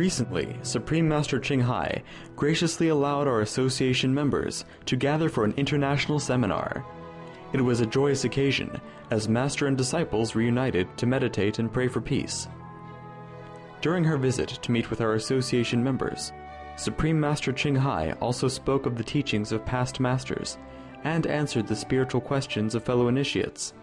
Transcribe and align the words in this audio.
Recently, 0.00 0.56
Supreme 0.62 1.06
Master 1.06 1.38
Ching 1.38 1.60
Hai 1.60 2.02
graciously 2.34 2.88
allowed 2.88 3.28
our 3.28 3.42
association 3.42 4.14
members 4.14 4.64
to 4.86 4.96
gather 4.96 5.28
for 5.28 5.44
an 5.44 5.52
international 5.58 6.18
seminar. 6.18 6.86
It 7.52 7.60
was 7.60 7.82
a 7.82 7.86
joyous 7.86 8.24
occasion 8.24 8.80
as 9.10 9.28
Master 9.28 9.66
and 9.66 9.76
disciples 9.76 10.34
reunited 10.34 10.88
to 10.96 11.04
meditate 11.04 11.58
and 11.58 11.70
pray 11.70 11.86
for 11.86 12.00
peace. 12.00 12.48
During 13.82 14.02
her 14.04 14.16
visit 14.16 14.48
to 14.62 14.72
meet 14.72 14.88
with 14.88 15.02
our 15.02 15.16
association 15.16 15.84
members, 15.84 16.32
Supreme 16.76 17.20
Master 17.20 17.52
Ching 17.52 17.76
Hai 17.76 18.12
also 18.22 18.48
spoke 18.48 18.86
of 18.86 18.96
the 18.96 19.04
teachings 19.04 19.52
of 19.52 19.66
past 19.66 20.00
masters 20.00 20.56
and 21.04 21.26
answered 21.26 21.66
the 21.66 21.76
spiritual 21.76 22.22
questions 22.22 22.74
of 22.74 22.82
fellow 22.82 23.08
initiates. 23.08 23.74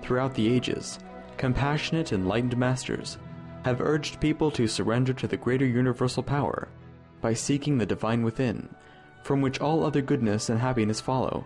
Throughout 0.00 0.32
the 0.32 0.50
ages, 0.50 0.98
compassionate 1.36 2.14
enlightened 2.14 2.56
masters 2.56 3.18
have 3.66 3.80
urged 3.80 4.20
people 4.20 4.48
to 4.48 4.68
surrender 4.68 5.12
to 5.12 5.26
the 5.26 5.36
greater 5.36 5.66
universal 5.66 6.22
power 6.22 6.68
by 7.20 7.34
seeking 7.34 7.76
the 7.76 7.84
divine 7.84 8.22
within, 8.22 8.68
from 9.24 9.40
which 9.40 9.60
all 9.60 9.82
other 9.82 10.00
goodness 10.00 10.48
and 10.48 10.60
happiness 10.60 11.00
follow. 11.00 11.44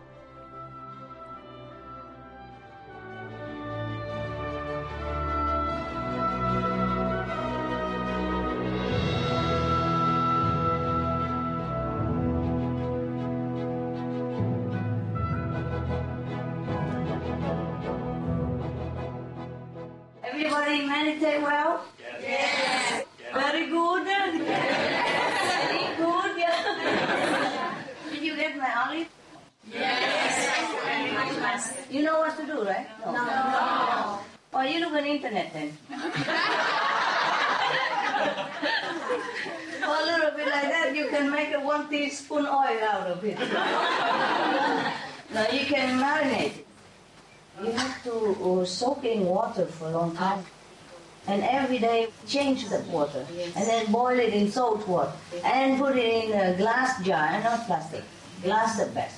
In 54.41 54.51
salt 54.51 54.87
water. 54.89 55.13
And 55.45 55.79
put 55.79 55.97
it 55.97 56.25
in 56.25 56.33
a 56.33 56.57
glass 56.57 57.03
jar, 57.05 57.41
not 57.43 57.67
plastic. 57.67 58.03
Glass 58.43 58.79
the 58.79 58.87
best. 58.87 59.17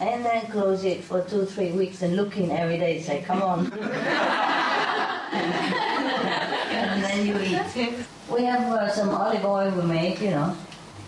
And 0.00 0.24
then 0.24 0.46
close 0.50 0.84
it 0.84 1.04
for 1.04 1.22
two, 1.22 1.46
three 1.46 1.70
weeks 1.72 2.02
and 2.02 2.16
look 2.16 2.36
in 2.36 2.50
every 2.50 2.78
day. 2.78 2.96
and 2.96 3.04
Say, 3.04 3.22
come 3.22 3.42
on. 3.42 3.72
and 6.74 7.02
then 7.04 7.26
you 7.26 7.38
eat. 7.38 7.94
We 8.28 8.44
have 8.44 8.72
uh, 8.72 8.90
some 8.90 9.10
olive 9.10 9.44
oil 9.44 9.70
we 9.70 9.82
make, 9.86 10.20
you 10.20 10.30
know. 10.30 10.56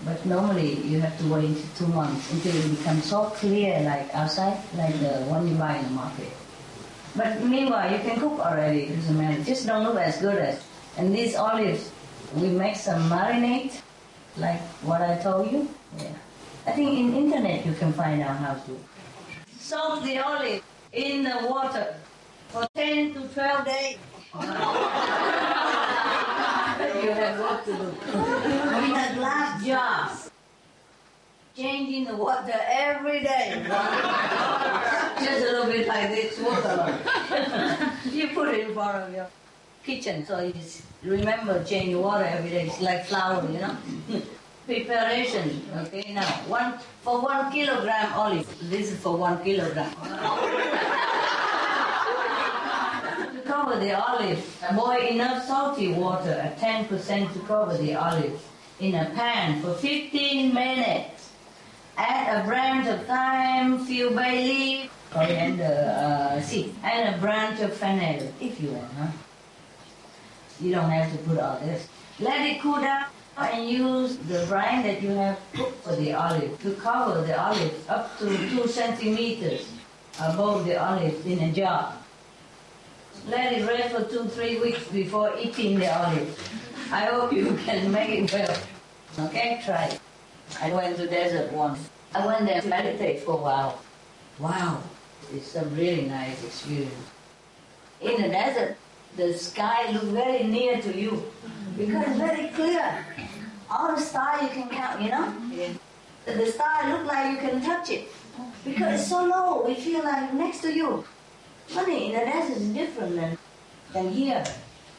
But 0.05 0.25
normally 0.25 0.75
you 0.87 1.01
have 1.01 1.19
to 1.19 1.27
wait 1.27 1.57
two 1.75 1.89
months 1.89 2.33
until 2.33 2.55
it 2.55 2.79
becomes 2.79 3.05
so 3.05 3.25
clear 3.25 3.83
like 3.83 4.15
outside, 4.15 4.63
like 4.77 4.95
the 5.01 5.27
one 5.27 5.49
you 5.49 5.57
buy 5.57 5.77
in 5.79 5.85
the 5.85 5.91
market. 5.91 6.31
But 7.17 7.43
meanwhile, 7.43 7.91
you 7.91 7.99
can 7.99 8.21
cook 8.21 8.39
already. 8.39 8.83
It 8.83 8.97
doesn't 8.97 9.19
matter. 9.19 9.43
Just 9.43 9.67
don't 9.67 9.83
look 9.83 9.97
as 9.97 10.19
good 10.19 10.39
as. 10.39 10.63
And 10.97 11.13
these 11.15 11.35
olives, 11.35 11.91
we 12.37 12.49
make 12.49 12.77
some 12.77 13.09
marinade, 13.09 13.73
like 14.37 14.61
what 14.85 15.01
I 15.01 15.17
told 15.17 15.51
you. 15.51 15.69
Yeah. 15.99 16.13
I 16.67 16.73
think 16.73 16.99
in 16.99 17.15
internet 17.15 17.65
you 17.65 17.73
can 17.73 17.93
find 17.93 18.23
out 18.23 18.37
how 18.37 18.55
to. 18.55 18.79
Soak 19.59 20.05
the 20.05 20.19
olive 20.19 20.63
in 20.93 21.25
the 21.25 21.47
water 21.49 21.97
for 22.49 22.67
10 22.75 23.15
to 23.15 23.21
12 23.29 23.65
days. 23.65 23.97
you 24.35 24.41
have 27.11 27.41
work 27.41 27.65
to 27.65 27.73
do. 27.73 27.89
In 28.13 28.93
a 28.95 29.15
glass 29.17 29.65
jar. 29.65 30.11
Changing 31.57 32.05
the 32.05 32.17
water 32.17 32.53
every 32.69 33.23
day. 33.23 33.65
Just 35.19 35.41
a 35.41 35.45
little 35.53 35.67
bit 35.73 35.89
like 35.89 36.11
this 36.11 36.39
water. 36.39 36.99
you 38.13 38.29
put 38.29 38.49
it 38.49 38.69
in 38.69 38.75
front 38.75 39.09
of 39.09 39.15
your 39.15 39.27
kitchen, 39.87 40.27
so 40.27 40.41
you 40.41 40.53
remember 41.05 41.63
change 41.63 41.95
water 41.95 42.25
every 42.25 42.51
day. 42.51 42.67
It's 42.67 42.81
like 42.81 43.07
flour, 43.07 43.49
you 43.49 43.61
know. 43.61 43.77
Preparation. 44.67 45.63
Okay, 45.87 46.13
now 46.13 46.27
one 46.51 46.79
for 47.03 47.21
one 47.21 47.53
kilogram 47.53 48.13
olive. 48.15 48.49
This 48.69 48.91
is 48.91 48.99
for 48.99 49.17
one 49.17 49.43
kilogram. 49.45 49.89
to 53.31 53.41
cover 53.47 53.79
the 53.79 53.95
olive, 53.95 54.43
boil 54.75 55.07
enough 55.07 55.47
salty 55.47 55.93
water 55.93 56.33
at 56.33 56.59
10% 56.59 57.33
to 57.33 57.39
cover 57.47 57.77
the 57.79 57.95
olive 57.95 58.43
in 58.81 58.97
a 58.97 59.05
pan 59.15 59.63
for 59.63 59.75
15 59.75 60.53
minutes. 60.53 61.31
Add 61.97 62.43
a 62.43 62.45
branch 62.45 62.89
of 62.89 63.07
thyme, 63.07 63.87
few 63.87 64.11
bay 64.11 64.45
leaf, 64.49 64.91
coriander 65.13 65.95
uh, 65.97 66.43
seed, 66.43 66.75
and 66.83 67.15
a 67.15 67.19
branch 67.19 67.61
of 67.61 67.73
fennel, 67.73 68.21
if 68.41 68.61
you 68.61 68.73
want, 68.73 68.93
huh? 68.99 69.07
You 70.61 70.73
don't 70.73 70.91
have 70.91 71.13
to 71.13 71.19
put 71.19 71.39
all 71.39 71.59
this. 71.61 71.89
Let 72.19 72.41
it 72.49 72.61
cool 72.61 72.81
down 72.81 73.07
and 73.37 73.69
use 73.69 74.17
the 74.17 74.47
brine 74.49 74.83
that 74.85 75.03
you 75.03 75.11
have 75.11 75.39
cooked 75.55 75.85
for 75.85 75.95
the 75.97 76.15
olive 76.15 76.61
to 76.63 76.73
cover 76.75 77.21
the 77.23 77.39
olive 77.39 77.91
up 77.91 78.19
to 78.19 78.25
two 78.49 78.67
centimeters 78.67 79.69
above 80.19 80.65
the 80.65 80.83
olive 80.83 81.27
in 81.27 81.39
a 81.41 81.53
jar. 81.53 81.95
Let 83.29 83.53
it 83.53 83.67
rest 83.67 83.95
for 83.95 84.05
two, 84.05 84.25
three 84.29 84.59
weeks 84.59 84.87
before 84.89 85.35
eating 85.39 85.79
the 85.79 85.95
olive. 85.95 86.89
I 86.93 87.07
hope 87.07 87.33
you 87.33 87.59
can 87.65 87.91
make 87.91 88.11
it 88.11 88.33
well. 88.33 88.57
Okay, 89.27 89.61
try 89.65 89.87
it. 89.87 90.01
I 90.63 90.73
went 90.73 90.97
to 90.97 91.07
desert 91.07 91.53
once. 91.53 91.91
I 92.15 92.25
went 92.27 92.47
there 92.47 92.61
to 92.61 92.69
meditate 92.69 93.21
for 93.21 93.33
a 93.33 93.43
while. 93.43 93.81
Wow, 94.39 94.83
it's 95.33 95.55
a 95.57 95.65
really 95.67 96.07
nice 96.07 96.43
experience. 96.45 96.95
In 98.01 98.23
the 98.23 98.29
desert, 98.29 98.77
the 99.17 99.35
sky 99.35 99.91
looks 99.93 100.07
very 100.07 100.45
near 100.45 100.81
to 100.83 100.93
you 100.99 101.25
because 101.77 102.07
it's 102.09 102.19
very 102.19 102.49
clear. 102.49 103.05
All 103.71 103.95
the 103.95 104.01
stars 104.01 104.43
you 104.43 104.49
can 104.49 104.69
count, 104.69 105.01
you 105.03 105.11
know? 105.11 105.33
The- 106.27 106.35
The 106.43 106.47
star 106.53 106.91
look 106.91 107.05
like 107.07 107.27
you 107.33 107.39
can 107.39 107.61
touch 107.63 107.89
it 107.91 108.09
because 108.65 109.01
it's 109.01 109.09
so 109.09 109.25
low. 109.25 109.63
We 109.67 109.75
feel 109.77 110.03
like 110.03 110.33
next 110.35 110.61
to 110.63 110.73
you. 110.75 111.05
Funny, 111.69 111.99
in 112.07 112.13
the 112.19 112.25
desert 112.31 112.57
is 112.57 112.69
different 112.79 113.15
than, 113.17 113.39
than 113.93 114.11
here. 114.13 114.43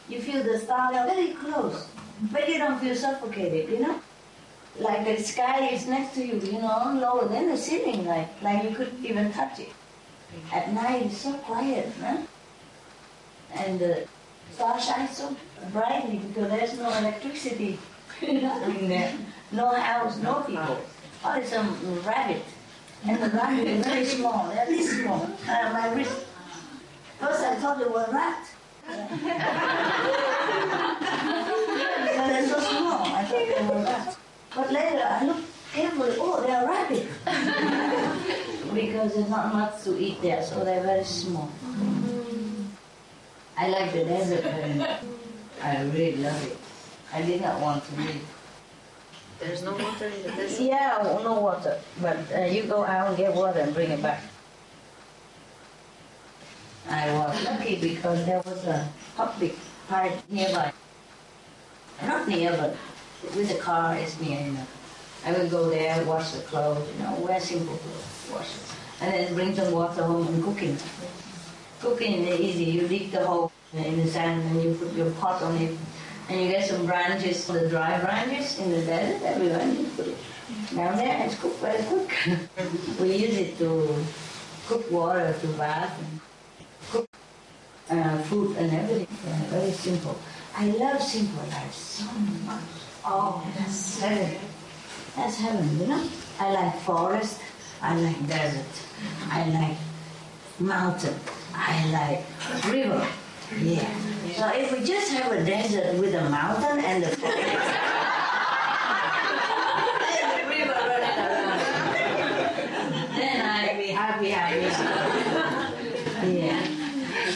You 0.10 0.22
feel 0.22 0.42
the 0.44 0.58
stars 0.60 0.96
are 0.96 1.06
very 1.06 1.34
close, 1.34 1.88
but 2.32 2.48
you 2.48 2.58
don't 2.60 2.80
feel 2.80 2.96
suffocated, 2.96 3.70
you 3.70 3.80
know? 3.80 4.00
Like 4.80 5.04
the 5.06 5.22
sky 5.22 5.68
is 5.76 5.86
next 5.88 6.14
to 6.16 6.26
you, 6.26 6.40
you 6.40 6.60
know, 6.64 6.96
lower 6.96 7.28
than 7.28 7.50
the 7.50 7.58
ceiling, 7.58 8.06
like, 8.06 8.30
like 8.42 8.64
you 8.64 8.72
could 8.76 8.94
even 9.04 9.32
touch 9.34 9.60
it. 9.60 9.72
At 10.54 10.72
night 10.74 11.08
it's 11.08 11.18
so 11.18 11.34
quiet, 11.34 11.92
huh? 12.02 12.18
And 13.56 13.80
the 13.80 14.08
star 14.52 14.80
shines 14.80 15.18
so 15.18 15.36
brightly 15.72 16.18
because 16.18 16.50
there's 16.50 16.78
no 16.78 16.90
electricity, 16.98 17.80
nothing 18.22 18.90
there, 18.90 19.14
no 19.52 19.74
house, 19.74 20.18
no 20.18 20.42
people. 20.42 20.80
Only 21.24 21.46
some 21.46 22.02
rabbit. 22.06 22.44
And 23.06 23.22
the 23.22 23.30
rabbit 23.30 23.68
is 23.68 23.86
very 23.86 24.06
small, 24.06 24.50
they're 24.50 24.82
small. 24.84 25.30
Uh, 25.48 25.70
my 25.74 25.94
wrist. 25.94 26.26
First 27.20 27.44
I 27.44 27.56
thought 27.56 27.82
it 27.82 27.92
was 27.92 28.14
rat. 28.14 28.50
they're 32.28 32.48
so 32.48 32.60
small, 32.60 33.04
I 33.04 33.24
thought 33.26 33.48
they 33.48 33.68
were 33.68 33.84
rats. 33.84 34.18
But 34.56 34.72
later 34.72 35.06
I 35.08 35.26
looked 35.26 35.74
carefully, 35.74 36.16
oh, 36.20 36.42
they're 36.42 36.66
rabbit. 36.66 37.08
because 38.74 39.14
there's 39.16 39.30
not 39.30 39.54
much 39.54 39.84
to 39.84 39.98
eat 39.98 40.22
there, 40.22 40.44
so 40.44 40.64
they're 40.64 40.84
very 40.84 41.04
small. 41.04 41.50
I 43.58 43.68
like 43.70 43.92
the 43.92 44.06
desert 44.06 44.44
much. 44.78 45.00
I 45.64 45.82
really 45.84 46.18
love 46.18 46.46
it. 46.46 46.58
I 47.12 47.22
did 47.24 47.42
not 47.42 47.60
want 47.60 47.84
to 47.84 47.96
leave. 48.02 48.26
There's 49.40 49.64
no 49.64 49.72
water 49.72 50.06
in 50.08 50.24
the 50.24 50.30
desert. 50.30 50.62
Yeah, 50.62 51.20
no 51.24 51.40
water. 51.42 51.80
But 52.02 52.18
uh, 52.36 52.46
you 52.46 52.64
go 52.64 52.86
out 52.86 53.08
and 53.10 53.18
get 53.18 53.34
water 53.34 53.60
and 53.60 53.74
bring 53.74 53.90
it 53.90 54.02
back. 54.02 54.22
I 56.90 57.12
was 57.12 57.44
lucky 57.44 57.76
because 57.82 58.26
there 58.26 58.42
was 58.46 58.64
a 58.66 58.88
public 59.16 59.56
park 59.90 60.14
nearby. 60.30 60.72
Not 62.06 62.28
near, 62.28 62.52
but 62.52 62.76
with 63.36 63.52
a 63.52 63.58
car 63.58 63.98
it's 63.98 64.20
near, 64.22 64.40
you 64.40 64.52
know. 64.52 64.68
I 65.26 65.32
would 65.34 65.50
go 65.50 65.70
there, 65.70 66.06
wash 66.06 66.32
the 66.32 66.42
clothes, 66.44 66.88
you 66.96 67.04
know, 67.04 67.16
wear 67.16 67.40
simple 67.40 67.76
clothes, 67.76 68.30
wash 68.32 68.56
it. 68.56 68.64
And 69.02 69.14
then 69.14 69.34
bring 69.34 69.56
some 69.56 69.74
water 69.74 70.04
home 70.04 70.28
and 70.28 70.44
cook 70.44 70.58
cooking. 70.58 70.78
Cooking 71.82 72.26
is 72.28 72.40
easy. 72.40 72.66
You 72.66 72.88
dig 72.88 73.12
the 73.12 73.26
hole 73.26 73.52
in 73.74 73.98
the 73.98 74.08
sand 74.08 74.44
and 74.44 74.64
you 74.64 74.74
put 74.76 74.94
your 74.94 75.12
pot 75.12 75.42
on 75.44 75.56
it, 75.58 75.78
and 76.30 76.42
you 76.42 76.50
get 76.50 76.68
some 76.68 76.86
branches, 76.86 77.46
the 77.48 77.70
dry 77.70 78.00
branches 78.00 78.60
in 78.60 78.72
the 78.72 78.82
desert, 78.82 79.24
everyone 79.24 79.78
you 79.78 79.86
put 79.96 80.08
it 80.08 80.18
down 80.76 80.98
there 80.98 81.08
and 81.08 81.32
it's 81.32 81.40
cooked 81.40 81.60
very 81.60 81.84
quick. 81.84 83.00
we 83.00 83.16
use 83.16 83.38
it 83.38 83.58
to 83.58 83.96
cook 84.68 84.90
water 84.92 85.36
to 85.40 85.48
bath 85.60 85.98
and 86.00 86.20
cook 86.92 87.10
uh, 87.90 88.18
food 88.24 88.58
and 88.58 88.72
everything. 88.74 89.08
Yeah, 89.26 89.44
very 89.46 89.72
simple. 89.72 90.18
I 90.56 90.68
love 90.72 91.02
simple 91.02 91.44
life 91.48 91.74
so 91.74 92.06
much. 92.46 92.64
Oh, 93.06 93.46
that's 93.58 94.00
heaven. 94.00 94.38
That's 95.16 95.38
heaven, 95.38 95.80
you 95.80 95.88
know? 95.88 96.08
I 96.40 96.52
like 96.52 96.76
forest, 96.82 97.42
I 97.82 97.96
like 98.00 98.28
desert, 98.28 98.66
I 99.32 99.50
like 99.50 99.78
mountain, 100.60 101.16
I 101.58 101.90
like 101.92 102.72
river. 102.72 103.08
Yeah. 103.60 103.90
So 104.36 104.48
if 104.54 104.72
we 104.72 104.86
just 104.86 105.12
have 105.14 105.32
a 105.32 105.44
desert 105.44 105.98
with 105.98 106.14
a 106.14 106.30
mountain 106.30 106.80
and 106.80 107.04
the 107.04 107.10
forest, 107.18 107.38
and. 116.22 116.78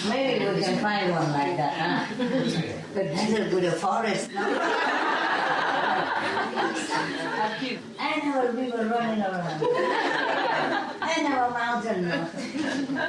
Maybe 0.10 0.46
we 0.46 0.62
can 0.64 0.80
find 0.80 1.12
one 1.12 1.32
like 1.32 1.58
that, 1.58 1.74
huh? 1.74 2.06
The 2.94 3.04
desert 3.04 3.54
with 3.54 3.66
a 3.66 3.72
forest. 3.74 4.32
and 8.00 8.22
have 8.24 8.46
a 8.46 8.52
river 8.52 8.86
running 8.88 9.22
around. 9.22 10.08
Have 11.32 11.52
a 11.52 11.54
mountain. 11.54 12.12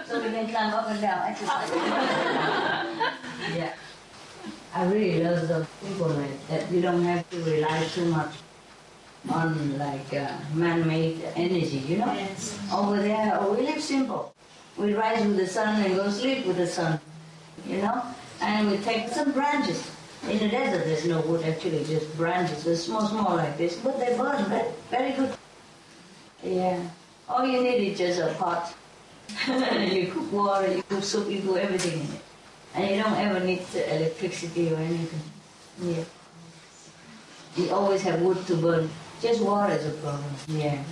so 0.06 0.22
we 0.22 0.30
can 0.30 0.48
climb 0.48 0.72
up 0.74 0.88
and 0.88 1.00
down, 1.00 1.36
yeah. 3.56 3.74
I 4.74 4.84
really 4.86 5.22
love 5.22 5.48
the 5.48 5.66
people 5.86 6.08
like 6.08 6.48
that. 6.48 6.70
You 6.70 6.80
don't 6.80 7.02
have 7.04 7.28
to 7.30 7.42
rely 7.42 7.84
too 7.94 8.06
much 8.06 8.34
on 9.28 9.78
like 9.78 10.14
uh, 10.14 10.32
man-made 10.54 11.22
energy, 11.36 11.78
you 11.78 11.98
know? 11.98 12.12
Yes. 12.12 12.58
Over 12.72 12.96
there, 13.02 13.38
oh, 13.40 13.52
we 13.52 13.66
live 13.66 13.82
simple. 13.82 14.34
We 14.78 14.94
rise 14.94 15.24
with 15.26 15.36
the 15.36 15.46
sun 15.46 15.84
and 15.84 15.94
go 15.94 16.08
sleep 16.10 16.46
with 16.46 16.56
the 16.56 16.66
sun, 16.66 16.98
you 17.66 17.82
know? 17.82 18.02
And 18.40 18.70
we 18.70 18.78
take 18.78 19.08
some 19.08 19.32
branches. 19.32 19.90
In 20.28 20.38
the 20.38 20.48
desert, 20.48 20.84
there's 20.84 21.04
no 21.04 21.20
wood, 21.22 21.44
actually, 21.44 21.84
just 21.84 22.16
branches. 22.16 22.64
They're 22.64 22.76
small, 22.76 23.06
small 23.06 23.36
like 23.36 23.58
this, 23.58 23.76
but 23.76 23.98
they 23.98 24.16
burn 24.16 24.44
very, 24.46 24.68
very 24.90 25.12
good. 25.12 25.34
Yeah. 26.42 26.80
All 27.28 27.46
you 27.46 27.62
need 27.62 27.92
is 27.92 27.98
just 27.98 28.20
a 28.20 28.34
pot. 28.34 28.74
you 29.48 30.08
cook 30.08 30.32
water, 30.32 30.74
you 30.74 30.82
cook 30.88 31.02
soup, 31.02 31.30
you 31.30 31.40
cook 31.40 31.56
everything 31.58 32.00
in 32.00 32.06
it. 32.06 32.22
And 32.74 32.90
you 32.96 33.02
don't 33.02 33.14
ever 33.14 33.40
need 33.40 33.62
electricity 33.74 34.72
or 34.72 34.76
anything. 34.76 35.22
Yeah. 35.80 36.04
You 37.56 37.70
always 37.70 38.02
have 38.02 38.20
wood 38.22 38.46
to 38.46 38.56
burn. 38.56 38.90
Just 39.20 39.42
water 39.42 39.72
is 39.74 39.86
a 39.86 39.90
problem. 39.90 40.34
Yeah. 40.48 40.82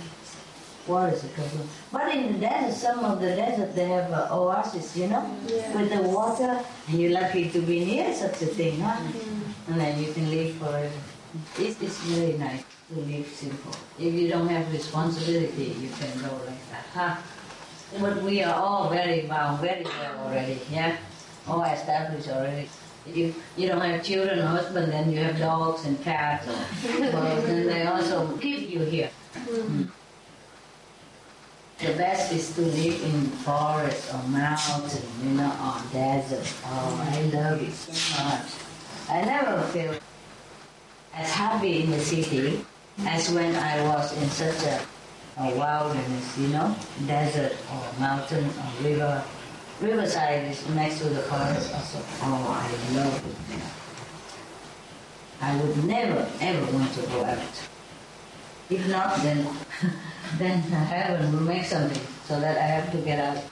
Water 0.87 1.13
is 1.13 1.23
a 1.23 1.27
problem. 1.27 1.67
But 1.91 2.15
in 2.15 2.33
the 2.33 2.39
desert, 2.39 2.75
some 2.75 3.05
of 3.05 3.19
the 3.19 3.35
desert, 3.35 3.75
they 3.75 3.89
have 3.89 4.11
uh, 4.11 4.27
oasis, 4.31 4.95
you 4.97 5.07
know, 5.07 5.25
Yeah. 5.47 5.75
with 5.75 5.89
the 5.91 6.01
water. 6.01 6.63
And 6.87 6.99
you're 6.99 7.11
lucky 7.11 7.49
to 7.49 7.61
be 7.61 7.85
near 7.85 8.13
such 8.13 8.41
a 8.41 8.47
thing, 8.47 8.79
huh? 8.79 8.97
And 9.67 9.79
then 9.79 10.01
you 10.01 10.13
can 10.13 10.29
live 10.29 10.55
forever. 10.55 10.91
It's, 11.57 11.81
it's 11.81 12.03
really 12.05 12.37
nice 12.37 12.63
to 12.93 12.99
live 13.01 13.27
simple. 13.27 13.71
If 13.99 14.13
you 14.13 14.27
don't 14.27 14.47
have 14.49 14.71
responsibility, 14.71 15.75
you 15.79 15.89
can 15.89 16.19
go 16.19 16.35
like 16.45 16.69
that, 16.71 16.85
huh? 16.93 17.15
But 17.99 18.21
we 18.23 18.43
are 18.43 18.53
all 18.53 18.89
very 18.89 19.25
well, 19.25 19.57
very 19.57 19.83
well 19.83 20.25
already, 20.25 20.59
yeah? 20.71 20.97
All 21.47 21.63
established 21.63 22.29
already. 22.29 22.69
You, 23.07 23.33
you 23.57 23.67
don't 23.67 23.81
have 23.81 24.03
children 24.03 24.39
or 24.39 24.45
husband, 24.45 24.91
then 24.91 25.11
you 25.11 25.19
have 25.19 25.39
dogs 25.39 25.85
and 25.85 26.01
cats 26.03 26.47
or 26.47 27.11
birds, 27.11 27.49
and 27.49 27.69
they 27.69 27.85
also 27.85 28.37
keep 28.37 28.69
you 28.69 28.81
here. 28.81 29.09
Mm. 29.35 29.89
The 31.79 31.93
best 31.93 32.31
is 32.31 32.53
to 32.55 32.61
live 32.61 33.03
in 33.03 33.25
forest 33.41 34.13
or 34.13 34.21
mountain, 34.29 35.01
you 35.23 35.31
know, 35.31 35.49
or 35.49 35.91
desert. 35.91 36.53
Oh, 36.65 37.09
I 37.11 37.21
love 37.35 37.61
it 37.61 37.73
so 37.73 38.23
much. 38.23 38.51
I 39.09 39.25
never 39.25 39.61
feel 39.63 39.95
as 41.15 41.31
happy 41.31 41.83
in 41.83 41.89
the 41.89 41.99
city 41.99 42.63
as 42.99 43.31
when 43.31 43.55
I 43.55 43.81
was 43.87 44.11
in 44.21 44.29
such 44.29 44.61
a, 44.63 44.81
a 45.37 45.55
wilderness, 45.55 46.37
you 46.37 46.49
know, 46.49 46.75
desert 47.07 47.55
or 47.71 47.99
mountain 47.99 48.45
or 48.45 48.83
river. 48.83 49.23
Riverside 49.79 50.51
is 50.51 50.67
next 50.69 50.99
to 50.99 51.09
the 51.09 51.23
forest 51.23 51.73
also. 51.73 51.99
Oh, 52.21 52.53
I 52.53 52.69
love 52.95 53.25
it. 53.25 53.35
I 55.41 55.55
would 55.59 55.83
never, 55.85 56.29
ever 56.39 56.71
want 56.71 56.93
to 56.93 57.01
go 57.07 57.23
out. 57.23 57.39
If 58.69 58.87
not, 58.87 59.17
then, 59.23 59.47
then 60.37 60.59
heaven 60.59 61.33
will 61.33 61.41
make 61.41 61.65
something 61.65 61.99
so 62.27 62.39
that 62.39 62.57
I 62.57 62.61
have 62.61 62.91
to 62.91 62.97
get 62.99 63.19
out. 63.19 63.43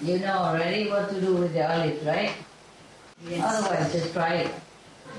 You 0.00 0.18
know 0.18 0.32
already 0.32 0.88
what 0.88 1.10
to 1.10 1.20
do 1.20 1.36
with 1.36 1.52
the 1.52 1.70
olive, 1.70 2.04
right? 2.06 2.32
Otherwise, 3.30 3.92
just 3.92 4.12
try 4.12 4.34
it. 4.34 4.54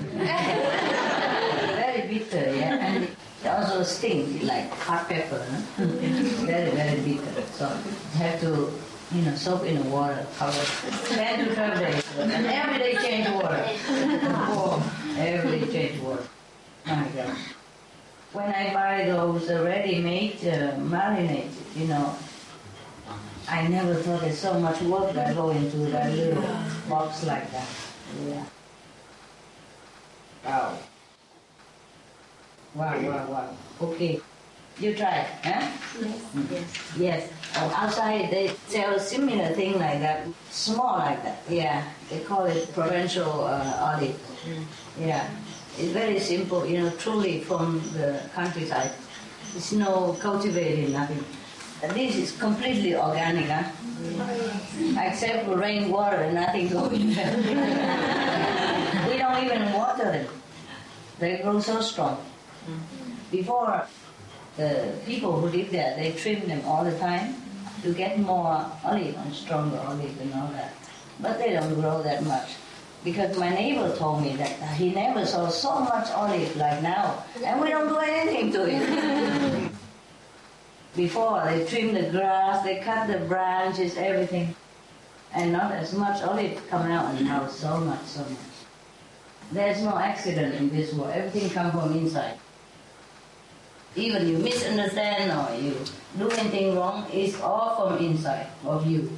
very 0.00 2.08
bitter, 2.08 2.54
yeah, 2.56 2.84
and 2.84 3.08
it 3.44 3.48
also 3.48 3.82
stings 3.82 4.42
like 4.42 4.70
hot 4.70 5.08
pepper. 5.08 5.44
Huh? 5.76 5.84
very, 6.46 6.70
very 6.70 7.00
bitter. 7.00 7.42
So 7.52 7.68
you 7.68 8.18
have 8.18 8.40
to, 8.40 8.72
you 9.12 9.22
know, 9.22 9.34
soak 9.34 9.64
in 9.66 9.76
the 9.82 9.88
water, 9.90 10.26
cover 10.38 10.64
10 11.14 11.48
to 11.48 11.54
12 11.54 11.78
days, 11.78 12.04
and 12.18 12.46
every 12.46 12.78
day 12.78 12.94
change 12.96 13.28
water. 13.28 13.64
Oh, 14.56 15.14
every 15.18 15.60
day 15.60 15.72
change 15.72 16.00
water. 16.02 16.22
My 16.86 17.06
God. 17.14 17.36
When 18.32 18.46
I 18.46 18.74
buy 18.74 19.04
those 19.06 19.48
ready-made 19.48 20.46
uh, 20.48 20.76
marinated, 20.78 21.50
you 21.76 21.86
know, 21.86 22.16
I 23.48 23.68
never 23.68 23.94
thought 23.94 24.22
there's 24.22 24.38
so 24.38 24.58
much 24.58 24.80
work 24.82 25.12
that 25.12 25.36
go 25.36 25.50
into 25.50 25.76
that 25.92 26.10
little 26.12 26.42
box 26.88 27.24
like 27.24 27.50
that. 27.52 27.68
Yeah. 28.26 28.44
Wow. 30.44 30.78
Wow, 32.74 32.98
wow, 33.00 33.26
wow. 33.30 33.56
Okay. 33.80 34.20
You 34.80 34.94
try 34.94 35.22
it, 35.22 35.30
huh? 35.44 35.70
Yes. 36.50 36.64
Yes. 36.98 37.30
Oh, 37.56 37.70
outside 37.76 38.30
they 38.32 38.50
sell 38.66 38.98
similar 38.98 39.54
thing 39.54 39.78
like 39.78 40.00
that, 40.00 40.26
small 40.50 40.98
like 40.98 41.22
that. 41.22 41.38
Yeah. 41.48 41.84
They 42.10 42.18
call 42.20 42.44
it 42.46 42.72
provincial 42.74 43.44
uh, 43.44 43.94
olive. 43.94 44.18
Yeah. 44.98 45.30
It's 45.78 45.92
very 45.92 46.18
simple, 46.18 46.66
you 46.66 46.82
know, 46.82 46.90
truly 46.98 47.40
from 47.40 47.80
the 47.94 48.20
countryside. 48.34 48.90
It's 49.54 49.70
no 49.70 50.16
cultivated, 50.18 50.90
nothing. 50.90 51.24
And 51.82 51.92
This 51.94 52.16
is 52.16 52.36
completely 52.36 52.96
organic, 52.96 53.46
huh? 53.46 53.70
Except 54.98 55.46
for 55.46 55.56
rainwater, 55.56 56.16
and 56.16 56.34
nothing 56.34 56.68
going 56.68 57.14
there. 57.14 57.36
we 59.08 59.18
don't 59.18 59.44
even 59.44 59.72
water 59.72 60.10
them. 60.10 60.26
They 61.20 61.38
grow 61.38 61.60
so 61.60 61.80
strong. 61.80 62.18
Mm. 62.66 63.30
Before, 63.30 63.86
the 64.56 64.92
people 65.04 65.40
who 65.40 65.48
live 65.48 65.70
there, 65.70 65.96
they 65.96 66.12
trim 66.12 66.46
them 66.46 66.62
all 66.64 66.84
the 66.84 66.96
time 66.98 67.34
to 67.82 67.92
get 67.92 68.18
more 68.18 68.70
olive 68.84 69.16
and 69.16 69.34
stronger 69.34 69.78
olive 69.78 70.20
and 70.20 70.32
all 70.34 70.48
that. 70.48 70.74
But 71.20 71.38
they 71.38 71.52
don't 71.52 71.74
grow 71.74 72.02
that 72.02 72.24
much. 72.24 72.54
Because 73.04 73.36
my 73.38 73.50
neighbor 73.50 73.94
told 73.96 74.22
me 74.22 74.34
that 74.36 74.56
he 74.76 74.90
never 74.90 75.26
saw 75.26 75.48
so 75.48 75.80
much 75.80 76.10
olive 76.12 76.56
like 76.56 76.82
now, 76.82 77.22
and 77.44 77.60
we 77.60 77.68
don't 77.68 77.88
do 77.88 77.98
anything 77.98 78.50
to 78.52 78.64
it. 78.66 79.70
Before 80.96 81.42
they 81.44 81.66
trim 81.66 81.92
the 81.92 82.08
grass, 82.10 82.64
they 82.64 82.80
cut 82.80 83.08
the 83.08 83.18
branches, 83.26 83.96
everything, 83.96 84.54
and 85.34 85.52
not 85.52 85.72
as 85.72 85.92
much 85.92 86.22
olive 86.22 86.62
come 86.70 86.90
out, 86.90 87.14
and 87.14 87.26
now 87.26 87.46
so 87.48 87.78
much, 87.78 88.02
so 88.04 88.20
much. 88.20 88.54
There's 89.52 89.82
no 89.82 89.98
accident 89.98 90.54
in 90.54 90.70
this 90.70 90.94
world. 90.94 91.12
Everything 91.12 91.50
comes 91.50 91.72
from 91.72 91.92
inside. 91.92 92.38
Even 93.96 94.28
you 94.28 94.38
misunderstand 94.38 95.30
or 95.30 95.54
you 95.54 95.76
do 96.18 96.28
anything 96.30 96.76
wrong, 96.76 97.06
it's 97.12 97.40
all 97.40 97.88
from 97.88 98.04
inside 98.04 98.48
of 98.64 98.86
you. 98.86 99.10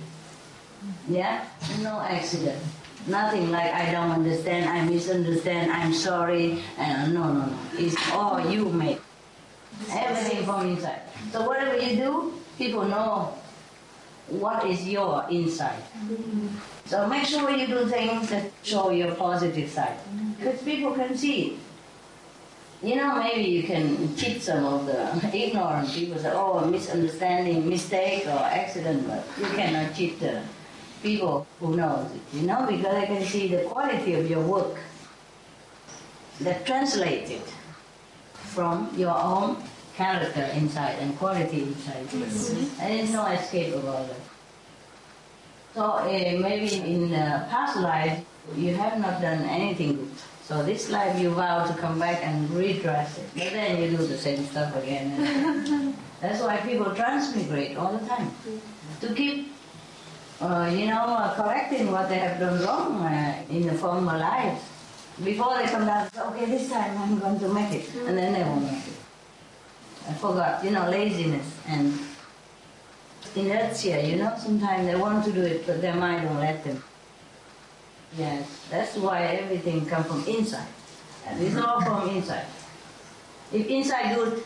Yeah? 1.09 1.45
No 1.83 2.01
accident. 2.01 2.63
Nothing 3.07 3.51
like 3.51 3.73
I 3.73 3.93
don't 3.93 4.11
understand, 4.11 4.69
I 4.69 4.85
misunderstand, 4.85 5.71
I'm 5.71 5.95
sorry, 5.95 6.63
and 6.77 7.15
no, 7.15 7.33
no, 7.33 7.47
no. 7.47 7.59
It's 7.79 7.97
all 8.13 8.41
you 8.51 8.69
make. 8.69 9.01
Everything 9.91 10.45
from 10.45 10.69
inside. 10.69 11.03
So 11.33 11.47
whatever 11.47 11.79
you 11.79 11.97
do, 11.97 12.35
people 12.59 12.85
know 12.85 13.35
what 14.29 14.67
is 14.67 14.89
your 14.89 15.25
inside. 15.31 15.83
So 16.87 17.07
make 17.07 17.27
sure 17.27 17.51
you 17.51 17.67
do 17.67 17.87
things 17.87 18.29
that 18.31 18.51
show 18.63 18.91
your 18.91 19.15
positive 19.15 19.71
side. 19.71 19.97
Because 20.39 20.61
people 20.63 20.93
can 20.95 21.17
see. 21.17 21.59
You 22.87 22.95
know, 22.95 23.17
maybe 23.17 23.51
you 23.51 23.65
can 23.65 24.15
cheat 24.17 24.41
some 24.43 24.65
of 24.65 24.87
the 24.87 25.37
ignorant 25.37 25.91
people, 25.93 26.19
say, 26.21 26.31
oh, 26.33 26.65
misunderstanding, 26.71 27.69
mistake, 27.69 28.27
or 28.27 28.39
accident, 28.39 29.09
but 29.09 29.27
you 29.39 29.47
cannot 29.57 29.93
cheat 29.93 30.21
the 30.21 30.41
people 31.03 31.49
who 31.59 31.75
knows 31.75 32.07
it, 32.15 32.21
you 32.33 32.47
know, 32.47 32.65
because 32.71 32.95
they 33.01 33.07
can 33.07 33.25
see 33.25 33.49
the 33.49 33.63
quality 33.65 34.15
of 34.15 34.31
your 34.31 34.41
work. 34.41 34.79
that 36.41 36.67
translates 36.67 37.31
it 37.31 37.49
from 38.35 38.91
your 38.97 39.17
own 39.17 39.57
character 39.97 40.45
inside 40.55 40.97
and 41.01 41.17
quality 41.19 41.63
inside. 41.63 42.07
And 42.13 42.99
there's 42.99 43.13
no 43.13 43.27
escape 43.27 43.75
about 43.75 44.11
it. 44.11 44.21
So 45.75 45.83
uh, 45.83 46.05
maybe 46.05 46.77
in 46.77 47.11
the 47.11 47.47
past 47.51 47.79
life 47.81 48.25
you 48.55 48.75
have 48.75 48.99
not 49.01 49.21
done 49.21 49.43
anything 49.45 49.97
good. 49.97 50.11
So 50.47 50.63
this 50.63 50.91
life 50.91 51.19
you 51.19 51.31
vow 51.31 51.67
to 51.67 51.75
come 51.75 51.99
back 51.99 52.23
and 52.23 52.49
redress 52.51 53.19
it. 53.19 53.27
But 53.35 53.51
then 53.51 53.83
you 53.83 53.97
do 53.97 54.07
the 54.07 54.17
same 54.17 54.47
stuff 54.47 54.77
again. 54.77 55.19
That's 56.21 56.41
why 56.41 56.59
people 56.59 56.95
transmigrate 56.95 57.77
all 57.77 57.99
the 57.99 58.07
time. 58.07 58.31
To 59.01 59.13
keep, 59.13 59.53
uh, 60.41 60.71
you 60.73 60.87
know, 60.87 61.03
uh, 61.03 61.35
correcting 61.35 61.91
what 61.91 62.09
they 62.09 62.19
have 62.19 62.39
done 62.39 62.63
wrong 62.63 63.03
uh, 63.03 63.43
in 63.51 63.67
the 63.67 63.75
former 63.75 64.17
lives. 64.17 64.63
Before 65.25 65.59
they 65.59 65.67
come 65.67 65.85
down, 65.85 66.09
okay, 66.17 66.47
this 66.47 66.71
time 66.71 66.97
I'm 66.97 67.19
going 67.19 67.41
to 67.41 67.49
make 67.49 67.73
it. 67.73 67.93
And 68.07 68.17
then 68.17 68.33
they 68.33 68.45
won't 68.45 68.71
make 68.71 68.87
it. 68.87 68.95
I 70.09 70.13
forgot, 70.15 70.63
you 70.63 70.71
know, 70.71 70.89
laziness 70.89 71.59
and 71.67 71.99
inertia, 73.35 74.07
you 74.07 74.15
know, 74.15 74.33
sometimes 74.39 74.87
they 74.87 74.95
want 74.95 75.25
to 75.25 75.33
do 75.33 75.43
it, 75.43 75.67
but 75.67 75.83
their 75.83 75.97
mind 75.97 76.25
won't 76.29 76.39
let 76.39 76.63
them. 76.63 76.85
Yes, 78.17 78.67
that's 78.71 78.97
why 78.97 79.25
everything 79.25 79.85
comes 79.85 80.07
from 80.07 80.25
inside. 80.27 80.67
And 81.27 81.43
it's 81.43 81.57
all 81.57 81.81
from 81.83 82.09
inside. 82.09 82.47
If 83.53 83.67
inside 83.67 84.15
good, 84.15 84.43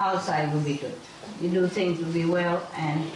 outside 0.00 0.52
will 0.52 0.60
be 0.60 0.74
good. 0.76 0.94
You 1.40 1.50
do 1.50 1.66
things 1.68 1.98
will 1.98 2.12
be 2.12 2.24
well 2.24 2.66
and 2.76 3.10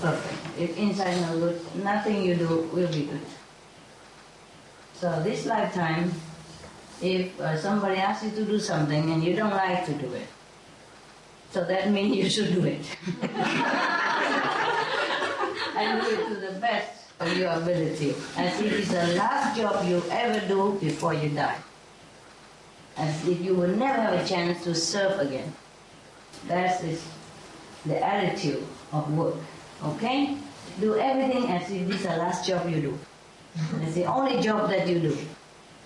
perfect. 0.00 0.58
If 0.58 0.76
inside 0.76 1.20
no 1.22 1.38
good, 1.38 1.60
nothing 1.82 2.22
you 2.22 2.34
do 2.34 2.68
will 2.72 2.88
be 2.88 3.06
good. 3.06 3.24
So 4.94 5.22
this 5.22 5.46
lifetime, 5.46 6.12
if 7.00 7.40
uh, 7.40 7.56
somebody 7.56 7.96
asks 7.96 8.24
you 8.24 8.30
to 8.32 8.44
do 8.44 8.58
something 8.58 9.10
and 9.10 9.24
you 9.24 9.34
don't 9.34 9.50
like 9.50 9.86
to 9.86 9.94
do 9.94 10.12
it, 10.12 10.26
so 11.50 11.64
that 11.64 11.90
means 11.90 12.14
you 12.14 12.28
should 12.28 12.52
do 12.52 12.64
it. 12.64 12.84
and 15.76 16.02
do 16.02 16.10
it 16.10 16.28
to 16.28 16.34
the 16.34 16.60
best 16.60 16.99
of 17.20 17.36
your 17.36 17.52
ability, 17.52 18.14
as 18.36 18.60
if 18.60 18.72
it's 18.72 18.90
the 18.90 19.14
last 19.14 19.56
job 19.56 19.86
you 19.86 20.02
ever 20.10 20.46
do 20.48 20.78
before 20.80 21.14
you 21.14 21.28
die. 21.28 21.58
And 22.96 23.28
if 23.28 23.40
you 23.40 23.54
will 23.54 23.68
never 23.68 24.00
have 24.00 24.14
a 24.14 24.26
chance 24.26 24.64
to 24.64 24.74
serve 24.74 25.20
again. 25.20 25.52
That 26.48 26.82
is 26.82 27.06
the 27.84 28.02
attitude 28.02 28.66
of 28.92 29.14
work. 29.16 29.36
Okay? 29.84 30.36
Do 30.80 30.96
everything 30.96 31.48
as 31.50 31.70
if 31.70 31.86
this 31.86 31.96
is 31.96 32.02
the 32.02 32.16
last 32.16 32.46
job 32.46 32.68
you 32.68 32.80
do. 32.80 32.98
It's 33.82 33.94
the 33.94 34.06
only 34.06 34.40
job 34.40 34.70
that 34.70 34.88
you 34.88 35.00
do. 35.00 35.18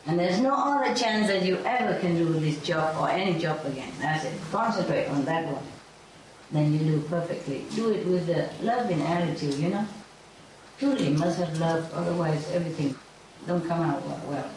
And 0.07 0.19
there's 0.19 0.41
no 0.41 0.55
other 0.55 0.95
chance 0.95 1.27
that 1.29 1.45
you 1.45 1.57
ever 1.65 1.99
can 1.99 2.17
do 2.17 2.29
this 2.35 2.63
job 2.63 2.97
or 3.01 3.09
any 3.09 3.39
job 3.39 3.65
again. 3.65 3.93
That's 4.01 4.25
it. 4.25 4.35
Concentrate 4.53 5.07
on 5.07 5.25
that 5.25 5.47
one. 5.47 5.65
Then 6.53 6.73
you 6.73 6.79
do 6.79 7.01
perfectly. 7.09 7.65
Do 7.75 7.91
it 7.91 8.07
with 8.07 8.27
the 8.27 8.49
loving 8.63 9.01
attitude, 9.03 9.55
you 9.55 9.71
know? 9.71 9.87
Truly 10.79 11.11
must 11.11 11.39
have 11.39 11.59
love, 11.59 11.93
otherwise 11.95 12.51
everything 12.53 12.95
don't 13.47 13.67
come 13.67 13.81
out 13.81 14.03
well. 14.27 14.51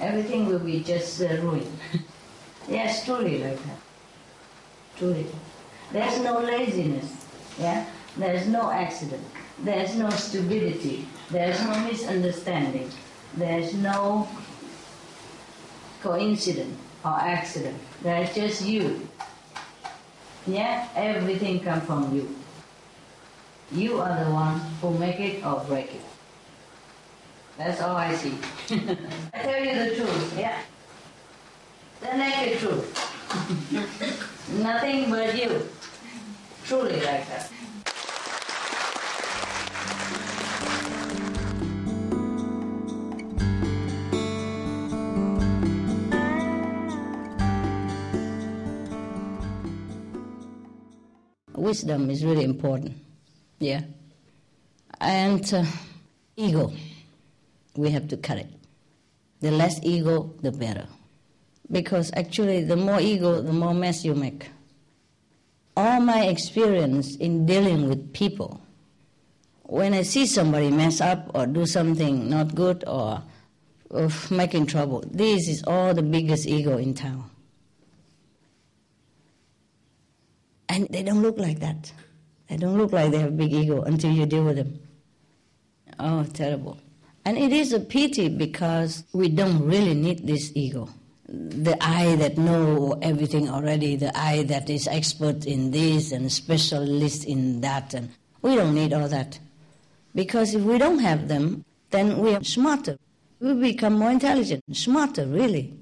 Everything 0.00 0.46
will 0.46 0.58
be 0.58 0.80
just 0.80 1.20
uh, 1.22 1.28
ruined. 1.42 1.78
yes, 2.68 3.04
truly 3.04 3.38
like 3.38 3.62
that. 3.64 3.78
Truly. 4.96 5.26
There's 5.92 6.20
no 6.20 6.40
laziness. 6.40 7.26
Yeah? 7.58 7.86
There's 8.16 8.46
no 8.46 8.70
accident. 8.70 9.22
There's 9.62 9.94
no 9.96 10.10
stupidity. 10.10 11.06
There's 11.30 11.62
no 11.64 11.78
misunderstanding. 11.80 12.90
There's 13.36 13.74
no 13.74 14.28
coincidence 16.02 16.78
or 17.04 17.18
accident. 17.20 17.78
There's 18.02 18.34
just 18.34 18.64
you. 18.64 19.06
Yeah? 20.46 20.88
Everything 20.94 21.60
comes 21.60 21.84
from 21.84 22.14
you. 22.14 22.34
You 23.72 24.00
are 24.00 24.24
the 24.24 24.30
one 24.32 24.58
who 24.80 24.98
make 24.98 25.20
it 25.20 25.46
or 25.46 25.60
break 25.60 25.94
it. 25.94 26.00
That's 27.56 27.80
all 27.80 27.96
I 27.96 28.14
see. 28.14 28.34
I 29.32 29.38
tell 29.38 29.64
you 29.64 29.74
the 29.90 29.96
truth, 29.96 30.34
yeah? 30.36 30.58
The 32.00 32.16
naked 32.16 32.58
truth. 32.58 32.90
Nothing 34.62 35.08
but 35.10 35.36
you. 35.38 35.68
Truly 36.64 36.96
like 36.96 37.28
that. 37.28 37.52
Wisdom 51.54 52.10
is 52.10 52.24
really 52.24 52.42
important. 52.42 53.09
Yeah. 53.60 53.82
And 55.00 55.52
uh, 55.54 55.64
ego, 56.36 56.72
we 57.76 57.90
have 57.90 58.08
to 58.08 58.16
cut 58.16 58.38
it. 58.38 58.48
The 59.40 59.50
less 59.50 59.78
ego, 59.82 60.34
the 60.42 60.50
better. 60.50 60.86
Because 61.70 62.10
actually, 62.14 62.64
the 62.64 62.76
more 62.76 63.00
ego, 63.00 63.40
the 63.40 63.52
more 63.52 63.74
mess 63.74 64.04
you 64.04 64.14
make. 64.14 64.50
All 65.76 66.00
my 66.00 66.24
experience 66.24 67.16
in 67.16 67.46
dealing 67.46 67.88
with 67.88 68.12
people, 68.12 68.60
when 69.62 69.94
I 69.94 70.02
see 70.02 70.26
somebody 70.26 70.70
mess 70.70 71.00
up 71.00 71.30
or 71.34 71.46
do 71.46 71.64
something 71.64 72.28
not 72.28 72.54
good 72.54 72.82
or 72.86 73.22
of 73.90 74.30
making 74.30 74.66
trouble, 74.66 75.04
this 75.06 75.48
is 75.48 75.62
all 75.66 75.94
the 75.94 76.02
biggest 76.02 76.46
ego 76.46 76.76
in 76.76 76.94
town. 76.94 77.30
And 80.68 80.88
they 80.88 81.02
don't 81.02 81.22
look 81.22 81.38
like 81.38 81.60
that. 81.60 81.92
They 82.50 82.56
don't 82.56 82.76
look 82.76 82.92
like 82.92 83.12
they 83.12 83.18
have 83.18 83.36
big 83.36 83.52
ego 83.52 83.82
until 83.82 84.10
you 84.10 84.26
deal 84.26 84.42
with 84.42 84.56
them. 84.56 84.80
Oh, 86.00 86.24
terrible. 86.24 86.78
And 87.24 87.38
it 87.38 87.52
is 87.52 87.72
a 87.72 87.78
pity 87.78 88.28
because 88.28 89.04
we 89.12 89.28
don't 89.28 89.64
really 89.64 89.94
need 89.94 90.26
this 90.26 90.50
ego. 90.56 90.88
The 91.28 91.76
I 91.80 92.16
that 92.16 92.36
know 92.36 92.98
everything 93.02 93.48
already, 93.48 93.94
the 93.94 94.10
I 94.18 94.42
that 94.44 94.68
is 94.68 94.88
expert 94.88 95.46
in 95.46 95.70
this 95.70 96.10
and 96.10 96.32
specialist 96.32 97.24
in 97.24 97.60
that, 97.60 97.94
and 97.94 98.10
we 98.42 98.56
don't 98.56 98.74
need 98.74 98.92
all 98.92 99.06
that. 99.06 99.38
Because 100.12 100.52
if 100.52 100.62
we 100.62 100.76
don't 100.76 100.98
have 100.98 101.28
them, 101.28 101.64
then 101.90 102.18
we 102.18 102.34
are 102.34 102.42
smarter. 102.42 102.96
We 103.38 103.54
become 103.54 103.92
more 103.92 104.10
intelligent, 104.10 104.64
smarter, 104.72 105.24
really. 105.24 105.72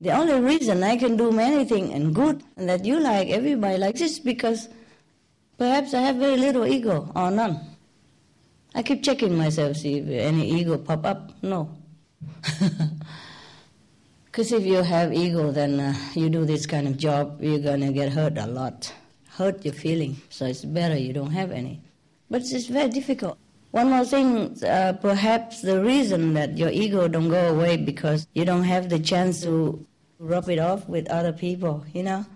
The 0.00 0.12
only 0.12 0.40
reason 0.40 0.82
I 0.82 0.96
can 0.96 1.16
do 1.16 1.32
many 1.32 1.64
things 1.64 1.92
and 1.92 2.14
good 2.14 2.42
and 2.56 2.68
that 2.68 2.84
you 2.84 3.00
like, 3.00 3.28
everybody 3.28 3.78
likes, 3.78 4.00
is 4.00 4.20
because 4.20 4.68
perhaps 5.56 5.92
I 5.92 6.02
have 6.02 6.16
very 6.16 6.36
little 6.36 6.66
ego 6.66 7.10
or 7.14 7.30
none. 7.30 7.60
I 8.74 8.82
keep 8.82 9.02
checking 9.02 9.36
myself, 9.36 9.76
see 9.76 9.98
if 9.98 10.08
any 10.08 10.50
ego 10.60 10.78
pop 10.78 11.04
up. 11.04 11.32
No. 11.42 11.70
Because 14.38 14.52
if 14.52 14.64
you 14.64 14.84
have 14.84 15.12
ego, 15.12 15.50
then 15.50 15.80
uh, 15.80 15.94
you 16.14 16.30
do 16.30 16.44
this 16.44 16.64
kind 16.64 16.86
of 16.86 16.96
job, 16.96 17.42
you're 17.42 17.58
going 17.58 17.80
to 17.80 17.92
get 17.92 18.12
hurt 18.12 18.38
a 18.38 18.46
lot. 18.46 18.94
Hurt 19.30 19.64
your 19.64 19.74
feeling. 19.74 20.16
So 20.30 20.46
it's 20.46 20.64
better 20.64 20.96
you 20.96 21.12
don't 21.12 21.32
have 21.32 21.50
any. 21.50 21.80
But 22.30 22.42
it's 22.42 22.66
very 22.66 22.88
difficult. 22.88 23.36
One 23.78 23.90
more 23.90 24.04
thing, 24.04 24.58
uh, 24.64 24.94
perhaps 25.00 25.62
the 25.62 25.80
reason 25.80 26.34
that 26.34 26.58
your 26.58 26.68
ego 26.68 27.06
don't 27.06 27.28
go 27.28 27.54
away 27.54 27.76
because 27.76 28.26
you 28.34 28.44
don't 28.44 28.64
have 28.64 28.88
the 28.88 28.98
chance 28.98 29.40
to 29.42 29.86
rub 30.18 30.48
it 30.48 30.58
off 30.58 30.88
with 30.88 31.08
other 31.08 31.32
people, 31.32 31.86
you 31.94 32.02
know? 32.02 32.26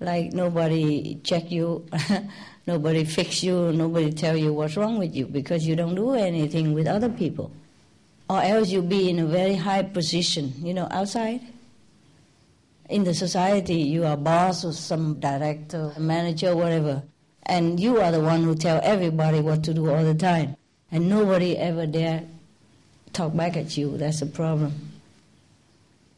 Like 0.00 0.34
nobody 0.34 1.18
check 1.24 1.50
you, 1.50 1.86
nobody 2.66 3.04
fix 3.04 3.42
you, 3.42 3.72
nobody 3.72 4.12
tell 4.12 4.36
you 4.36 4.52
what's 4.52 4.76
wrong 4.76 4.98
with 4.98 5.16
you 5.16 5.24
because 5.24 5.66
you 5.66 5.76
don't 5.76 5.94
do 5.94 6.12
anything 6.12 6.74
with 6.74 6.86
other 6.86 7.08
people. 7.08 7.50
Or 8.28 8.42
else 8.42 8.68
you'll 8.68 8.82
be 8.82 9.08
in 9.08 9.18
a 9.18 9.24
very 9.24 9.54
high 9.54 9.84
position, 9.84 10.52
you 10.58 10.74
know, 10.74 10.88
outside. 10.90 11.40
In 12.90 13.04
the 13.04 13.14
society, 13.14 13.76
you 13.76 14.04
are 14.04 14.18
boss 14.18 14.62
or 14.62 14.74
some 14.74 15.18
director, 15.20 15.94
manager, 15.96 16.54
whatever. 16.54 17.02
And 17.44 17.80
you 17.80 17.98
are 17.98 18.12
the 18.12 18.20
one 18.20 18.42
who 18.42 18.54
tell 18.54 18.78
everybody 18.82 19.40
what 19.40 19.64
to 19.64 19.72
do 19.72 19.90
all 19.90 20.04
the 20.04 20.14
time 20.14 20.56
and 20.92 21.08
nobody 21.08 21.56
ever 21.56 21.86
dare 21.86 22.22
talk 23.12 23.34
back 23.34 23.56
at 23.56 23.76
you. 23.76 23.96
That's 23.96 24.22
a 24.22 24.26
problem. 24.26 24.90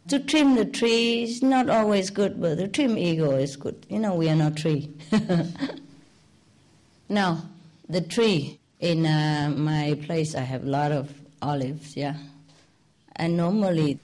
To 0.09 0.19
trim 0.19 0.57
the 0.57 0.67
tree 0.67 1.23
is 1.23 1.43
not 1.43 1.71
always 1.71 2.11
good, 2.11 2.41
but 2.41 2.57
to 2.57 2.69
trim 2.69 2.99
ego 2.99 3.31
is 3.31 3.57
good. 3.57 3.87
You 3.89 4.01
know, 4.01 4.15
we 4.15 4.29
are 4.29 4.35
not 4.35 4.57
tree. 4.57 4.91
now, 7.09 7.45
the 7.89 8.03
tree 8.03 8.59
in 8.81 9.07
uh, 9.07 9.55
my 9.57 9.99
place, 10.05 10.35
I 10.35 10.41
have 10.41 10.65
a 10.65 10.69
lot 10.69 10.93
of 10.93 11.11
olives, 11.41 11.97
yeah. 11.97 12.17
And 13.17 13.37
normally, 13.37 13.99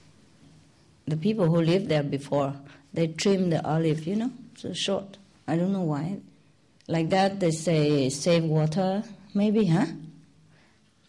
the 1.05 1.17
people 1.17 1.45
who 1.45 1.61
lived 1.61 1.89
there 1.89 2.01
before, 2.01 2.55
they 2.93 3.07
trim 3.07 3.49
the 3.51 3.63
olive, 3.67 4.07
you 4.07 4.15
know, 4.15 4.31
so 4.55 4.73
short. 4.73 5.17
I 5.47 5.57
don't 5.57 5.73
know 5.73 5.81
why. 5.81 6.17
Like 6.87 7.09
that, 7.09 7.39
they 7.39 7.51
say 7.51 8.09
save 8.09 8.43
water, 8.43 9.03
maybe, 9.35 9.65
huh? 9.65 9.85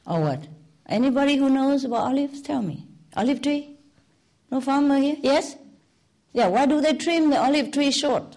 Or 0.06 0.20
what? 0.20 0.46
Anybody 0.88 1.36
who 1.36 1.48
knows 1.48 1.84
about 1.84 2.08
olives, 2.08 2.42
tell 2.42 2.62
me. 2.62 2.86
Olive 3.16 3.42
tree? 3.42 3.76
No 4.50 4.60
farmer 4.60 4.98
here? 4.98 5.16
Yes? 5.20 5.56
Yeah, 6.32 6.48
why 6.48 6.66
do 6.66 6.80
they 6.80 6.94
trim 6.94 7.30
the 7.30 7.40
olive 7.40 7.70
tree 7.72 7.90
short? 7.90 8.36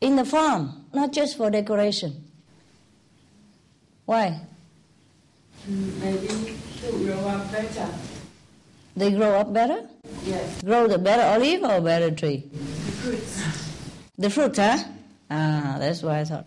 In 0.00 0.16
the 0.16 0.24
farm, 0.24 0.86
not 0.92 1.12
just 1.12 1.36
for 1.36 1.50
decoration. 1.50 2.24
Why? 4.04 4.40
Maybe 5.66 6.28
to 6.28 6.92
grow 6.92 7.18
up 7.26 7.50
better. 7.50 7.88
They 8.96 9.10
grow 9.12 9.34
up 9.40 9.52
better? 9.52 9.88
Yes. 10.24 10.62
Grow 10.62 10.86
the 10.86 10.98
better 10.98 11.22
olive 11.22 11.62
or 11.64 11.80
better 11.80 12.10
tree? 12.10 12.48
The 12.52 12.92
fruits. 12.92 13.72
The 14.18 14.30
fruit, 14.30 14.56
huh? 14.56 14.78
Ah, 15.30 15.76
that's 15.78 16.02
what 16.02 16.14
I 16.14 16.24
thought. 16.24 16.46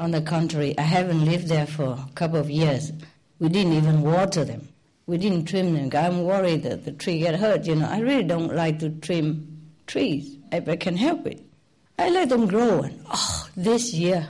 On 0.00 0.12
the 0.12 0.20
contrary, 0.20 0.78
I 0.78 0.82
haven't 0.82 1.24
lived 1.24 1.48
there 1.48 1.66
for 1.66 1.84
a 1.84 2.08
couple 2.14 2.38
of 2.38 2.48
years. 2.48 2.92
We 3.40 3.48
didn't 3.48 3.72
even 3.72 4.02
water 4.02 4.44
them. 4.44 4.68
We 5.06 5.18
didn't 5.18 5.46
trim 5.46 5.74
them. 5.74 5.90
I'm 5.92 6.22
worried 6.22 6.62
that 6.62 6.84
the 6.84 6.92
tree 6.92 7.18
get 7.18 7.34
hurt. 7.34 7.66
You 7.66 7.76
know, 7.76 7.88
I 7.88 7.98
really 8.00 8.22
don't 8.22 8.54
like 8.54 8.78
to 8.80 8.90
trim 8.90 9.70
trees 9.86 10.36
if 10.52 10.68
I 10.68 10.76
can 10.76 10.96
help 10.96 11.26
it. 11.26 11.44
I 11.98 12.10
let 12.10 12.28
them 12.28 12.46
grow. 12.46 12.82
And 12.82 13.00
oh, 13.12 13.48
this 13.56 13.92
year, 13.92 14.28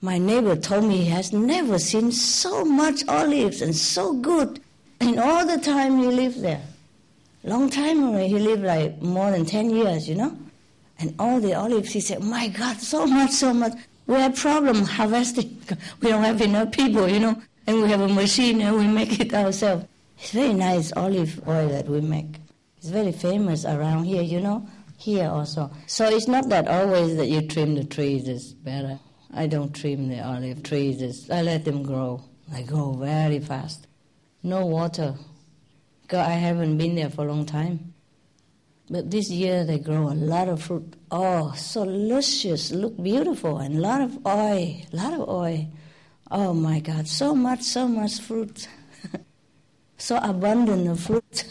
my 0.00 0.18
neighbor 0.18 0.54
told 0.54 0.84
me 0.84 0.98
he 0.98 1.10
has 1.10 1.32
never 1.32 1.80
seen 1.80 2.12
so 2.12 2.64
much 2.64 3.02
olives 3.08 3.60
and 3.60 3.74
so 3.74 4.12
good 4.12 4.60
in 5.00 5.18
all 5.18 5.44
the 5.44 5.58
time 5.58 5.98
he 5.98 6.06
lived 6.06 6.42
there. 6.42 6.62
Long 7.42 7.70
time 7.70 8.04
already. 8.04 8.28
He 8.28 8.38
lived 8.38 8.62
like 8.62 9.02
more 9.02 9.32
than 9.32 9.46
10 9.46 9.70
years, 9.70 10.08
you 10.08 10.14
know. 10.14 10.36
And 11.00 11.14
all 11.18 11.40
the 11.40 11.54
olives, 11.54 11.92
he 11.92 12.00
said, 12.00 12.22
my 12.22 12.48
God, 12.48 12.78
so 12.78 13.06
much, 13.06 13.30
so 13.30 13.52
much. 13.52 13.72
We 14.08 14.14
have 14.14 14.36
problem 14.36 14.84
harvesting. 14.84 15.60
We 16.00 16.08
don't 16.08 16.24
have 16.24 16.40
enough 16.40 16.72
people, 16.72 17.06
you 17.08 17.20
know. 17.20 17.40
And 17.66 17.82
we 17.82 17.90
have 17.90 18.00
a 18.00 18.08
machine 18.08 18.62
and 18.62 18.74
we 18.74 18.86
make 18.86 19.20
it 19.20 19.34
ourselves. 19.34 19.84
It's 20.18 20.30
very 20.30 20.54
nice 20.54 20.92
olive 20.96 21.46
oil 21.46 21.68
that 21.68 21.86
we 21.86 22.00
make. 22.00 22.40
It's 22.78 22.88
very 22.88 23.12
famous 23.12 23.66
around 23.66 24.04
here, 24.04 24.22
you 24.22 24.40
know. 24.40 24.66
Here 24.96 25.28
also. 25.28 25.70
So 25.86 26.08
it's 26.08 26.26
not 26.26 26.48
that 26.48 26.66
always 26.66 27.16
that 27.16 27.26
you 27.26 27.46
trim 27.46 27.74
the 27.74 27.84
trees 27.84 28.26
is 28.26 28.54
better. 28.54 28.98
I 29.34 29.46
don't 29.46 29.74
trim 29.74 30.08
the 30.08 30.24
olive 30.24 30.62
trees. 30.62 31.02
It's, 31.02 31.30
I 31.30 31.42
let 31.42 31.66
them 31.66 31.82
grow. 31.82 32.24
They 32.48 32.62
grow 32.62 32.94
very 32.94 33.40
fast. 33.40 33.86
No 34.42 34.64
water. 34.64 35.16
Because 36.02 36.26
I 36.26 36.32
haven't 36.32 36.78
been 36.78 36.94
there 36.94 37.10
for 37.10 37.26
a 37.26 37.28
long 37.28 37.44
time. 37.44 37.92
But 38.90 39.10
this 39.10 39.28
year 39.30 39.64
they 39.64 39.78
grow 39.78 40.08
a 40.08 40.16
lot 40.16 40.48
of 40.48 40.62
fruit. 40.62 40.94
Oh, 41.10 41.52
so 41.52 41.82
luscious, 41.82 42.72
look 42.72 42.96
beautiful, 43.02 43.58
and 43.58 43.76
a 43.76 43.80
lot 43.80 44.00
of 44.00 44.26
oil, 44.26 44.80
a 44.92 44.96
lot 44.96 45.12
of 45.12 45.28
oil. 45.28 45.68
Oh 46.30 46.54
my 46.54 46.80
God, 46.80 47.06
so 47.06 47.34
much, 47.34 47.62
so 47.62 47.86
much 47.86 48.20
fruit. 48.20 48.68
so 49.98 50.16
abundant 50.22 50.88
of 50.88 51.00
fruit. 51.00 51.44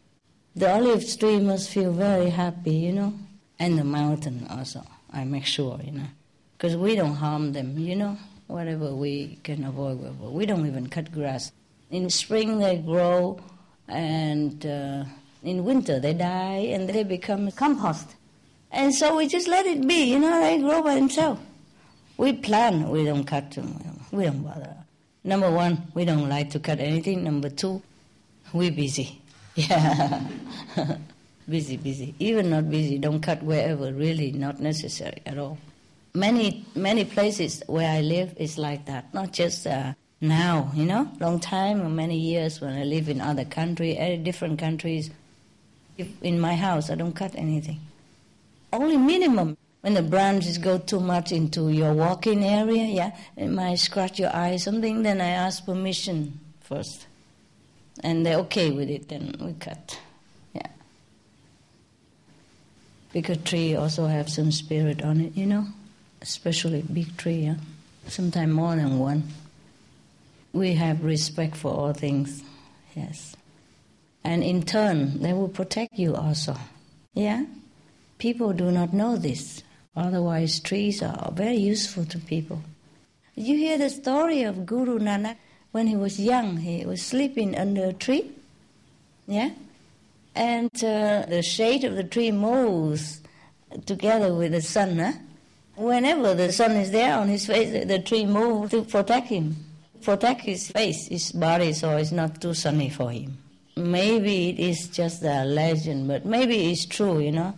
the 0.56 0.70
olive 0.70 1.18
tree 1.18 1.38
must 1.40 1.70
feel 1.70 1.92
very 1.92 2.30
happy, 2.30 2.72
you 2.72 2.92
know, 2.92 3.14
and 3.58 3.78
the 3.78 3.84
mountain 3.84 4.46
also. 4.48 4.82
I 5.10 5.24
make 5.24 5.46
sure, 5.46 5.80
you 5.82 5.92
know, 5.92 6.08
because 6.56 6.76
we 6.76 6.94
don't 6.94 7.14
harm 7.14 7.52
them, 7.52 7.78
you 7.78 7.96
know, 7.96 8.16
whatever 8.46 8.94
we 8.94 9.38
can 9.42 9.64
avoid. 9.64 9.98
We 10.20 10.46
don't 10.46 10.66
even 10.66 10.88
cut 10.88 11.12
grass. 11.12 11.52
In 11.90 12.08
spring 12.10 12.58
they 12.58 12.78
grow, 12.78 13.40
and 13.88 14.64
uh, 14.66 15.04
in 15.42 15.64
winter 15.64 16.00
they 16.00 16.14
die, 16.14 16.68
and 16.72 16.88
they 16.88 17.04
become 17.04 17.50
compost. 17.52 18.14
And 18.70 18.94
so 18.94 19.16
we 19.16 19.28
just 19.28 19.48
let 19.48 19.66
it 19.66 19.86
be, 19.86 20.04
you 20.12 20.18
know, 20.18 20.40
they 20.40 20.58
grow 20.58 20.82
by 20.82 20.94
themselves. 20.96 21.40
We 22.16 22.32
plant, 22.34 22.88
we 22.88 23.04
don't 23.04 23.24
cut 23.24 23.50
them, 23.52 23.78
we 24.10 24.24
don't 24.24 24.42
bother. 24.42 24.74
Number 25.24 25.50
one, 25.50 25.82
we 25.94 26.04
don't 26.04 26.28
like 26.28 26.50
to 26.50 26.58
cut 26.58 26.80
anything. 26.80 27.24
Number 27.24 27.50
two, 27.50 27.82
we're 28.52 28.72
busy. 28.72 29.20
Yeah. 29.58 30.22
busy, 31.48 31.76
busy. 31.76 32.14
Even 32.20 32.50
not 32.50 32.70
busy, 32.70 32.96
don't 32.96 33.20
cut 33.20 33.42
wherever 33.42 33.92
really 33.92 34.30
not 34.30 34.60
necessary 34.60 35.20
at 35.26 35.36
all. 35.36 35.58
Many, 36.14 36.64
many 36.76 37.04
places 37.04 37.64
where 37.66 37.90
I 37.90 38.00
live 38.00 38.34
is 38.36 38.56
like 38.56 38.86
that. 38.86 39.12
Not 39.12 39.32
just 39.32 39.66
uh, 39.66 39.94
now, 40.20 40.70
you 40.74 40.84
know, 40.84 41.10
long 41.18 41.40
time 41.40 41.96
many 41.96 42.16
years 42.18 42.60
when 42.60 42.72
I 42.72 42.84
live 42.84 43.08
in 43.08 43.20
other 43.20 43.44
country, 43.44 43.98
eh, 43.98 44.16
different 44.16 44.60
countries. 44.60 45.10
If 45.98 46.22
in 46.22 46.40
my 46.40 46.54
house, 46.54 46.90
I 46.90 46.94
don't 46.94 47.12
cut 47.12 47.34
anything. 47.34 47.80
Only 48.72 48.96
minimum. 48.96 49.56
When 49.80 49.94
the 49.94 50.02
branches 50.02 50.58
go 50.58 50.78
too 50.78 51.00
much 51.00 51.30
into 51.32 51.70
your 51.70 51.92
walking 51.92 52.44
area, 52.44 52.84
yeah, 52.84 53.16
it 53.36 53.48
might 53.48 53.78
scratch 53.78 54.18
your 54.18 54.34
eye, 54.34 54.56
something, 54.56 55.02
then 55.02 55.20
I 55.20 55.28
ask 55.28 55.64
permission 55.64 56.38
first. 56.60 57.06
And 58.02 58.24
they're 58.24 58.38
okay 58.38 58.70
with 58.70 58.90
it, 58.90 59.08
then 59.08 59.34
we 59.40 59.52
cut. 59.54 59.98
Yeah. 60.52 60.66
Because 63.12 63.38
tree 63.38 63.76
also 63.76 64.06
have 64.06 64.28
some 64.28 64.50
spirit 64.50 65.02
on 65.02 65.20
it, 65.20 65.36
you 65.36 65.46
know, 65.46 65.66
especially 66.22 66.82
big 66.82 67.16
tree, 67.16 67.42
yeah. 67.42 67.56
Sometimes 68.08 68.52
more 68.52 68.74
than 68.74 68.98
one. 68.98 69.24
We 70.52 70.74
have 70.74 71.04
respect 71.04 71.56
for 71.56 71.72
all 71.72 71.92
things, 71.92 72.42
yes. 72.96 73.36
And 74.28 74.44
in 74.44 74.62
turn, 74.62 75.22
they 75.22 75.32
will 75.32 75.48
protect 75.48 75.98
you 75.98 76.14
also, 76.14 76.54
yeah. 77.14 77.46
People 78.18 78.52
do 78.52 78.70
not 78.70 78.92
know 78.92 79.16
this. 79.16 79.62
Otherwise, 79.96 80.60
trees 80.60 81.02
are 81.02 81.32
very 81.32 81.56
useful 81.56 82.04
to 82.04 82.18
people. 82.18 82.62
You 83.36 83.56
hear 83.56 83.78
the 83.78 83.88
story 83.88 84.42
of 84.42 84.66
Guru 84.66 84.98
Nanak 84.98 85.36
when 85.72 85.86
he 85.86 85.96
was 85.96 86.20
young. 86.20 86.58
He 86.58 86.84
was 86.84 87.00
sleeping 87.00 87.56
under 87.56 87.86
a 87.86 87.94
tree, 87.94 88.30
yeah, 89.26 89.52
and 90.34 90.74
uh, 90.84 91.24
the 91.26 91.42
shade 91.42 91.84
of 91.84 91.96
the 91.96 92.04
tree 92.04 92.30
moves 92.30 93.22
together 93.86 94.34
with 94.34 94.52
the 94.52 94.60
sun. 94.60 94.98
Huh? 94.98 95.12
Whenever 95.74 96.34
the 96.34 96.52
sun 96.52 96.72
is 96.72 96.90
there 96.90 97.16
on 97.16 97.28
his 97.28 97.46
face, 97.46 97.86
the 97.86 98.00
tree 98.00 98.26
moves 98.26 98.72
to 98.72 98.82
protect 98.82 99.28
him, 99.28 99.56
protect 100.02 100.42
his 100.42 100.70
face, 100.70 101.06
his 101.06 101.32
body, 101.32 101.72
so 101.72 101.96
it's 101.96 102.12
not 102.12 102.42
too 102.42 102.52
sunny 102.52 102.90
for 102.90 103.10
him. 103.10 103.38
Maybe 103.78 104.50
it 104.50 104.58
is 104.58 104.88
just 104.88 105.22
a 105.22 105.44
legend, 105.44 106.08
but 106.08 106.24
maybe 106.24 106.70
it's 106.70 106.84
true, 106.84 107.18
you 107.20 107.32
know 107.32 107.54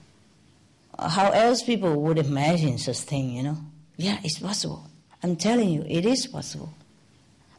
how 1.09 1.31
else 1.31 1.63
people 1.63 2.01
would 2.03 2.19
imagine 2.19 2.79
such 2.79 2.99
thing, 2.99 3.31
you 3.31 3.43
know? 3.43 3.57
Yeah, 3.97 4.19
it's 4.23 4.39
possible. 4.39 4.85
I'm 5.23 5.37
telling 5.37 5.71
you, 5.71 5.85
it 5.89 6.05
is 6.05 6.27
possible. 6.27 6.73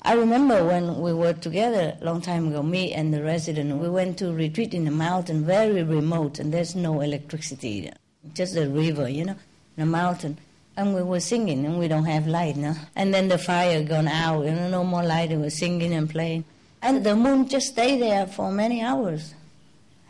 I 0.04 0.14
remember 0.14 0.64
when 0.64 1.00
we 1.00 1.14
were 1.14 1.34
together 1.34 1.96
a 2.00 2.04
long 2.04 2.22
time 2.22 2.48
ago, 2.48 2.64
me 2.64 2.92
and 2.94 3.14
the 3.14 3.24
resident, 3.24 3.78
we 3.78 3.90
went 3.90 4.18
to 4.20 4.34
retreat 4.34 4.74
in 4.74 4.86
the 4.86 4.92
mountain, 4.92 5.46
very 5.46 5.84
remote, 5.84 6.40
and 6.40 6.54
there's 6.54 6.76
no 6.76 7.02
electricity, 7.02 7.92
just 8.34 8.56
a 8.56 8.68
river, 8.68 9.08
you 9.08 9.26
know, 9.26 9.36
the 9.78 9.86
mountain. 9.86 10.38
And 10.76 10.96
we 10.96 11.04
were 11.04 11.20
singing, 11.20 11.66
and 11.66 11.78
we 11.78 11.88
don't 11.88 12.06
have 12.06 12.26
light, 12.26 12.56
no? 12.56 12.76
And 12.96 13.14
then 13.14 13.28
the 13.28 13.38
fire 13.38 13.84
gone 13.84 14.08
out, 14.08 14.46
you 14.46 14.52
know, 14.52 14.70
no 14.70 14.84
more 14.84 15.04
light, 15.04 15.32
and 15.32 15.42
we're 15.42 15.50
singing 15.50 15.94
and 15.94 16.10
playing. 16.10 16.46
And 16.82 17.04
the 17.04 17.16
moon 17.16 17.48
just 17.48 17.68
stay 17.68 18.00
there 18.00 18.26
for 18.26 18.52
many 18.52 18.82
hours. 18.82 19.34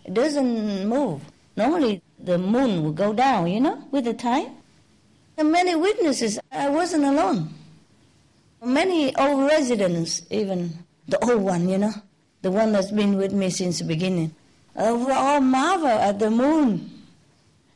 It 0.05 0.13
doesn't 0.13 0.87
move. 0.87 1.21
Normally, 1.57 2.01
the 2.17 2.37
moon 2.37 2.83
will 2.83 2.93
go 2.93 3.13
down, 3.13 3.47
you 3.47 3.59
know, 3.59 3.83
with 3.91 4.05
the 4.05 4.13
time. 4.13 4.47
And 5.37 5.51
many 5.51 5.75
witnesses, 5.75 6.39
I 6.51 6.69
wasn't 6.69 7.05
alone. 7.05 7.53
Many 8.63 9.15
old 9.15 9.49
residents, 9.49 10.21
even 10.29 10.71
the 11.07 11.19
old 11.25 11.41
one, 11.41 11.67
you 11.67 11.77
know, 11.77 11.93
the 12.41 12.51
one 12.51 12.71
that's 12.71 12.91
been 12.91 13.17
with 13.17 13.33
me 13.33 13.49
since 13.49 13.79
the 13.79 13.85
beginning, 13.85 14.33
uh, 14.75 14.95
we 14.95 15.11
all 15.11 15.41
marvel 15.41 15.87
at 15.87 16.19
the 16.19 16.29
moon. 16.29 16.89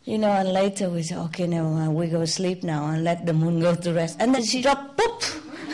You 0.06 0.20
know, 0.20 0.30
and 0.30 0.54
later 0.54 0.90
we 0.90 1.02
say, 1.02 1.16
okay, 1.16 1.48
never 1.48 1.68
mind, 1.68 1.96
we 1.96 2.08
go 2.08 2.24
sleep 2.26 2.64
now 2.64 2.86
and 2.86 3.04
let 3.04 3.26
the 3.26 3.34
moon 3.34 3.60
go 3.60 3.74
to 3.74 3.94
rest. 3.94 4.18
And 4.20 4.36
then 4.36 4.44
she 4.44 4.62
dropped, 4.62 4.98
poop! 4.98 5.22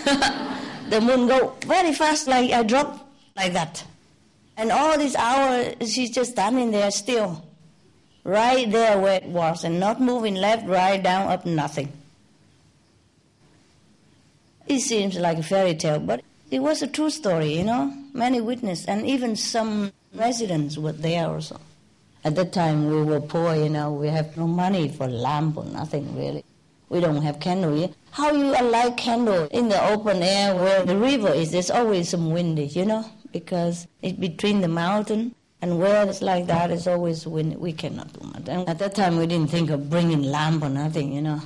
the 0.89 1.01
moon 1.01 1.27
go 1.27 1.53
very 1.65 1.93
fast, 1.93 2.27
like 2.27 2.51
I 2.51 2.63
dropped 2.63 3.10
like 3.41 3.53
that. 3.53 3.83
And 4.57 4.71
all 4.71 4.97
these 4.97 5.15
hours, 5.15 5.75
she's 5.91 6.11
just 6.11 6.31
standing 6.31 6.71
there 6.71 6.91
still 6.91 7.43
right 8.23 8.69
there 8.69 8.99
where 8.99 9.15
it 9.15 9.25
was, 9.25 9.63
and 9.63 9.79
not 9.79 9.99
moving 9.99 10.35
left, 10.35 10.67
right, 10.67 11.01
down, 11.01 11.27
up, 11.31 11.45
nothing. 11.45 11.91
It 14.67 14.81
seems 14.81 15.17
like 15.17 15.39
a 15.39 15.43
fairy 15.43 15.73
tale, 15.73 15.99
but 15.99 16.21
it 16.51 16.59
was 16.59 16.83
a 16.83 16.87
true 16.87 17.09
story, 17.09 17.57
you 17.57 17.63
know. 17.63 17.91
Many 18.13 18.41
witnesses, 18.41 18.85
and 18.85 19.07
even 19.07 19.35
some 19.35 19.91
residents 20.13 20.77
were 20.77 20.91
there 20.91 21.27
also. 21.27 21.59
At 22.23 22.35
that 22.35 22.53
time, 22.53 22.85
we 22.87 23.01
were 23.01 23.21
poor, 23.21 23.55
you 23.55 23.69
know. 23.69 23.91
We 23.91 24.09
have 24.09 24.37
no 24.37 24.45
money 24.45 24.89
for 24.89 25.07
lamp 25.07 25.57
or 25.57 25.65
nothing 25.65 26.15
really. 26.15 26.45
We 26.89 26.99
don't 26.99 27.23
have 27.23 27.39
candle. 27.39 27.91
How 28.11 28.31
you 28.33 28.51
light 28.51 28.97
candle 28.97 29.47
in 29.49 29.69
the 29.69 29.81
open 29.89 30.21
air 30.21 30.53
where 30.53 30.85
the 30.85 30.97
river 30.97 31.29
is? 31.29 31.51
There's 31.51 31.71
always 31.71 32.09
some 32.09 32.31
windy, 32.31 32.65
you 32.65 32.85
know, 32.85 33.05
because 33.31 33.87
it's 34.01 34.17
between 34.17 34.61
the 34.61 34.67
mountain 34.67 35.35
and 35.61 35.77
where 35.79 36.07
it's 36.07 36.21
like 36.21 36.47
that 36.47 36.71
is 36.71 36.87
always 36.87 37.27
wind. 37.27 37.55
We 37.57 37.73
cannot 37.73 38.11
do 38.13 38.25
much. 38.25 38.49
And 38.49 38.67
at 38.67 38.79
that 38.79 38.95
time, 38.95 39.17
we 39.17 39.27
didn't 39.27 39.51
think 39.51 39.69
of 39.69 39.89
bringing 39.89 40.23
lamp 40.23 40.63
or 40.63 40.69
nothing, 40.69 41.13
you 41.13 41.21
know. 41.21 41.39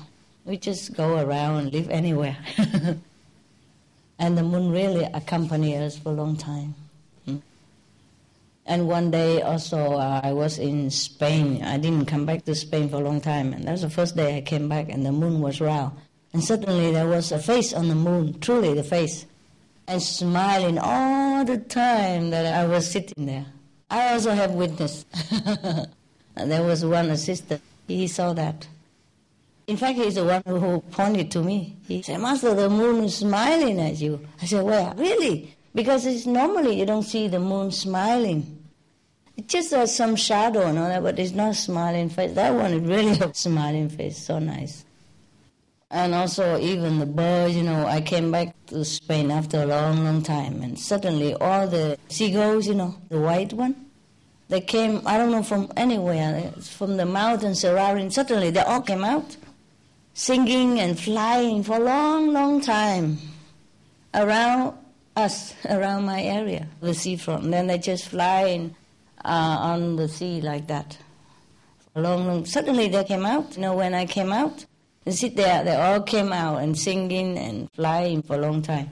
We 0.46 0.58
just 0.58 0.96
go 0.96 1.18
around 1.18 1.74
live 1.74 1.90
anywhere. 1.90 2.38
and 4.20 4.38
the 4.38 4.44
moon 4.44 4.72
really 4.72 5.04
accompanied 5.04 5.78
us 5.78 5.98
for 5.98 6.10
a 6.10 6.14
long 6.14 6.38
time. 6.38 6.76
Hmm? 7.26 7.38
And 8.66 8.88
one 8.88 9.12
day 9.12 9.42
also 9.42 9.94
uh, 9.94 10.22
I 10.24 10.32
was 10.32 10.60
in 10.60 10.90
Spain. 10.92 11.62
I 11.64 11.78
didn't 11.78 12.06
come 12.06 12.26
back 12.26 12.46
to 12.46 12.56
Spain 12.56 12.90
for 12.90 12.98
a 12.98 13.00
long 13.00 13.20
time, 13.20 13.52
and 13.52 13.66
that 13.66 13.72
was 13.72 13.82
the 13.82 13.90
first 13.90 14.16
day 14.16 14.38
I 14.38 14.42
came 14.42 14.70
back, 14.70 14.88
and 14.90 15.06
the 15.06 15.12
moon 15.12 15.42
was 15.42 15.60
round. 15.60 15.98
And 16.32 16.44
suddenly 16.44 16.92
there 16.92 17.08
was 17.08 17.32
a 17.32 17.40
face 17.40 17.74
on 17.74 17.90
the 17.90 17.96
moon, 17.96 18.40
truly 18.40 18.74
the 18.74 18.84
face, 18.84 19.26
and 19.88 20.02
smiling 20.02 20.78
all 20.80 21.46
the 21.46 21.58
time 21.58 22.30
that 22.32 22.46
I 22.46 22.66
was 22.66 22.90
sitting 22.90 23.26
there. 23.26 23.46
I 23.90 24.14
also 24.14 24.32
have 24.32 24.52
witness. 24.52 25.06
there 26.36 26.64
was 26.64 26.84
one 26.86 27.10
assistant. 27.12 27.62
He 27.88 28.08
saw 28.08 28.34
that. 28.34 28.68
In 29.68 29.78
fact, 29.78 29.98
he's 29.98 30.16
the 30.16 30.26
one 30.26 30.44
who 30.46 30.82
pointed 30.92 31.32
to 31.32 31.42
me. 31.42 31.76
He 31.88 32.02
said, 32.02 32.20
Master, 32.20 32.54
the 32.54 32.70
moon 32.70 33.04
is 33.06 33.18
smiling 33.18 33.80
at 33.80 34.00
you. 34.00 34.26
I 34.42 34.46
said, 34.46 34.64
Well, 34.64 34.94
Really? 34.96 35.56
Because 35.76 36.06
it's 36.06 36.26
normally 36.26 36.80
you 36.80 36.86
don't 36.86 37.04
see 37.04 37.28
the 37.28 37.40
moon 37.40 37.70
smiling. 37.70 38.64
It's 39.36 39.52
just 39.52 39.74
uh, 39.74 39.86
some 39.86 40.16
shadow 40.16 40.62
and 40.68 40.80
all 40.80 40.88
that, 40.88 41.04
but 41.04 41.20
it's 41.20 41.34
not 41.34 41.56
smiling 41.56 42.08
face. 42.10 42.34
That 42.34 42.54
one 42.56 42.74
is 42.74 42.82
really 42.82 43.20
a 43.20 43.34
smiling 43.34 43.90
face, 43.90 44.18
so 44.18 44.40
nice. 44.40 44.86
And 45.96 46.14
also, 46.14 46.60
even 46.60 47.00
the 47.00 47.06
birds, 47.06 47.56
you 47.56 47.64
know, 47.64 47.86
I 47.88 48.02
came 48.02 48.30
back 48.30 48.54
to 48.68 48.84
Spain 48.84 49.32
after 49.32 49.62
a 49.62 49.66
long, 49.66 50.04
long 50.04 50.22
time, 50.24 50.62
and 50.62 50.78
suddenly 50.78 51.34
all 51.36 51.70
the 51.70 51.98
seagulls, 52.10 52.68
you 52.68 52.74
know, 52.74 52.96
the 53.08 53.18
white 53.18 53.54
one, 53.54 53.78
they 54.50 54.60
came, 54.60 55.02
I 55.06 55.18
don't 55.18 55.32
know 55.32 55.42
from 55.42 55.72
anywhere, 55.78 56.52
from 56.60 56.98
the 56.98 57.06
mountains 57.06 57.62
surrounding, 57.62 58.10
suddenly 58.12 58.50
they 58.50 58.60
all 58.60 58.82
came 58.82 59.06
out 59.06 59.38
singing 60.14 60.82
and 60.82 61.00
flying 61.00 61.64
for 61.64 61.78
a 61.78 61.80
long, 61.80 62.34
long 62.34 62.60
time 62.60 63.18
around 64.14 64.78
us, 65.16 65.54
around 65.70 66.04
my 66.04 66.22
area, 66.22 66.68
the 66.82 66.94
seafront. 66.94 67.46
And 67.46 67.54
then 67.54 67.68
they 67.68 67.78
just 67.78 68.10
flying 68.10 68.76
uh, 69.24 69.58
on 69.62 69.96
the 69.96 70.10
sea 70.10 70.42
like 70.42 70.68
that. 70.68 70.98
A 71.96 72.02
long, 72.02 72.28
long. 72.28 72.46
Suddenly 72.46 72.90
they 72.90 73.06
came 73.06 73.26
out. 73.26 73.56
You 73.56 73.62
know, 73.62 73.76
when 73.76 73.94
I 73.94 74.06
came 74.06 74.34
out 74.34 74.66
and 75.06 75.14
sit 75.14 75.36
there, 75.36 75.64
they 75.64 75.76
all 75.76 76.02
came 76.02 76.34
out 76.34 76.62
and 76.64 76.78
singing 76.78 77.38
and 77.38 77.72
flying 77.72 78.22
for 78.22 78.36
a 78.36 78.40
long 78.40 78.62
time. 78.62 78.90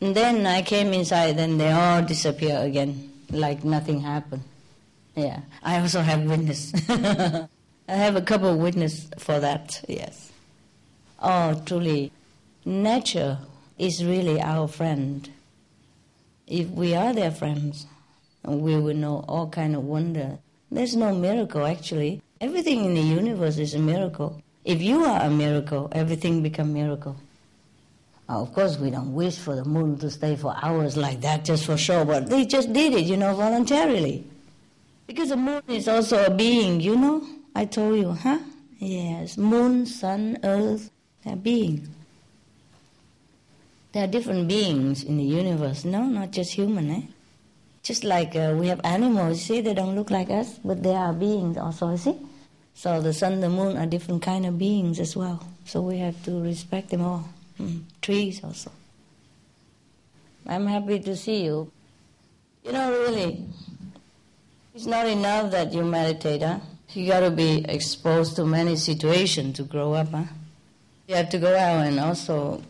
And 0.00 0.14
then 0.14 0.46
I 0.46 0.62
came 0.62 0.92
inside, 0.92 1.38
and 1.38 1.58
they 1.58 1.70
all 1.72 2.02
disappear 2.02 2.58
again, 2.58 3.10
like 3.30 3.64
nothing 3.64 4.00
happened. 4.00 4.42
Yeah, 5.16 5.40
I 5.62 5.80
also 5.80 6.00
have 6.02 6.22
witness. 6.24 6.72
I 6.88 7.48
have 7.86 8.16
a 8.16 8.22
couple 8.22 8.48
of 8.48 8.58
witness 8.58 9.08
for 9.18 9.40
that. 9.40 9.82
Yes. 9.88 10.32
Oh, 11.22 11.62
truly, 11.64 12.12
nature 12.64 13.38
is 13.78 14.04
really 14.04 14.40
our 14.40 14.68
friend. 14.68 15.30
If 16.46 16.68
we 16.68 16.94
are 16.94 17.14
their 17.14 17.30
friends, 17.30 17.86
we 18.44 18.76
will 18.78 18.94
know 18.94 19.24
all 19.26 19.48
kind 19.48 19.74
of 19.74 19.84
wonder. 19.84 20.38
There's 20.70 20.96
no 20.96 21.14
miracle 21.14 21.64
actually. 21.64 22.20
Everything 22.40 22.84
in 22.84 22.94
the 22.94 23.00
universe 23.00 23.58
is 23.58 23.74
a 23.74 23.78
miracle. 23.78 24.42
If 24.64 24.80
you 24.80 25.04
are 25.04 25.20
a 25.20 25.30
miracle, 25.30 25.88
everything 25.92 26.42
become 26.42 26.72
miracle. 26.72 27.16
Uh, 28.28 28.40
of 28.40 28.54
course, 28.54 28.78
we 28.78 28.90
don't 28.90 29.12
wish 29.14 29.36
for 29.36 29.54
the 29.54 29.64
moon 29.64 29.98
to 29.98 30.10
stay 30.10 30.36
for 30.36 30.56
hours 30.62 30.96
like 30.96 31.20
that 31.20 31.44
just 31.44 31.66
for 31.66 31.76
show, 31.76 32.04
but 32.06 32.28
they 32.30 32.46
just 32.46 32.72
did 32.72 32.94
it, 32.94 33.04
you 33.04 33.18
know, 33.18 33.34
voluntarily. 33.34 34.24
Because 35.06 35.28
the 35.28 35.36
moon 35.36 35.62
is 35.68 35.86
also 35.86 36.24
a 36.24 36.30
being, 36.30 36.80
you 36.80 36.96
know. 36.96 37.22
I 37.54 37.66
told 37.66 37.98
you, 37.98 38.12
huh? 38.12 38.38
Yes, 38.78 39.36
moon, 39.36 39.84
sun, 39.84 40.38
earth, 40.42 40.90
they're 41.22 41.36
beings. 41.36 41.88
There 43.92 44.04
are 44.04 44.08
different 44.08 44.48
beings 44.48 45.04
in 45.04 45.18
the 45.18 45.24
universe, 45.24 45.84
no, 45.84 46.04
not 46.04 46.30
just 46.32 46.54
human, 46.54 46.90
eh? 46.90 47.02
Just 47.82 48.02
like 48.02 48.34
uh, 48.34 48.56
we 48.58 48.68
have 48.68 48.80
animals, 48.82 49.42
see, 49.42 49.60
they 49.60 49.74
don't 49.74 49.94
look 49.94 50.10
like 50.10 50.30
us, 50.30 50.58
but 50.64 50.82
they 50.82 50.94
are 50.94 51.12
beings 51.12 51.58
also, 51.58 51.94
see? 51.96 52.18
So 52.74 53.00
the 53.00 53.12
sun, 53.12 53.40
the 53.40 53.48
moon 53.48 53.76
are 53.76 53.86
different 53.86 54.22
kind 54.22 54.44
of 54.44 54.58
beings 54.58 55.00
as 55.00 55.16
well. 55.16 55.46
So 55.64 55.80
we 55.80 55.98
have 55.98 56.22
to 56.24 56.42
respect 56.42 56.90
them 56.90 57.02
all. 57.02 57.28
Mm. 57.58 57.82
Trees 58.02 58.42
also. 58.42 58.70
I'm 60.46 60.66
happy 60.66 60.98
to 61.00 61.16
see 61.16 61.44
you. 61.44 61.70
You 62.64 62.72
know, 62.72 62.90
really, 62.90 63.44
it's 64.74 64.86
not 64.86 65.06
enough 65.06 65.52
that 65.52 65.72
you 65.72 65.84
meditate, 65.84 66.42
huh? 66.42 66.58
You 66.90 67.08
got 67.08 67.20
to 67.20 67.30
be 67.30 67.64
exposed 67.68 68.36
to 68.36 68.44
many 68.44 68.76
situations 68.76 69.56
to 69.56 69.62
grow 69.62 69.94
up, 69.94 70.10
huh? 70.10 70.24
You 71.06 71.14
have 71.16 71.30
to 71.30 71.38
go 71.38 71.56
out 71.56 71.86
and 71.86 71.98
also, 72.00 72.62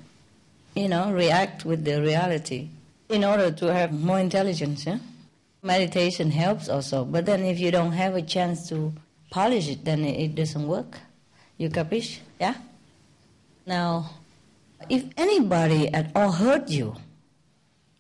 you 0.75 0.89
know, 0.89 1.13
react 1.13 1.65
with 1.65 1.85
the 1.85 2.01
reality 2.01 2.69
in 3.09 3.25
order 3.25 3.51
to 3.51 3.73
have 3.73 3.93
more 3.93 4.19
intelligence, 4.19 4.87
yeah? 4.87 4.99
Meditation 5.63 6.31
helps 6.31 6.69
also, 6.69 7.05
but 7.05 7.27
then 7.27 7.43
if 7.45 7.59
you 7.59 7.71
don't 7.71 7.93
have 7.93 8.15
a 8.15 8.23
chance 8.23 8.69
to 8.69 8.93
polish 9.35 9.69
it, 9.69 9.85
then 9.85 10.05
it 10.05 10.37
doesn't 10.37 10.67
work. 10.67 11.01
You 11.59 11.69
capish? 11.69 12.21
Yeah? 12.39 12.55
Now, 13.67 14.11
if 14.89 15.03
anybody 15.17 15.89
at 15.93 16.15
all 16.15 16.31
hurt 16.31 16.71
you, 16.71 16.95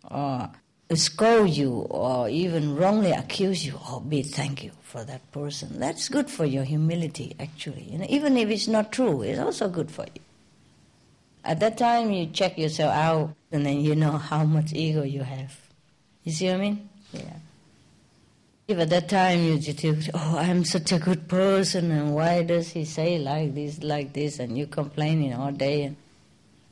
or 0.09 0.51
scold 0.95 1.51
you, 1.51 1.73
or 1.91 2.29
even 2.29 2.77
wrongly 2.77 3.11
accuse 3.11 3.67
you, 3.67 3.75
oh, 3.89 3.99
be 3.99 4.23
thank 4.23 4.63
you 4.63 4.71
for 4.83 5.03
that 5.03 5.27
person. 5.33 5.81
That's 5.81 6.09
good 6.09 6.31
for 6.31 6.45
your 6.45 6.63
humility, 6.63 7.35
actually. 7.41 7.83
You 7.91 7.99
know, 7.99 8.07
even 8.09 8.37
if 8.37 8.49
it's 8.49 8.69
not 8.69 8.93
true, 8.93 9.23
it's 9.23 9.41
also 9.41 9.69
good 9.69 9.91
for 9.91 10.07
you. 10.15 10.23
At 11.43 11.59
that 11.61 11.77
time, 11.77 12.13
you 12.13 12.27
check 12.27 12.57
yourself 12.57 12.95
out, 12.95 13.35
and 13.51 13.67
then 13.67 13.81
you 13.81 13.97
know 13.97 14.13
how 14.13 14.45
much 14.45 14.73
ego 14.73 15.03
you 15.03 15.25
have. 15.25 15.53
You 16.23 16.31
see 16.31 16.47
what 16.47 16.55
I 16.55 16.59
mean? 16.59 16.89
Yeah. 17.13 17.44
If 18.67 18.79
at 18.79 18.89
that 18.91 19.11
time 19.11 19.45
you 19.45 19.59
just 19.59 20.11
oh, 20.15 20.37
I'm 20.39 20.65
such 20.65 20.91
a 20.93 20.99
good 20.99 21.29
person, 21.29 21.91
and 21.91 22.15
why 22.15 22.43
does 22.43 22.71
he 22.71 22.87
say 22.87 23.19
like 23.19 23.55
this, 23.55 23.83
like 23.83 24.15
this, 24.15 24.39
and 24.39 24.57
you 24.57 24.67
complaining 24.67 25.35
all 25.35 25.53
day, 25.53 25.83
and 25.83 25.97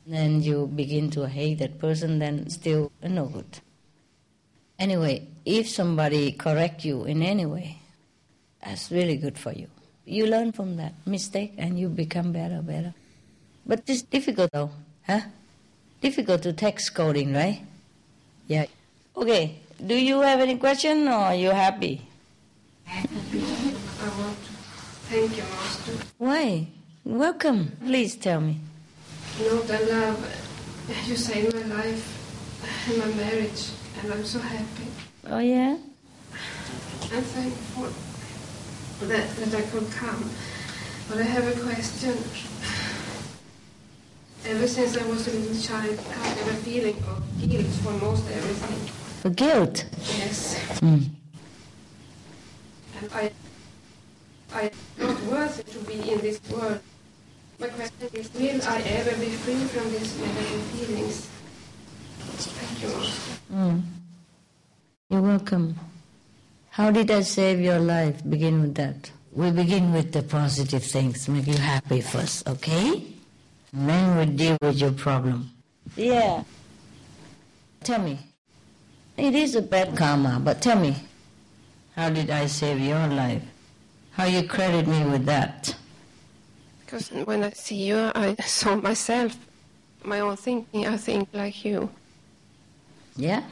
then 0.07 0.41
you 0.41 0.65
begin 0.67 1.11
to 1.11 1.27
hate 1.27 1.59
that 1.59 1.77
person, 1.77 2.17
then 2.17 2.49
still 2.49 2.91
uh, 3.03 3.07
no 3.09 3.25
good. 3.25 3.59
Anyway, 4.79 5.27
if 5.45 5.69
somebody 5.69 6.31
correct 6.31 6.83
you 6.83 7.03
in 7.05 7.21
any 7.21 7.45
way, 7.45 7.77
that's 8.63 8.91
really 8.91 9.17
good 9.17 9.37
for 9.37 9.51
you. 9.51 9.67
You 10.05 10.25
learn 10.25 10.51
from 10.51 10.77
that 10.77 10.93
mistake 11.05 11.53
and 11.57 11.79
you 11.79 11.89
become 11.89 12.31
better, 12.31 12.61
better. 12.61 12.93
But 13.65 13.83
it's 13.87 14.01
difficult 14.01 14.51
though, 14.51 14.71
huh? 15.05 15.21
Difficult 16.01 16.41
to 16.43 16.53
take 16.53 16.79
scolding, 16.79 17.33
right? 17.33 17.61
Yeah. 18.47 18.65
Okay. 19.15 19.59
Do 19.85 19.95
you 19.95 20.21
have 20.21 20.39
any 20.39 20.57
question 20.57 21.09
or 21.09 21.27
are 21.27 21.35
you 21.35 21.49
happy? 21.51 22.07
Happy. 22.85 23.43
I 23.99 24.07
want 24.15 24.37
to 24.39 24.51
thank 25.11 25.35
you, 25.35 25.43
Master. 25.43 25.91
Why? 26.17 26.67
Welcome. 27.03 27.75
Please 27.83 28.15
tell 28.15 28.39
me. 28.39 28.59
You 29.37 29.45
know 29.49 29.59
the 29.63 29.79
love 29.91 30.23
you 31.05 31.17
saved 31.17 31.53
my 31.53 31.75
life 31.75 31.99
and 32.87 32.97
my 32.97 33.11
marriage, 33.25 33.71
and 33.99 34.13
I'm 34.13 34.23
so 34.23 34.39
happy. 34.39 34.87
Oh 35.27 35.39
yeah? 35.39 35.75
I'm 37.11 37.23
thankful 37.35 37.91
that, 39.07 39.27
that 39.35 39.53
I 39.53 39.61
could 39.67 39.91
come. 39.91 40.29
But 41.09 41.17
I 41.17 41.23
have 41.23 41.45
a 41.45 41.59
question. 41.59 42.15
Ever 44.47 44.67
since 44.67 44.95
I 44.95 45.05
was 45.07 45.27
a 45.27 45.31
little 45.37 45.61
child, 45.61 45.99
I 45.99 46.27
have 46.27 46.47
a 46.47 46.55
feeling 46.63 46.95
of 47.03 47.19
guilt 47.41 47.67
for 47.83 47.91
most 47.99 48.31
everything. 48.31 49.02
The 49.23 49.29
guilt. 49.29 49.85
Yes. 50.19 50.59
Mm. 50.81 51.07
And 52.99 53.11
I, 53.13 53.31
I 54.53 54.61
am 54.99 55.07
not 55.07 55.21
worthy 55.23 55.63
to 55.63 55.79
be 55.79 56.11
in 56.11 56.19
this 56.19 56.41
world. 56.51 56.79
My 57.57 57.69
question 57.69 58.09
is, 58.11 58.33
will 58.33 58.61
I 58.67 58.81
ever 58.81 59.15
be 59.15 59.31
free 59.47 59.63
from 59.71 59.89
these 59.91 60.19
negative 60.19 60.63
feelings? 60.75 61.29
Thank 62.19 62.83
you, 62.83 62.89
Mm. 63.55 63.81
You're 65.09 65.21
welcome. 65.21 65.79
How 66.71 66.91
did 66.91 67.09
I 67.09 67.21
save 67.21 67.61
your 67.61 67.79
life? 67.79 68.27
Begin 68.29 68.61
with 68.61 68.75
that. 68.75 69.09
We 69.31 69.51
begin 69.51 69.93
with 69.93 70.11
the 70.11 70.23
positive 70.23 70.83
things, 70.83 71.29
make 71.29 71.47
you 71.47 71.55
happy 71.55 72.01
first, 72.01 72.45
okay? 72.49 73.03
And 73.71 73.89
then 73.89 74.17
we 74.17 74.25
deal 74.35 74.57
with 74.61 74.81
your 74.81 74.91
problem. 74.91 75.49
Yeah. 75.95 76.43
Tell 77.83 78.01
me. 78.01 78.19
It 79.17 79.35
is 79.35 79.55
a 79.55 79.61
bad 79.61 79.95
karma, 79.95 80.39
but 80.43 80.61
tell 80.61 80.79
me. 80.79 80.95
How 81.95 82.09
did 82.09 82.29
I 82.31 82.47
save 82.47 82.79
your 82.79 83.07
life? 83.07 83.43
How 84.11 84.25
you 84.25 84.47
credit 84.47 84.87
me 84.87 85.05
with 85.05 85.25
that? 85.25 85.75
Because 86.79 87.09
when 87.09 87.43
I 87.43 87.51
see 87.51 87.75
you, 87.75 88.11
I 88.15 88.35
saw 88.45 88.75
myself, 88.75 89.37
my 90.03 90.19
own 90.19 90.35
thinking. 90.37 90.87
I 90.87 90.97
think 90.97 91.29
like 91.33 91.63
you. 91.63 91.89
Yeah? 93.15 93.43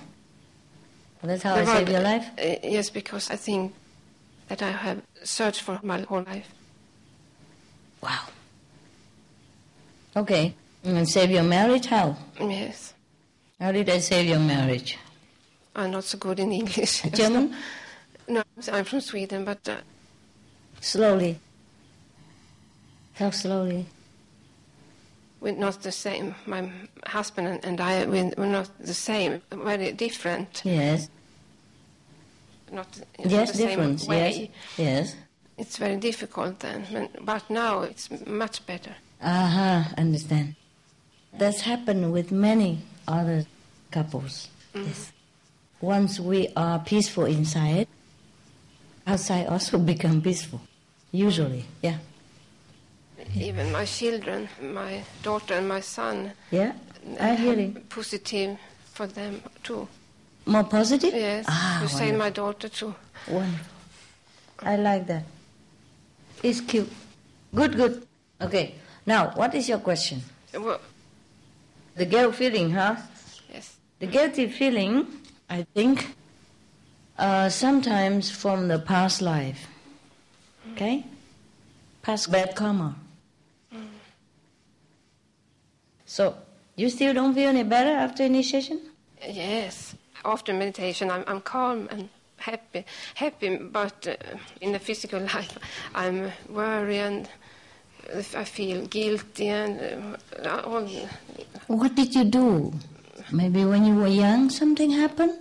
That's 1.24 1.44
how 1.44 1.54
I 1.54 1.66
saved 1.66 1.90
your 1.90 2.02
life? 2.02 2.26
Uh, 2.38 2.56
yes, 2.64 2.90
because 2.90 3.30
I 3.30 3.36
think 3.36 3.74
that 4.48 4.64
I 4.64 4.72
have 4.72 5.02
searched 5.24 5.62
for 5.62 5.80
my 5.84 6.02
whole 6.02 6.24
life. 6.24 6.50
Wow. 8.02 8.26
Okay. 10.16 10.56
And 10.84 11.08
save 11.08 11.30
your 11.30 11.44
marriage? 11.44 11.86
How? 11.86 12.18
Yes. 12.40 12.96
How 13.60 13.72
did 13.72 13.88
I 13.88 14.00
save 14.00 14.28
your 14.28 14.40
marriage? 14.40 14.98
I'm 15.76 15.92
not 15.92 16.04
so 16.04 16.18
good 16.18 16.40
in 16.40 16.52
English. 16.52 17.02
German? 17.14 17.56
no, 18.28 18.44
I'm 18.72 18.86
from 18.86 19.02
Sweden, 19.02 19.46
but 19.46 19.68
uh, 19.70 19.78
Slowly. 20.82 21.40
How 23.14 23.30
slowly. 23.32 23.86
we're 25.40 25.56
not 25.56 25.82
the 25.84 25.92
same. 25.92 26.34
My 26.46 26.72
husband 27.06 27.48
and- 27.48 27.66
and 27.66 27.80
I, 27.82 28.06
we- 28.06 28.34
we're 28.38 28.46
not 28.52 28.70
the 28.80 28.94
same. 28.94 29.42
Very 29.52 29.92
different. 29.92 30.62
Yes. 30.66 31.10
Not 32.72 32.88
in 33.20 33.30
Yes, 33.30 33.52
the 33.52 33.58
same 33.58 33.98
way. 34.08 34.52
Yes. 34.78 34.78
Yes. 34.78 35.16
It's 35.58 35.78
very 35.78 35.98
difficult 35.98 36.60
then, 36.60 37.10
but- 37.22 37.50
now 37.50 37.82
it's 37.82 38.10
much 38.26 38.66
better. 38.66 38.96
Aha, 39.22 39.94
understand. 39.98 40.56
That's 41.38 41.62
happened 41.62 42.12
with 42.12 42.32
many 42.32 42.80
other 43.08 43.46
couples. 43.92 44.48
Yes. 44.74 45.12
Once 45.82 46.20
we 46.20 46.48
are 46.56 46.80
peaceful 46.80 47.26
inside, 47.26 47.88
outside 49.08 49.48
also 49.48 49.78
become 49.94 50.22
peaceful. 50.22 50.62
Usually, 51.12 51.66
yeah. 51.82 51.98
Even 53.36 53.72
my 53.72 53.86
children, 53.86 54.48
my 54.62 55.04
daughter 55.24 55.56
and 55.56 55.68
my 55.68 55.80
son, 55.80 56.32
Yeah, 56.52 56.74
I 57.20 57.36
hear 57.36 57.58
it. 57.58 57.90
positive 57.90 58.58
for 58.94 59.08
them 59.08 59.42
too. 59.64 59.88
More 60.46 60.64
positive? 60.64 61.14
Yes, 61.14 61.46
Ah, 61.48 61.82
you 61.82 61.88
say 61.88 62.12
my 62.12 62.30
daughter 62.30 62.68
too. 62.70 62.94
Wonderful. 63.28 63.68
I 64.60 64.76
like 64.76 65.08
that. 65.08 65.24
It's 66.44 66.62
cute. 66.62 66.92
Good, 67.54 67.76
good. 67.76 68.08
Okay. 68.42 68.76
Now, 69.06 69.32
what 69.36 69.54
is 69.56 69.70
your 69.70 69.80
question? 69.80 70.22
Well, 70.54 70.80
The 71.96 72.06
guilt 72.06 72.36
feeling, 72.36 72.72
huh? 72.72 72.96
yes, 73.54 73.76
The 74.00 74.08
guilty 74.08 74.48
feeling, 74.48 75.06
I 75.52 75.66
think, 75.76 76.16
uh, 77.20 77.50
sometimes 77.50 78.32
from 78.32 78.70
the 78.70 78.80
past 78.80 79.22
life. 79.22 79.68
Okay? 80.72 81.06
Past 82.02 82.32
bad 82.32 82.56
karma. 82.56 82.96
So, 86.06 86.36
you 86.78 86.90
still 86.90 87.14
don't 87.14 87.34
feel 87.34 87.50
any 87.50 87.64
better 87.64 87.90
after 87.90 88.24
initiation? 88.24 88.80
yes. 89.28 89.94
After 90.24 90.54
meditation, 90.54 91.12
I'm, 91.12 91.24
I'm 91.28 91.42
calm 91.42 91.90
and 91.92 92.08
happy, 92.38 92.86
happy. 93.16 93.58
But 93.58 94.08
uh, 94.08 94.38
in 94.62 94.72
the 94.72 94.80
physical 94.80 95.20
life, 95.36 95.58
I'm 95.94 96.32
worried 96.50 97.00
and 97.00 97.30
I 98.36 98.46
feel 98.46 98.86
guilty 98.88 99.48
and 99.48 100.18
uh, 100.46 100.62
all. 100.64 100.88
What 101.68 101.96
did 101.96 102.16
you 102.16 102.24
do? 102.24 102.74
Maybe 103.32 103.64
when 103.64 103.86
you 103.86 103.96
were 103.96 104.08
young 104.08 104.50
something 104.50 104.92
happened? 104.92 105.34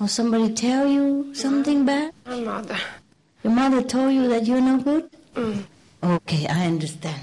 Or 0.00 0.08
somebody 0.08 0.52
tell 0.52 0.86
you 0.86 1.34
something 1.34 1.86
bad? 1.86 2.12
My 2.26 2.40
mother. 2.40 2.78
Your 3.42 3.52
mother 3.52 3.82
told 3.82 4.12
you 4.12 4.28
that 4.28 4.44
you're 4.46 4.60
no 4.60 4.78
good? 4.78 5.08
Mm. 5.34 5.64
Okay, 6.02 6.46
I 6.46 6.66
understand. 6.66 7.22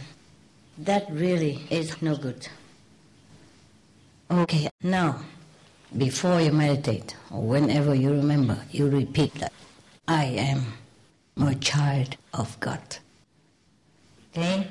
That 0.78 1.06
really 1.12 1.62
is 1.70 2.02
no 2.02 2.16
good. 2.16 2.48
Okay, 4.32 4.70
now, 4.82 5.22
before 5.96 6.42
you 6.42 6.52
meditate, 6.54 7.16
or 7.30 7.42
whenever 7.42 7.94
you 7.94 8.12
remember, 8.12 8.58
you 8.72 8.90
repeat 8.90 9.34
that 9.36 9.54
I 10.08 10.26
am 10.26 10.74
a 11.38 11.54
child 11.56 12.16
of 12.34 12.60
God. 12.60 12.98
Okay? 14.32 14.68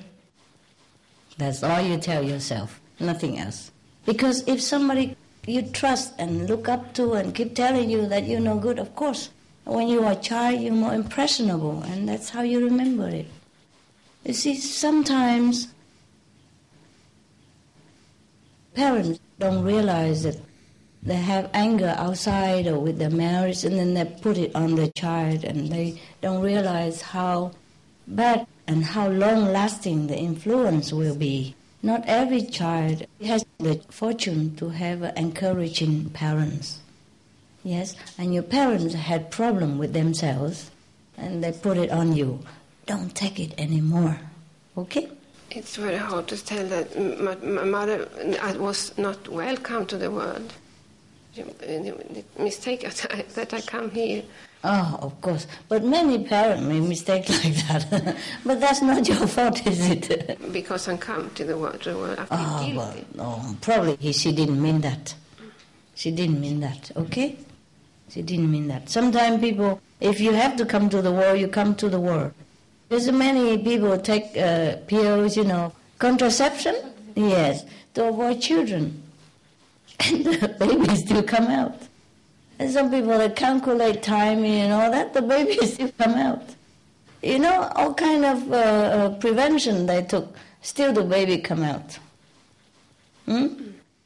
That's 1.37 1.63
all 1.63 1.81
you 1.81 1.99
tell 1.99 2.23
yourself, 2.23 2.81
nothing 2.99 3.39
else. 3.39 3.70
Because 4.07 4.47
if 4.49 4.61
somebody 4.61 5.17
you 5.47 5.63
trust 5.63 6.15
and 6.19 6.49
look 6.49 6.69
up 6.69 6.95
to 6.95 7.15
and 7.15 7.35
keep 7.35 7.55
telling 7.55 7.91
you 7.91 8.07
that 8.07 8.27
you're 8.27 8.41
no 8.41 8.59
good, 8.59 8.79
of 8.79 8.95
course, 8.95 9.31
when 9.65 9.89
you 9.89 10.05
are 10.05 10.13
a 10.13 10.17
child, 10.17 10.61
you're 10.61 10.73
more 10.73 10.95
impressionable, 10.95 11.83
and 11.83 12.09
that's 12.09 12.31
how 12.31 12.43
you 12.43 12.65
remember 12.65 13.09
it. 13.09 13.27
You 14.25 14.35
see, 14.35 14.57
sometimes 14.57 15.69
parents 18.75 19.21
don't 19.39 19.65
realize 19.65 20.25
that 20.25 20.37
they 21.03 21.17
have 21.17 21.51
anger 21.55 21.95
outside 21.97 22.67
or 22.67 22.79
with 22.79 22.99
their 22.99 23.11
marriage, 23.11 23.65
and 23.65 23.79
then 23.79 23.95
they 23.95 24.05
put 24.05 24.37
it 24.37 24.55
on 24.55 24.75
the 24.75 24.89
child, 24.89 25.45
and 25.45 25.71
they 25.71 26.01
don't 26.21 26.43
realize 26.43 27.01
how 27.01 27.53
bad 28.07 28.47
and 28.67 28.85
how 28.85 29.09
long 29.09 29.47
lasting 29.47 30.07
the 30.07 30.17
influence 30.17 30.93
will 30.93 31.17
be. 31.17 31.55
Not 31.83 32.05
every 32.07 32.43
child 32.43 33.07
has 33.25 33.45
the 33.59 33.81
fortune 33.89 34.55
to 34.57 34.69
have 34.69 35.03
encouraging 35.17 36.11
parents. 36.11 36.79
Yes, 37.65 37.97
and 38.19 38.35
your 38.35 38.43
parents 38.43 38.95
had 38.95 39.31
problem 39.31 39.79
with 39.79 39.93
themselves, 39.93 40.71
and 41.17 41.43
they 41.43 41.53
put 41.53 41.79
it 41.79 41.91
on 41.91 42.15
you. 42.15 42.41
Don't 42.87 43.15
take 43.15 43.39
it 43.41 43.59
anymore. 43.59 44.19
Okay? 44.77 45.09
It's 45.51 45.77
very 45.77 45.97
hard 45.97 46.29
to 46.29 46.45
tell 46.45 46.67
that 46.67 46.99
my, 46.99 47.35
my 47.37 47.65
mother 47.65 48.09
I 48.41 48.53
uh, 48.53 48.59
was 48.59 48.97
not 48.97 49.29
welcome 49.29 49.85
to 49.87 49.99
the 49.99 50.11
world. 50.11 50.53
The 51.35 52.25
mistake 52.39 52.83
that 52.83 53.07
I, 53.11 53.23
that 53.35 53.55
I 53.55 53.61
come 53.61 53.91
here. 53.91 54.23
Oh, 54.63 54.99
of 55.01 55.21
course. 55.21 55.47
But 55.69 55.85
many 55.85 56.25
parents 56.25 56.63
make 56.63 56.83
mistakes 56.83 57.31
like 57.45 57.55
that. 57.67 58.17
but 58.45 58.61
that's 58.61 58.83
not 58.83 59.09
your 59.09 59.27
fault, 59.27 59.67
is 59.67 59.89
it? 59.89 60.39
Because 60.53 60.87
I 60.89 60.97
come 60.97 61.31
to 61.31 61.45
the 61.45 61.57
world, 61.57 61.83
the 61.83 61.97
world 61.97 62.19
I 62.19 62.25
feel 62.27 62.39
oh, 62.39 62.59
guilty. 62.61 62.77
well, 62.77 63.41
no, 63.43 63.57
probably 63.61 63.97
he, 63.97 64.13
she 64.13 64.33
didn't 64.33 64.61
mean 64.61 64.83
that. 64.83 65.15
She 65.95 66.11
didn't 66.11 66.41
mean 66.41 66.61
that, 66.61 66.91
okay? 66.97 67.39
She 68.11 68.23
didn't 68.23 68.51
mean 68.51 68.69
that. 68.69 68.91
Sometimes 68.91 69.41
people, 69.41 69.81
if 70.01 70.21
you 70.21 70.33
have 70.33 70.57
to 70.57 70.67
come 70.67 70.91
to 70.91 71.01
the 71.01 71.13
world, 71.13 71.39
you 71.39 71.49
come 71.49 71.75
to 71.77 71.89
the 71.89 72.01
world. 72.01 72.33
There's 72.89 73.11
many 73.13 73.57
people 73.59 73.97
take 73.99 74.37
uh, 74.37 74.77
pills, 74.87 75.37
you 75.37 75.45
know, 75.45 75.73
contraception, 75.99 76.75
yes, 77.15 77.65
to 77.95 78.09
avoid 78.09 78.41
children. 78.41 79.03
And 80.01 80.25
the 80.25 80.49
baby 80.59 80.97
still 80.97 81.23
come 81.23 81.49
out. 81.49 81.77
And 82.61 82.71
some 82.71 82.91
people 82.91 83.17
they 83.17 83.31
calculate 83.31 84.03
timing 84.03 84.61
and 84.61 84.73
all 84.75 84.91
that, 84.91 85.15
the 85.15 85.23
baby 85.23 85.57
still 85.67 85.91
come 85.99 86.13
out. 86.13 86.43
You 87.23 87.39
know, 87.39 87.73
all 87.75 87.95
kind 87.95 88.23
of 88.27 88.53
uh, 88.53 88.57
uh, 88.57 89.09
prevention 89.19 89.87
they 89.87 90.03
took, 90.03 90.37
still 90.61 90.93
the 90.93 91.03
baby 91.03 91.39
come 91.39 91.63
out. 91.63 91.99
Hmm? 93.25 93.47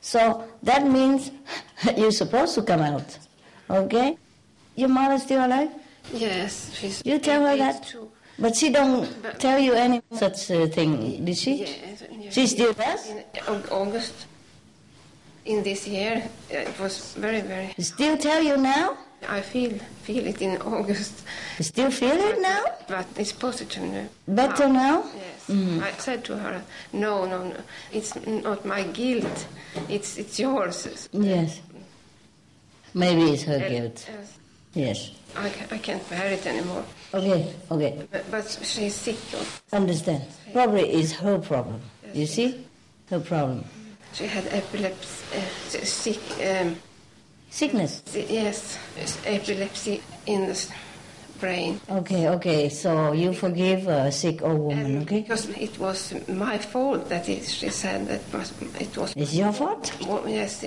So 0.01 0.47
that 0.63 0.87
means 0.87 1.33
you're 1.97 2.13
supposed 2.13 2.55
to 2.55 2.63
come 2.63 2.81
out. 2.81 3.19
Okay? 3.69 4.17
Your 4.77 4.89
mother 4.89 5.19
still 5.19 5.45
alive? 5.45 5.71
Yes, 6.13 6.73
she's. 6.75 7.03
You 7.05 7.19
tell 7.19 7.45
her 7.45 7.57
that? 7.57 7.89
true. 7.89 8.09
But 8.39 8.55
she 8.55 8.71
don't 8.71 9.09
tell 9.41 9.59
you 9.59 9.73
any 9.73 10.01
such 10.13 10.51
uh, 10.51 10.67
thing, 10.69 11.25
did 11.25 11.37
she? 11.37 11.55
Yes, 11.55 12.05
yes. 12.11 12.35
She 12.35 12.47
still 12.47 12.73
does? 12.73 13.11
In 13.11 13.25
August, 13.71 14.27
in 15.45 15.63
this 15.63 15.87
year, 15.87 16.23
uh, 16.53 16.57
it 16.57 16.79
was 16.81 17.15
very, 17.15 17.41
very. 17.41 17.75
Still 17.79 18.17
tell 18.17 18.43
you 18.43 18.57
now? 18.57 18.97
I 19.29 19.41
feel 19.41 19.73
feel 20.03 20.27
it 20.27 20.43
in 20.43 20.61
August, 20.63 21.25
You 21.59 21.65
still 21.65 21.91
feel 21.91 22.17
it 22.31 22.41
now? 22.43 22.63
but 22.89 23.07
it's 23.17 23.33
positive 23.33 23.83
now. 23.83 24.07
Better 24.29 24.69
now? 24.69 25.05
Yes, 25.15 25.47
Mm. 25.49 25.83
I 25.83 25.93
said 25.99 26.25
to 26.25 26.37
her, 26.37 26.63
no, 26.93 27.27
no, 27.27 27.45
no, 27.45 27.57
it's 27.93 28.15
not 28.27 28.65
my 28.65 28.83
guilt, 28.83 29.47
it's 29.89 30.17
it's 30.19 30.39
yours. 30.39 31.09
Yes. 31.13 31.61
Maybe 32.95 33.23
it's 33.33 33.43
her 33.45 33.59
guilt. 33.59 34.09
uh, 34.09 34.25
Yes. 34.75 35.11
I, 35.37 35.49
ca- 35.51 35.75
I 35.75 35.79
can't 35.79 36.11
bear 36.11 36.33
it 36.33 36.47
anymore. 36.47 36.85
Okay, 37.13 37.53
okay. 37.71 38.07
But, 38.11 38.31
but 38.31 38.59
she's 38.63 38.95
sick. 38.95 39.17
Understand. 39.73 40.23
Probably 40.53 40.89
it's 40.91 41.13
her 41.13 41.39
problem. 41.39 41.81
You 42.13 42.27
see? 42.27 42.67
Her 43.11 43.21
problem. 43.21 43.65
She 44.15 44.27
had 44.27 44.47
epilepsy, 44.47 45.25
uh, 45.37 45.85
sick. 45.85 46.21
Um, 46.41 46.77
Sickness. 47.51 48.03
yes, 48.15 48.79
epilepsy 49.27 50.03
in 50.27 50.47
the 50.47 50.67
brain. 51.41 51.81
Okay, 51.89 52.29
okay. 52.29 52.69
So 52.69 53.13
you 53.13 53.33
forgive 53.33 53.87
a 53.87 54.11
sick 54.11 54.43
old 54.43 54.59
woman, 54.61 54.87
And 54.87 55.03
okay? 55.03 55.21
Because 55.21 55.49
it 55.51 55.79
was 55.79 56.15
my 56.29 56.59
fault 56.59 57.09
that 57.09 57.29
it, 57.29 57.45
she 57.45 57.69
said 57.69 58.09
that 58.09 58.21
it 58.81 58.97
was. 58.97 59.15
It's 59.17 59.35
your 59.35 59.53
fault? 59.53 59.93
Well, 60.07 60.29
yes, 60.29 60.61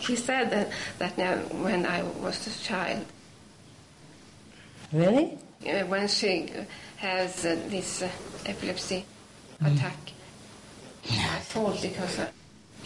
she 0.00 0.16
said 0.16 0.50
that, 0.50 0.70
that 0.98 1.18
now 1.18 1.36
when 1.62 1.84
I 1.86 2.02
was 2.22 2.46
a 2.46 2.64
child, 2.64 3.04
Really? 4.92 5.38
uh, 5.66 5.84
when 5.86 6.08
she 6.08 6.50
has 6.96 7.44
uh, 7.44 7.56
this 7.68 8.02
uh, 8.02 8.08
epilepsy 8.46 9.04
Mm. 9.62 9.72
attack, 9.76 9.96
my 11.08 11.38
fault 11.40 11.80
because 11.80 12.18
I, 12.18 12.28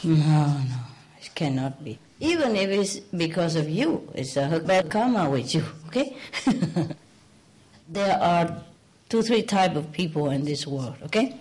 No, 0.04 0.46
no. 0.46 0.76
It 1.20 1.34
cannot 1.34 1.82
be. 1.84 1.98
Even 2.20 2.56
if 2.56 2.70
it's 2.70 3.00
because 3.00 3.56
of 3.56 3.68
you, 3.68 4.08
it's 4.14 4.36
a 4.36 4.62
bad 4.64 4.90
karma 4.90 5.28
with 5.28 5.54
you, 5.54 5.64
okay? 5.86 6.16
there 7.88 8.18
are 8.20 8.62
two, 9.08 9.22
three 9.22 9.42
type 9.42 9.76
of 9.76 9.90
people 9.92 10.30
in 10.30 10.44
this 10.44 10.66
world, 10.66 10.96
okay? 11.04 11.36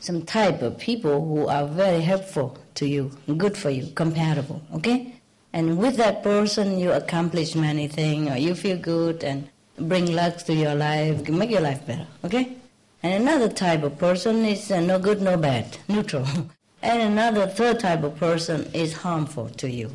Some 0.00 0.22
type 0.22 0.62
of 0.62 0.78
people 0.78 1.24
who 1.24 1.48
are 1.48 1.66
very 1.66 2.00
helpful 2.02 2.58
to 2.74 2.86
you, 2.86 3.10
good 3.36 3.56
for 3.56 3.70
you, 3.70 3.90
compatible, 3.94 4.62
okay? 4.74 5.14
And 5.52 5.78
with 5.78 5.96
that 5.96 6.22
person, 6.22 6.78
you 6.78 6.92
accomplish 6.92 7.54
many 7.54 7.88
things, 7.88 8.30
or 8.30 8.36
you 8.36 8.54
feel 8.54 8.76
good 8.76 9.24
and 9.24 9.48
bring 9.78 10.14
luck 10.14 10.38
to 10.38 10.54
your 10.54 10.74
life, 10.74 11.28
make 11.28 11.50
your 11.50 11.62
life 11.62 11.86
better, 11.86 12.06
okay? 12.24 12.56
And 13.02 13.22
another 13.22 13.48
type 13.48 13.82
of 13.82 13.98
person 13.98 14.44
is 14.44 14.70
uh, 14.70 14.80
no 14.80 14.98
good, 14.98 15.22
no 15.22 15.36
bad, 15.36 15.78
neutral. 15.88 16.26
and 16.82 17.02
another 17.02 17.46
third 17.46 17.80
type 17.80 18.02
of 18.02 18.16
person 18.16 18.70
is 18.72 18.92
harmful 18.92 19.48
to 19.50 19.70
you. 19.70 19.90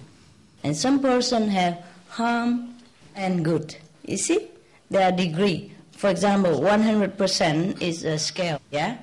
And 0.63 0.75
some 0.75 0.99
person 0.99 1.49
have 1.49 1.83
harm 2.09 2.75
and 3.15 3.43
good. 3.43 3.75
You 4.05 4.17
see? 4.17 4.47
There 4.89 5.07
are 5.07 5.11
degree. 5.11 5.71
For 5.91 6.09
example, 6.09 6.59
100% 6.59 7.81
is 7.81 8.03
a 8.03 8.17
scale, 8.17 8.59
yeah? 8.71 8.97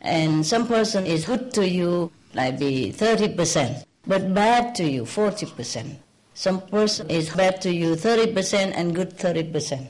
And 0.00 0.46
some 0.46 0.66
person 0.66 1.04
is 1.06 1.24
good 1.26 1.52
to 1.54 1.68
you, 1.68 2.12
like 2.34 2.58
be 2.58 2.92
30%, 2.92 3.84
but 4.06 4.32
bad 4.32 4.74
to 4.76 4.84
you, 4.84 5.02
40%. 5.02 5.96
Some 6.34 6.60
person 6.60 7.10
is 7.10 7.30
bad 7.30 7.60
to 7.62 7.72
you 7.72 7.96
30% 7.96 8.72
and 8.76 8.94
good 8.94 9.18
30%. 9.18 9.86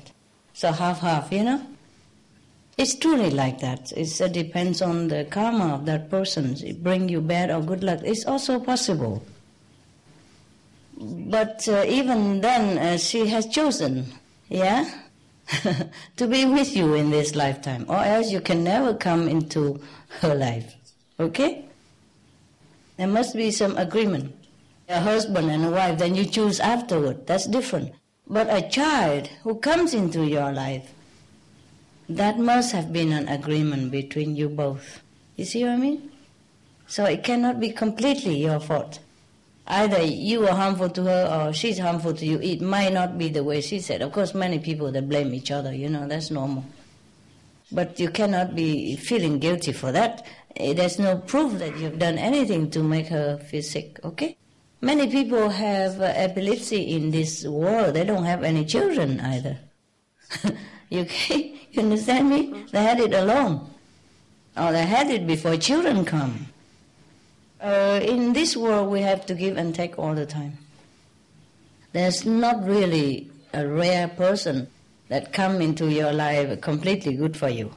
So 0.55 0.72
half-half, 0.72 1.33
you 1.33 1.44
know? 1.44 1.61
It's 2.76 2.94
truly 2.94 3.30
like 3.30 3.60
that. 3.60 3.90
It 3.92 4.32
depends 4.32 4.82
on 4.82 5.08
the 5.08 5.24
karma 5.24 5.74
of 5.74 5.86
that 5.86 6.10
person. 6.10 6.56
It 6.62 6.82
bring 6.82 7.08
you 7.08 7.22
bad 7.22 7.50
or 7.50 7.62
good 7.62 7.82
luck. 7.82 8.00
It's 8.04 8.26
also 8.26 8.60
possible. 8.60 9.24
But 10.98 11.66
uh, 11.68 11.84
even 11.86 12.40
then, 12.42 12.78
uh, 12.78 12.98
she 12.98 13.26
has 13.28 13.46
chosen, 13.46 14.06
yeah, 14.48 14.90
to 16.16 16.26
be 16.26 16.44
with 16.44 16.76
you 16.76 16.94
in 16.94 17.10
this 17.10 17.34
lifetime, 17.34 17.86
or 17.88 18.02
else 18.02 18.30
you 18.30 18.40
can 18.40 18.64
never 18.64 18.94
come 18.94 19.28
into 19.28 19.80
her 20.20 20.34
life. 20.34 20.74
Okay? 21.18 21.64
There 22.96 23.06
must 23.06 23.34
be 23.34 23.50
some 23.50 23.76
agreement. 23.76 24.34
A 24.88 25.00
husband 25.00 25.50
and 25.50 25.64
a 25.64 25.70
wife, 25.70 25.98
then 25.98 26.14
you 26.14 26.24
choose 26.24 26.60
afterward. 26.60 27.26
That's 27.26 27.46
different. 27.46 27.92
But 28.26 28.48
a 28.50 28.68
child 28.68 29.28
who 29.44 29.56
comes 29.56 29.94
into 29.94 30.26
your 30.26 30.52
life, 30.52 30.92
that 32.08 32.38
must 32.38 32.72
have 32.72 32.92
been 32.92 33.12
an 33.12 33.28
agreement 33.28 33.90
between 33.90 34.36
you 34.36 34.48
both. 34.48 35.00
You 35.36 35.44
see 35.44 35.62
what 35.64 35.72
I 35.72 35.76
mean? 35.76 36.10
So 36.86 37.04
it 37.04 37.24
cannot 37.24 37.60
be 37.60 37.70
completely 37.70 38.36
your 38.36 38.60
fault. 38.60 39.00
Either 39.66 40.02
you 40.02 40.46
are 40.46 40.54
harmful 40.54 40.88
to 40.90 41.02
her 41.02 41.26
or 41.48 41.52
she's 41.52 41.78
harmful 41.78 42.14
to 42.14 42.24
you. 42.24 42.38
It 42.38 42.60
might 42.60 42.92
not 42.92 43.18
be 43.18 43.28
the 43.28 43.42
way 43.42 43.60
she 43.60 43.80
said. 43.80 44.00
Of 44.00 44.12
course, 44.12 44.32
many 44.34 44.60
people 44.60 44.92
that 44.92 45.08
blame 45.08 45.34
each 45.34 45.50
other, 45.50 45.74
you 45.74 45.88
know, 45.88 46.06
that's 46.06 46.30
normal. 46.30 46.64
But 47.72 47.98
you 47.98 48.10
cannot 48.10 48.54
be 48.54 48.94
feeling 48.94 49.40
guilty 49.40 49.72
for 49.72 49.90
that. 49.90 50.24
Eh, 50.54 50.72
There's 50.72 51.00
no 51.00 51.18
proof 51.18 51.58
that 51.58 51.76
you've 51.78 51.98
done 51.98 52.16
anything 52.16 52.70
to 52.70 52.82
make 52.82 53.08
her 53.08 53.38
feel 53.38 53.62
sick, 53.62 53.98
okay? 54.04 54.36
Many 54.80 55.08
people 55.10 55.48
have 55.48 56.00
epilepsy 56.00 56.94
in 56.94 57.10
this 57.10 57.44
world. 57.44 57.94
They 57.94 58.04
don't 58.04 58.24
have 58.24 58.44
any 58.44 58.64
children 58.64 59.18
either. 59.18 59.58
you, 60.90 61.07
you 61.29 61.83
understand 61.83 62.31
me? 62.31 62.64
They 62.72 62.83
had 62.83 63.01
it 63.01 63.14
alone. 63.14 63.70
Or 64.57 64.72
they 64.72 64.87
had 64.87 65.11
it 65.11 65.27
before 65.27 65.57
children 65.57 66.05
come. 66.05 66.46
Uh, 67.61 68.01
in 68.03 68.33
this 68.33 68.57
world, 68.57 68.90
we 68.90 69.01
have 69.01 69.27
to 69.27 69.35
give 69.35 69.57
and 69.57 69.75
take 69.75 69.99
all 69.99 70.14
the 70.14 70.27
time. 70.27 70.59
There's 71.92 72.27
not 72.27 72.64
really 72.64 73.31
a 73.53 73.66
rare 73.66 74.09
person 74.09 74.68
that 75.09 75.33
come 75.33 75.61
into 75.61 75.90
your 75.90 76.12
life 76.12 76.61
completely 76.61 77.14
good 77.14 77.37
for 77.37 77.49
you. 77.49 77.70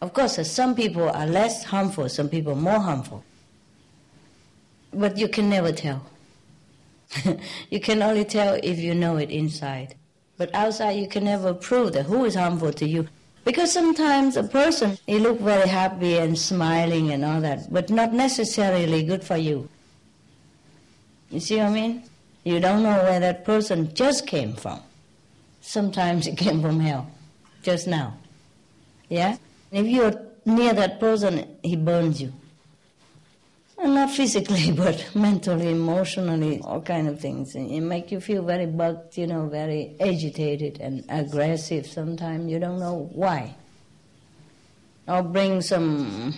Of 0.00 0.12
course, 0.12 0.38
uh, 0.38 0.44
some 0.44 0.74
people 0.74 1.08
are 1.08 1.26
less 1.26 1.64
harmful, 1.64 2.08
some 2.08 2.28
people 2.28 2.54
more 2.56 2.80
harmful. 2.80 3.24
But 4.92 5.16
you 5.16 5.28
can 5.28 5.48
never 5.48 5.72
tell. 5.72 6.04
you 7.70 7.80
can 7.80 8.02
only 8.02 8.24
tell 8.24 8.58
if 8.62 8.78
you 8.78 8.94
know 8.94 9.16
it 9.16 9.30
inside. 9.30 9.94
But 10.42 10.52
outside, 10.56 10.98
you 10.98 11.06
can 11.06 11.22
never 11.26 11.54
prove 11.54 11.92
that 11.92 12.06
who 12.06 12.24
is 12.24 12.34
harmful 12.34 12.72
to 12.72 12.84
you. 12.84 13.06
Because 13.44 13.72
sometimes 13.72 14.36
a 14.36 14.42
person, 14.42 14.98
he 15.06 15.20
look 15.20 15.38
very 15.38 15.68
happy 15.68 16.18
and 16.18 16.36
smiling 16.36 17.12
and 17.12 17.24
all 17.24 17.40
that, 17.42 17.72
but 17.72 17.90
not 17.90 18.12
necessarily 18.12 19.04
good 19.04 19.22
for 19.22 19.36
you. 19.36 19.68
You 21.30 21.38
see 21.38 21.58
what 21.58 21.66
I 21.66 21.70
mean? 21.70 22.02
You 22.42 22.58
don't 22.58 22.82
know 22.82 23.04
where 23.04 23.20
that 23.20 23.44
person 23.44 23.94
just 23.94 24.26
came 24.26 24.54
from. 24.54 24.80
Sometimes 25.60 26.26
it 26.30 26.36
came 26.36 26.60
from 26.60 26.80
hell, 26.80 27.08
just 27.62 27.86
now. 27.86 28.14
Yeah? 29.08 29.36
If 29.70 29.86
you're 29.86 30.20
near 30.44 30.72
that 30.72 30.98
person, 30.98 31.56
he 31.62 31.76
burns 31.76 32.20
you. 32.20 32.32
Not 33.84 34.10
physically, 34.10 34.70
but 34.76 35.10
mentally, 35.14 35.70
emotionally, 35.70 36.60
all 36.62 36.80
kind 36.80 37.08
of 37.08 37.20
things. 37.20 37.56
It 37.56 37.80
make 37.80 38.12
you 38.12 38.20
feel 38.20 38.42
very 38.42 38.66
bugged, 38.66 39.18
you 39.18 39.26
know, 39.26 39.48
very 39.48 39.96
agitated 40.00 40.80
and 40.80 41.04
aggressive 41.08 41.86
sometimes. 41.86 42.50
You 42.50 42.60
don't 42.60 42.78
know 42.78 43.10
why. 43.12 43.56
Or 45.08 45.22
bring 45.22 45.62
some 45.62 46.32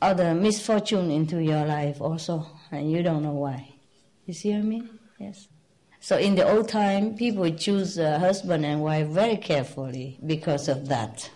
other 0.00 0.34
misfortune 0.34 1.12
into 1.12 1.40
your 1.40 1.64
life 1.64 2.00
also, 2.00 2.44
and 2.72 2.90
you 2.90 3.04
don't 3.04 3.22
know 3.22 3.34
why. 3.34 3.68
You 4.26 4.34
see 4.34 4.50
what 4.50 4.58
I 4.58 4.62
mean? 4.62 4.98
Yes. 5.18 5.46
So 6.00 6.18
in 6.18 6.34
the 6.34 6.50
old 6.50 6.68
time, 6.68 7.14
people 7.14 7.48
choose 7.52 7.96
husband 7.96 8.66
and 8.66 8.82
wife 8.82 9.06
very 9.06 9.36
carefully 9.36 10.18
because 10.26 10.68
of 10.68 10.88
that. 10.88 11.30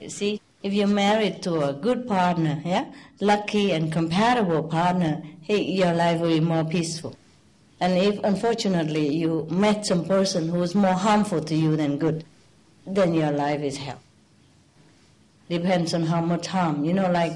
You 0.00 0.10
see, 0.10 0.40
if 0.62 0.72
you're 0.72 0.86
married 0.86 1.42
to 1.42 1.68
a 1.68 1.72
good 1.72 2.06
partner, 2.08 2.60
yeah, 2.64 2.86
lucky 3.20 3.72
and 3.72 3.92
compatible 3.92 4.62
partner, 4.64 5.22
hey, 5.42 5.62
your 5.62 5.92
life 5.92 6.20
will 6.20 6.30
be 6.30 6.40
more 6.40 6.64
peaceful. 6.64 7.16
And 7.80 7.98
if 7.98 8.18
unfortunately 8.24 9.14
you 9.14 9.46
met 9.50 9.84
some 9.86 10.06
person 10.06 10.48
who 10.48 10.62
is 10.62 10.74
more 10.74 10.94
harmful 10.94 11.42
to 11.42 11.54
you 11.54 11.76
than 11.76 11.98
good, 11.98 12.24
then 12.86 13.14
your 13.14 13.30
life 13.30 13.60
is 13.60 13.76
hell. 13.76 14.00
Depends 15.48 15.92
on 15.94 16.02
how 16.04 16.20
much 16.20 16.46
harm. 16.46 16.84
You 16.84 16.94
know, 16.94 17.10
like 17.10 17.32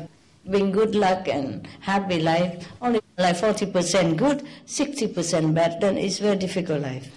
being 0.49 0.73
good 0.73 0.95
luck 0.95 1.29
and 1.29 1.67
happy 1.81 2.21
life, 2.21 2.67
only 2.81 3.01
like 3.19 3.37
40% 3.37 4.17
good, 4.17 4.47
60% 4.67 5.55
bad, 5.55 5.81
then 5.81 5.99
it's 5.99 6.19
very 6.19 6.37
difficult 6.37 6.81
life. 6.81 7.11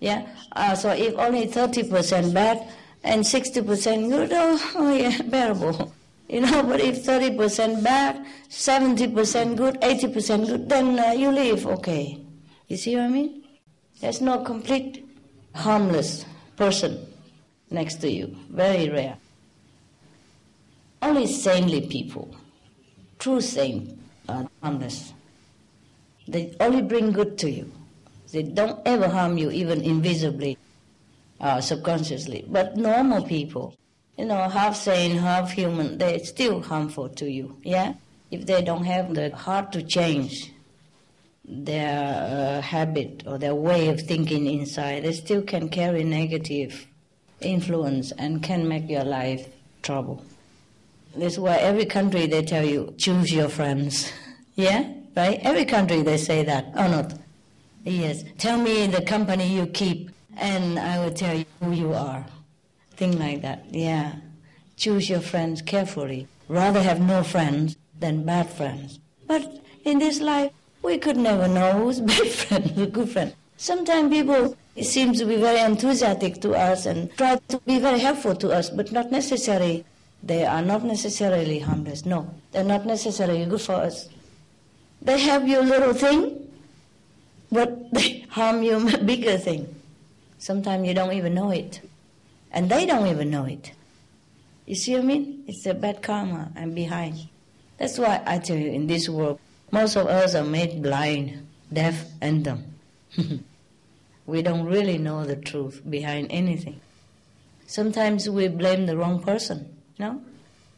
Yeah? 0.00 0.26
Uh, 0.52 0.74
so 0.74 0.90
if 0.90 1.14
only 1.16 1.46
30% 1.46 2.32
bad 2.32 2.66
and 3.04 3.22
60% 3.22 4.10
good, 4.10 4.30
oh, 4.32 4.72
oh 4.76 4.94
yeah, 4.94 5.22
bearable. 5.22 5.92
You 6.28 6.42
know, 6.42 6.62
but 6.62 6.80
if 6.80 7.04
30% 7.04 7.82
bad, 7.82 8.24
70% 8.50 9.56
good, 9.56 9.80
80% 9.80 10.46
good, 10.46 10.68
then 10.68 10.98
uh, 10.98 11.12
you 11.12 11.30
live 11.30 11.66
okay. 11.66 12.20
You 12.66 12.76
see 12.76 12.96
what 12.96 13.04
I 13.04 13.08
mean? 13.08 13.44
There's 14.00 14.20
no 14.20 14.42
complete 14.42 15.08
harmless 15.54 16.26
person 16.56 17.06
next 17.70 17.96
to 18.02 18.10
you. 18.10 18.36
Very 18.50 18.90
rare. 18.90 19.16
Only 21.00 21.26
saintly 21.26 21.82
people, 21.86 22.34
true 23.18 23.40
saints, 23.40 23.94
are 24.28 24.46
harmless. 24.62 25.14
They 26.26 26.54
only 26.60 26.82
bring 26.82 27.12
good 27.12 27.38
to 27.38 27.50
you. 27.50 27.72
They 28.32 28.42
don't 28.42 28.78
ever 28.84 29.08
harm 29.08 29.38
you, 29.38 29.50
even 29.50 29.80
invisibly, 29.80 30.58
uh, 31.40 31.60
subconsciously. 31.60 32.44
But 32.48 32.76
normal 32.76 33.24
people, 33.24 33.76
you 34.16 34.24
know, 34.24 34.48
half 34.48 34.76
sane, 34.76 35.16
half 35.16 35.52
human, 35.52 35.98
they're 35.98 36.18
still 36.20 36.62
harmful 36.62 37.08
to 37.10 37.30
you, 37.30 37.56
yeah? 37.62 37.94
If 38.30 38.46
they 38.46 38.62
don't 38.62 38.84
have 38.84 39.14
the 39.14 39.34
heart 39.34 39.72
to 39.72 39.82
change 39.82 40.52
their 41.44 42.58
uh, 42.58 42.60
habit 42.60 43.22
or 43.26 43.38
their 43.38 43.54
way 43.54 43.88
of 43.88 44.00
thinking 44.00 44.46
inside, 44.46 45.04
they 45.04 45.12
still 45.12 45.42
can 45.42 45.68
carry 45.68 46.04
negative 46.04 46.86
influence 47.40 48.12
and 48.12 48.42
can 48.42 48.68
make 48.68 48.88
your 48.88 49.04
life 49.04 49.48
trouble. 49.82 50.24
That's 51.16 51.38
why 51.38 51.56
every 51.56 51.86
country 51.86 52.26
they 52.26 52.42
tell 52.42 52.64
you, 52.64 52.94
choose 52.98 53.32
your 53.32 53.48
friends. 53.48 54.12
yeah? 54.56 54.92
Right? 55.16 55.40
Every 55.42 55.64
country 55.64 56.02
they 56.02 56.18
say 56.18 56.44
that, 56.44 56.66
or 56.76 56.88
not? 56.88 57.14
Yes. 57.84 58.24
Tell 58.36 58.58
me 58.58 58.86
the 58.86 59.02
company 59.02 59.48
you 59.48 59.66
keep, 59.66 60.10
and 60.38 60.78
I 60.78 61.04
will 61.04 61.12
tell 61.12 61.36
you 61.36 61.44
who 61.60 61.72
you 61.72 61.92
are. 61.92 62.24
Thing 62.92 63.18
like 63.18 63.42
that. 63.42 63.66
Yeah. 63.70 64.16
Choose 64.76 65.10
your 65.10 65.20
friends 65.20 65.62
carefully. 65.62 66.28
Rather 66.48 66.82
have 66.82 67.00
no 67.00 67.22
friends 67.22 67.76
than 67.98 68.24
bad 68.24 68.48
friends. 68.48 69.00
But 69.26 69.62
in 69.84 69.98
this 69.98 70.20
life, 70.20 70.52
we 70.82 70.98
could 70.98 71.16
never 71.16 71.48
know 71.48 71.72
who's 71.72 72.00
bad 72.12 72.28
friend, 72.28 72.64
who's 72.70 72.90
good 72.90 73.10
friend. 73.10 73.34
Sometimes 73.56 74.10
people 74.12 74.56
seem 74.80 75.12
to 75.14 75.24
be 75.24 75.36
very 75.36 75.60
enthusiastic 75.60 76.40
to 76.42 76.54
us 76.54 76.86
and 76.86 77.12
try 77.16 77.36
to 77.48 77.58
be 77.66 77.80
very 77.80 77.98
helpful 77.98 78.36
to 78.36 78.50
us, 78.50 78.70
but 78.70 78.92
not 78.92 79.10
necessarily. 79.10 79.84
They 80.22 80.44
are 80.44 80.62
not 80.62 80.82
necessarily 80.82 81.60
harmless. 81.60 82.04
No, 82.04 82.28
they're 82.50 82.64
not 82.64 82.86
necessarily 82.86 83.44
good 83.46 83.60
for 83.60 83.74
us. 83.74 84.08
They 85.02 85.18
help 85.20 85.46
you 85.46 85.60
a 85.60 85.62
little 85.62 85.94
thing, 85.94 86.48
but 87.52 87.90
they 87.92 88.20
harm 88.30 88.62
you 88.62 88.88
a 88.88 88.98
bigger 88.98 89.38
thing. 89.38 89.77
Sometimes 90.38 90.86
you 90.86 90.94
don't 90.94 91.12
even 91.12 91.34
know 91.34 91.50
it. 91.50 91.80
And 92.50 92.70
they 92.70 92.86
don't 92.86 93.06
even 93.06 93.30
know 93.30 93.44
it. 93.44 93.72
You 94.66 94.74
see 94.74 94.94
what 94.94 95.02
I 95.02 95.06
mean? 95.06 95.44
It's 95.46 95.66
a 95.66 95.74
bad 95.74 96.02
karma 96.02 96.50
and 96.56 96.74
behind. 96.74 97.28
That's 97.78 97.98
why 97.98 98.22
I 98.26 98.38
tell 98.38 98.56
you, 98.56 98.70
in 98.70 98.86
this 98.86 99.08
world, 99.08 99.38
most 99.70 99.96
of 99.96 100.06
us 100.06 100.34
are 100.34 100.44
made 100.44 100.82
blind 100.82 101.48
deaf, 101.72 102.06
and 102.20 102.44
dumb. 102.44 102.64
we 104.26 104.42
don't 104.42 104.66
really 104.66 104.98
know 104.98 105.24
the 105.24 105.36
truth 105.36 105.82
behind 105.88 106.28
anything. 106.30 106.80
Sometimes 107.66 108.28
we 108.28 108.48
blame 108.48 108.86
the 108.86 108.96
wrong 108.96 109.22
person, 109.22 109.76
no? 109.98 110.22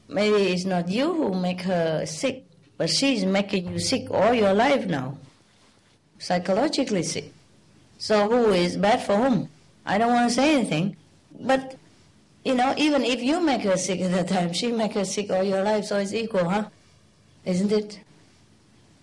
Maybe 0.08 0.52
it's 0.52 0.64
not 0.64 0.88
you 0.88 1.14
who 1.14 1.34
make 1.34 1.62
her 1.62 2.04
sick, 2.04 2.44
but 2.76 2.90
she's 2.90 3.24
making 3.24 3.72
you 3.72 3.78
sick 3.78 4.10
all 4.10 4.34
your 4.34 4.52
life 4.52 4.86
now. 4.86 5.16
Psychologically 6.18 7.04
sick. 7.04 7.32
So 8.00 8.26
who 8.30 8.52
is 8.52 8.78
bad 8.78 9.02
for 9.02 9.14
whom? 9.16 9.50
I 9.84 9.98
don't 9.98 10.08
want 10.12 10.30
to 10.30 10.34
say 10.34 10.54
anything, 10.54 10.96
but 11.38 11.76
you 12.46 12.54
know, 12.54 12.72
even 12.78 13.04
if 13.04 13.20
you 13.22 13.40
make 13.42 13.60
her 13.62 13.76
sick 13.76 14.00
at 14.00 14.10
that 14.12 14.28
time, 14.28 14.54
she 14.54 14.72
make 14.72 14.94
her 14.94 15.04
sick 15.04 15.30
all 15.30 15.42
your 15.42 15.62
life, 15.62 15.84
so 15.84 15.98
it's 15.98 16.14
equal, 16.14 16.48
huh? 16.48 16.64
Isn't 17.44 17.70
it? 17.70 18.00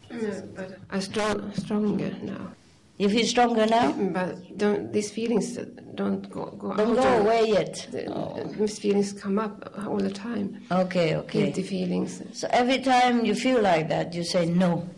Yeah, 0.10 0.42
but 0.56 0.80
I'm 0.90 1.02
strong, 1.02 1.54
stronger 1.54 2.12
now. 2.24 2.54
You 2.98 3.10
feel 3.10 3.26
stronger 3.28 3.68
now? 3.68 3.92
Mm, 3.92 4.14
but 4.14 4.58
don't 4.58 4.92
these 4.92 5.12
feelings 5.12 5.56
don't 5.94 6.28
go, 6.32 6.46
go 6.58 6.74
Don't 6.74 6.96
go 6.96 7.04
or- 7.18 7.22
away 7.22 7.50
yet. 7.50 7.88
The, 7.92 8.12
Oh. 8.12 8.44
These 8.58 8.80
feelings 8.80 9.14
come 9.14 9.38
up 9.38 9.72
all 9.86 9.98
the 9.98 10.10
time. 10.10 10.60
Okay, 10.72 11.16
okay. 11.18 11.44
Guilty 11.44 11.62
feelings. 11.62 12.24
So 12.34 12.48
every 12.50 12.80
time 12.80 13.24
you 13.26 13.36
feel 13.36 13.62
like 13.62 13.90
that, 13.90 14.16
you 14.16 14.24
say, 14.24 14.48
no, 14.48 14.90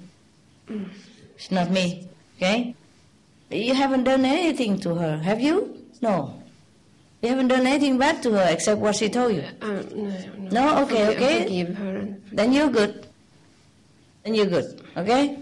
mm. 0.69 0.87
it's 1.35 1.51
not 1.51 1.69
me, 1.71 2.07
okay? 2.37 2.75
You 3.49 3.73
haven't 3.73 4.03
done 4.03 4.25
anything 4.25 4.79
to 4.81 4.95
her, 4.95 5.17
have 5.17 5.39
you? 5.41 5.85
No. 6.01 6.35
You 7.21 7.29
haven't 7.29 7.47
done 7.49 7.65
anything 7.67 7.97
bad 7.97 8.21
to 8.23 8.31
her 8.31 8.47
except 8.49 8.79
what 8.79 8.95
she 8.95 9.09
told 9.09 9.35
you. 9.35 9.43
Um, 9.61 9.85
no, 9.93 10.09
no. 10.37 10.49
No, 10.51 10.83
okay, 10.83 11.05
forgive- 11.05 11.21
okay. 11.21 11.43
forgive 11.43 11.75
her. 11.77 12.15
Then 12.31 12.53
you're 12.53 12.69
good. 12.69 13.07
Then 14.23 14.35
you're 14.35 14.45
good, 14.45 14.81
okay? 14.95 15.39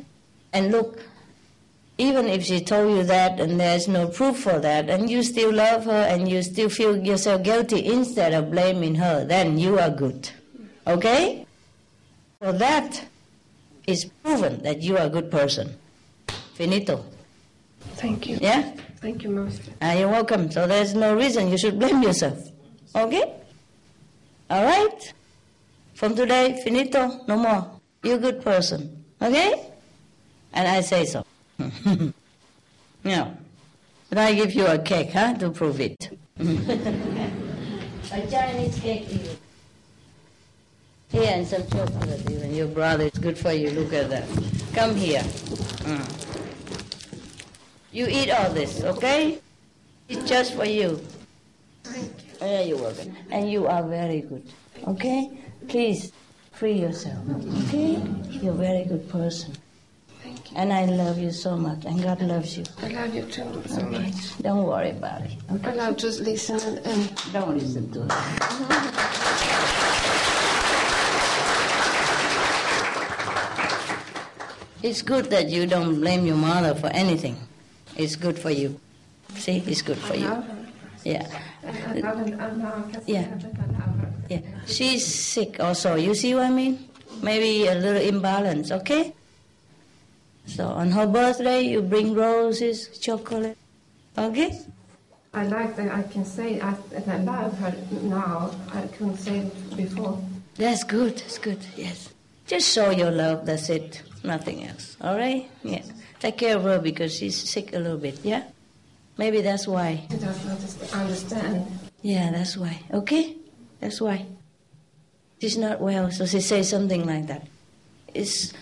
And 0.53 0.71
look, 0.71 0.99
even 1.97 2.27
if 2.27 2.45
she 2.45 2.61
told 2.61 2.95
you 2.97 3.03
that 3.03 3.39
and 3.39 3.59
there's 3.59 3.87
no 3.87 4.07
proof 4.07 4.37
for 4.39 4.59
that, 4.59 4.89
and 4.89 5.09
you 5.09 5.21
still 5.23 5.51
love 5.53 5.85
her 5.85 6.05
and 6.07 6.29
you 6.29 6.41
still 6.43 6.69
feel 6.69 6.95
yourself 6.97 7.43
guilty 7.43 7.85
instead 7.85 8.33
of 8.33 8.51
blaming 8.51 8.95
her, 8.95 9.25
then 9.25 9.57
you 9.57 9.77
are 9.79 9.89
good, 9.89 10.29
okay? 10.85 11.45
So 12.41 12.51
that 12.53 13.03
is 13.87 14.05
proven 14.23 14.61
that 14.63 14.81
you 14.81 14.97
are 14.97 15.07
a 15.07 15.09
good 15.09 15.29
person. 15.31 15.75
Finito. 16.53 17.03
Thank 17.95 18.27
you. 18.27 18.37
Yeah? 18.41 18.71
Thank 18.97 19.23
you, 19.23 19.29
Master. 19.29 19.71
Ah, 19.81 19.93
you're 19.93 20.09
welcome. 20.09 20.49
So 20.51 20.67
there's 20.67 20.93
no 20.93 21.15
reason 21.15 21.49
you 21.49 21.57
should 21.57 21.79
blame 21.79 22.01
yourself. 22.03 22.51
Okay? 22.95 23.33
All 24.49 24.63
right? 24.63 25.13
From 25.93 26.15
today, 26.15 26.59
finito, 26.63 27.25
no 27.27 27.37
more. 27.37 27.79
You're 28.03 28.17
a 28.17 28.19
good 28.19 28.41
person. 28.41 29.03
Okay? 29.21 29.71
And 30.53 30.67
I 30.67 30.81
say 30.81 31.05
so. 31.05 31.25
yeah. 33.03 33.31
But 34.09 34.17
I 34.17 34.33
give 34.33 34.53
you 34.53 34.65
a 34.67 34.79
cake, 34.79 35.11
huh, 35.11 35.33
to 35.35 35.51
prove 35.51 35.79
it. 35.81 36.17
a 36.39 38.27
Chinese 38.31 38.79
cake 38.79 39.07
even. 39.09 39.37
Here 41.09 41.31
and 41.31 41.47
some 41.47 41.65
chocolate 41.67 42.29
even. 42.29 42.53
Your 42.55 42.67
brother 42.67 43.05
is 43.05 43.19
good 43.19 43.37
for 43.37 43.51
you. 43.51 43.71
Look 43.71 43.93
at 43.93 44.09
that. 44.09 44.27
Come 44.73 44.95
here. 44.95 45.21
Mm. 45.21 46.46
You 47.91 48.07
eat 48.09 48.29
all 48.31 48.49
this, 48.51 48.83
okay? 48.83 49.39
It's 50.09 50.27
just 50.29 50.53
for 50.55 50.65
you. 50.65 50.99
Thank 51.83 52.11
you. 52.25 52.47
Yeah, 52.47 52.61
you're 52.61 52.77
welcome. 52.77 53.15
And 53.31 53.51
you 53.51 53.67
are 53.67 53.83
very 53.83 54.21
good, 54.21 54.43
okay? 54.87 55.31
Please 55.67 56.11
free 56.51 56.73
yourself, 56.73 57.17
okay? 57.67 58.01
You're 58.29 58.53
a 58.53 58.57
very 58.57 58.85
good 58.85 59.09
person. 59.09 59.53
Thank 60.21 60.51
you. 60.51 60.57
And 60.57 60.73
I 60.73 60.85
love 60.85 61.17
you 61.17 61.31
so 61.31 61.55
much, 61.57 61.85
and 61.85 62.01
God 62.03 62.21
loves 62.21 62.57
you. 62.57 62.65
I 62.83 62.89
love 62.89 63.13
you 63.15 63.23
too 63.23 63.63
so 63.67 63.81
Okay? 63.81 63.99
much. 64.11 64.37
Don't 64.41 64.63
worry 64.65 64.91
about 64.91 65.21
it. 65.21 65.31
I 65.63 65.73
love 65.73 65.97
to 65.97 66.07
listen 66.07 66.59
and, 66.59 66.79
and 66.85 67.33
Don't 67.33 67.57
listen 67.57 67.91
to 67.93 68.03
it. 68.03 69.17
It's 74.83 75.01
good 75.01 75.25
that 75.31 75.49
you 75.49 75.65
don't 75.65 75.95
blame 75.95 76.25
your 76.25 76.35
mother 76.37 76.75
for 76.75 76.87
anything. 76.87 77.46
It's 77.97 78.15
good 78.15 78.37
for 78.37 78.51
you. 78.51 78.79
See, 79.35 79.63
it's 79.65 79.81
good 79.81 79.97
for 79.97 80.15
you. 80.15 80.43
Yeah. 81.03 81.27
I 81.65 81.93
love 81.99 82.17
her. 82.17 82.41
I 82.41 82.51
love 82.51 82.93
her. 82.93 83.01
Yeah. 83.05 83.27
I 83.27 83.65
love 83.73 83.99
her. 83.99 84.13
Yeah, 84.29 84.41
she's 84.65 85.05
sick 85.05 85.59
also. 85.59 85.95
You 85.95 86.13
see 86.13 86.35
what 86.35 86.45
I 86.45 86.49
mean? 86.49 86.87
Maybe 87.21 87.67
a 87.67 87.75
little 87.75 88.01
imbalance, 88.01 88.71
okay? 88.71 89.13
So 90.45 90.67
on 90.67 90.91
her 90.91 91.07
birthday, 91.07 91.61
you 91.61 91.81
bring 91.81 92.13
roses, 92.13 92.87
chocolate, 92.99 93.57
okay? 94.17 94.61
I 95.33 95.45
like 95.45 95.75
that 95.75 95.93
I 95.93 96.03
can 96.03 96.25
say 96.25 96.59
I, 96.61 96.75
that 96.91 97.07
I 97.07 97.17
love 97.19 97.57
her 97.59 97.75
now. 98.01 98.51
I 98.73 98.81
couldn't 98.87 99.17
say 99.17 99.39
it 99.39 99.77
before. 99.77 100.21
That's 100.55 100.83
good, 100.83 101.17
that's 101.17 101.37
good, 101.37 101.59
yes. 101.75 102.09
Just 102.45 102.73
show 102.73 102.91
your 102.91 103.11
love, 103.11 103.45
that's 103.45 103.69
it. 103.69 104.03
Nothing 104.23 104.67
else, 104.67 104.97
all 105.01 105.17
right? 105.17 105.49
Yeah. 105.63 105.83
Take 106.19 106.37
care 106.37 106.57
of 106.57 106.63
her 106.63 106.79
because 106.79 107.15
she's 107.15 107.35
sick 107.35 107.73
a 107.73 107.79
little 107.79 107.97
bit, 107.97 108.19
yeah? 108.23 108.43
Maybe 109.17 109.41
that's 109.41 109.67
why. 109.67 110.03
She 110.09 110.17
does 110.17 110.45
not 110.45 110.93
understand. 110.93 111.67
Yeah, 112.01 112.31
that's 112.31 112.57
why, 112.57 112.79
okay? 112.93 113.35
That's 113.79 114.01
why. 114.01 114.25
She's 115.41 115.57
not 115.57 115.81
well, 115.81 116.11
so 116.11 116.25
she 116.25 116.41
says 116.41 116.69
something 116.69 117.05
like 117.05 117.27
that. 117.27 117.47
It's, 118.13 118.53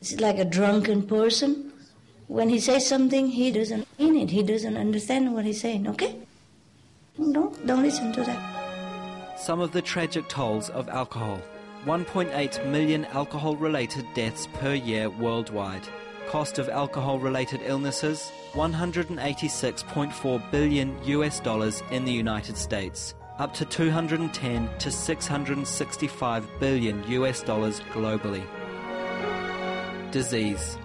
it's 0.00 0.20
like 0.20 0.38
a 0.38 0.44
drunken 0.44 1.06
person. 1.06 1.72
When 2.28 2.48
he 2.48 2.60
says 2.60 2.86
something, 2.86 3.26
he 3.28 3.50
doesn't 3.50 3.86
mean 3.98 4.16
it. 4.16 4.30
He 4.30 4.44
doesn't 4.44 4.76
understand 4.76 5.34
what 5.34 5.44
he's 5.44 5.60
saying, 5.60 5.88
okay? 5.88 6.16
No, 7.18 7.52
don't 7.66 7.82
listen 7.82 8.12
to 8.12 8.22
that. 8.22 9.38
Some 9.38 9.60
of 9.60 9.72
the 9.72 9.82
tragic 9.82 10.28
tolls 10.28 10.70
of 10.70 10.88
alcohol 10.88 11.40
1.8 11.86 12.66
million 12.66 13.06
alcohol 13.06 13.56
related 13.56 14.06
deaths 14.14 14.46
per 14.54 14.74
year 14.74 15.08
worldwide. 15.08 15.88
Cost 16.30 16.60
of 16.60 16.68
alcohol 16.68 17.18
related 17.18 17.60
illnesses 17.64 18.30
186.4 18.52 20.50
billion 20.52 20.96
US 21.04 21.40
dollars 21.40 21.82
in 21.90 22.04
the 22.04 22.12
United 22.12 22.56
States, 22.56 23.16
up 23.40 23.52
to 23.54 23.64
210 23.64 24.70
to 24.78 24.92
665 24.92 26.48
billion 26.60 27.02
US 27.10 27.42
dollars 27.42 27.80
globally. 27.92 28.44
Disease 30.12 30.78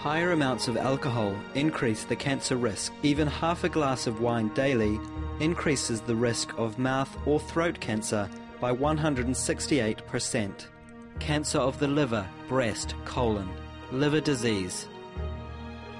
Higher 0.00 0.32
amounts 0.32 0.68
of 0.68 0.76
alcohol 0.76 1.34
increase 1.54 2.04
the 2.04 2.14
cancer 2.14 2.56
risk. 2.56 2.92
Even 3.02 3.26
half 3.26 3.64
a 3.64 3.70
glass 3.70 4.06
of 4.06 4.20
wine 4.20 4.48
daily 4.48 5.00
increases 5.40 6.02
the 6.02 6.14
risk 6.14 6.52
of 6.58 6.78
mouth 6.78 7.16
or 7.24 7.40
throat 7.40 7.80
cancer 7.80 8.28
by 8.60 8.74
168%. 8.74 10.66
Cancer 11.18 11.58
of 11.58 11.78
the 11.78 11.88
liver, 11.88 12.28
breast, 12.46 12.94
colon, 13.06 13.48
liver 13.92 14.20
disease, 14.20 14.88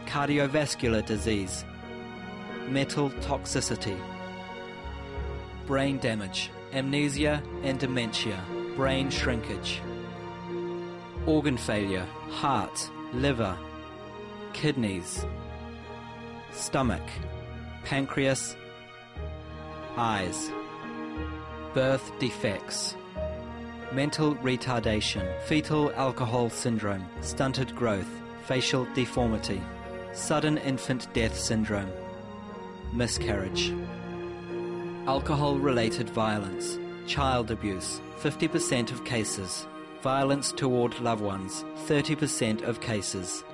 cardiovascular 0.07 1.05
disease, 1.05 1.65
metal 2.69 3.11
toxicity, 3.21 4.01
brain 5.67 5.99
damage, 5.99 6.51
amnesia 6.73 7.43
and 7.63 7.79
dementia, 7.79 8.43
brain 8.77 9.11
shrinkage, 9.11 9.83
organ 11.27 11.59
failure, 11.59 12.07
heart, 12.31 12.91
liver, 13.13 13.57
kidneys, 14.55 15.27
stomach, 16.51 17.07
pancreas, 17.85 18.57
eyes, 19.99 20.51
birth 21.75 22.11
defects, 22.19 22.97
mental 23.95 24.35
retardation, 24.37 25.41
fetal 25.43 25.93
alcohol 25.93 26.51
syndrome, 26.51 27.07
stunted 27.21 27.75
growth, 27.75 28.09
facial 28.45 28.87
deformity, 28.95 29.61
sudden 30.13 30.59
infant 30.59 31.13
death 31.13 31.39
syndrome, 31.39 31.91
miscarriage, 32.93 33.73
alcohol 35.07 35.57
related 35.57 36.09
violence, 36.11 36.79
child 37.07 37.51
abuse, 37.51 38.01
50% 38.21 38.93
of 38.93 39.05
cases, 39.05 39.67
violence 40.03 40.53
toward 40.53 40.99
loved 41.01 41.23
ones, 41.23 41.65
30% 41.87 42.63
of 42.63 42.81
cases 42.81 43.45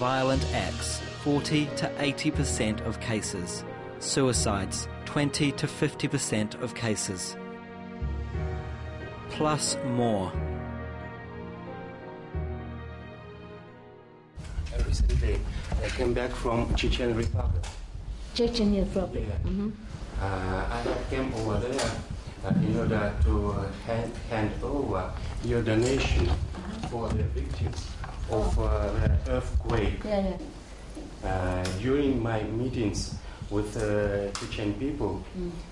violent 0.00 0.42
acts 0.54 0.98
40 1.24 1.66
to 1.76 1.86
80% 1.98 2.80
of 2.86 2.98
cases, 3.00 3.64
suicides 3.98 4.88
20 5.04 5.52
to 5.52 5.66
50% 5.66 6.62
of 6.62 6.74
cases, 6.74 7.36
plus 9.40 9.78
more. 9.96 10.30
Recently, 14.86 15.40
I 15.82 15.88
came 15.88 16.12
back 16.12 16.30
from 16.30 16.74
Chechen 16.74 17.16
Republic. 17.16 17.64
Chechen 18.34 18.76
Republic. 18.78 19.24
Uh, 20.20 20.24
I 20.26 20.84
came 21.08 21.32
over 21.36 21.56
there 21.58 21.90
uh, 22.44 22.52
in 22.68 22.76
order 22.76 23.14
to 23.24 23.52
hand, 23.86 24.12
hand 24.28 24.50
over 24.62 25.10
your 25.42 25.62
donation 25.62 26.28
for 26.90 27.08
the 27.08 27.22
victims 27.32 27.88
of 28.30 28.58
uh, 28.58 28.92
the 28.92 29.32
earthquake. 29.32 30.04
Yeah, 30.04 30.36
yeah. 31.24 31.30
Uh, 31.30 31.64
during 31.80 32.22
my 32.22 32.42
meetings 32.42 33.14
with 33.48 33.74
uh, 33.78 34.30
Chechen 34.38 34.74
people, 34.74 35.24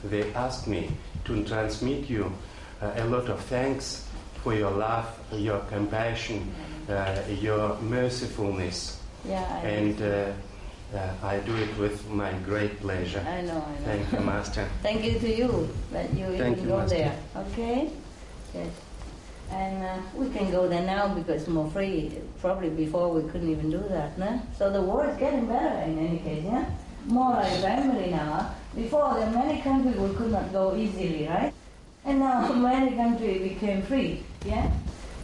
they 0.04 0.32
asked 0.32 0.66
me 0.66 0.90
to 1.26 1.44
transmit 1.44 2.08
you 2.08 2.32
a 2.80 3.04
lot 3.06 3.28
of 3.28 3.40
thanks 3.44 4.06
for 4.42 4.54
your 4.54 4.70
love, 4.70 5.06
your 5.32 5.58
compassion, 5.70 6.52
uh, 6.88 7.20
your 7.40 7.76
mercifulness, 7.82 8.96
Yeah, 9.26 9.44
I 9.50 9.66
and 9.66 10.00
uh, 10.00 10.32
uh, 10.96 11.12
I 11.22 11.38
do 11.40 11.54
it 11.56 11.76
with 11.78 12.08
my 12.08 12.32
great 12.46 12.80
pleasure. 12.80 13.20
I 13.26 13.42
know, 13.42 13.52
I 13.52 13.80
know. 13.80 13.84
Thank 13.84 14.12
you, 14.12 14.20
Master. 14.20 14.68
Thank 14.82 15.04
you 15.04 15.18
to 15.18 15.28
you 15.36 15.68
that 15.92 16.12
you 16.14 16.26
Thank 16.38 16.58
even 16.58 16.64
you, 16.64 16.68
go 16.70 16.78
Master. 16.78 16.96
there. 16.96 17.18
Okay? 17.36 17.90
Yes. 18.54 18.70
And 19.50 19.82
uh, 19.82 19.96
we 20.14 20.28
can 20.30 20.50
go 20.50 20.68
there 20.68 20.84
now 20.84 21.08
because 21.14 21.42
it's 21.42 21.48
more 21.50 21.70
free. 21.70 22.12
Probably 22.40 22.70
before 22.70 23.10
we 23.12 23.22
couldn't 23.30 23.50
even 23.50 23.70
do 23.70 23.82
that, 23.88 24.18
no? 24.18 24.40
So 24.56 24.70
the 24.70 24.80
war 24.82 25.06
is 25.08 25.16
getting 25.18 25.46
better 25.46 25.80
in 25.90 25.98
any 25.98 26.18
case, 26.18 26.44
yeah? 26.44 26.68
More 27.06 27.32
like 27.32 27.60
family 27.60 28.10
now. 28.10 28.54
Before 28.74 29.14
there 29.14 29.26
are 29.26 29.32
many 29.32 29.60
countries 29.62 29.96
we 29.96 30.14
could 30.14 30.30
not 30.30 30.52
go 30.52 30.76
easily, 30.76 31.26
right? 31.26 31.52
And 32.04 32.20
now 32.20 32.52
many 32.54 32.96
countries 32.96 33.42
became 33.42 33.82
free, 33.82 34.22
yeah? 34.44 34.70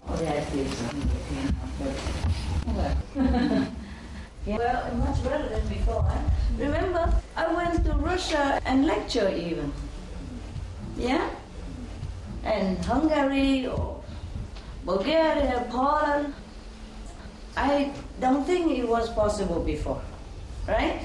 Oh, 0.08 0.20
yeah, 0.22 0.30
at 0.30 0.54
least 0.54 0.78
some 0.78 1.00
became 1.00 1.56
after. 1.62 3.02
Well. 3.16 3.66
Yeah, 4.46 4.58
well, 4.58 4.94
much 4.96 5.24
better 5.24 5.48
than 5.48 5.66
before. 5.68 6.02
Huh? 6.02 6.20
Remember, 6.58 7.14
I 7.34 7.54
went 7.54 7.82
to 7.86 7.92
Russia 7.94 8.60
and 8.66 8.86
lecture 8.86 9.28
even. 9.30 9.72
Yeah? 10.98 11.30
And 12.44 12.76
Hungary 12.84 13.66
or 13.66 14.02
Bulgaria, 14.84 15.66
Poland. 15.70 16.34
I 17.56 17.90
don't 18.20 18.44
think 18.44 18.76
it 18.78 18.86
was 18.86 19.08
possible 19.10 19.60
before. 19.60 20.02
Right? 20.68 21.00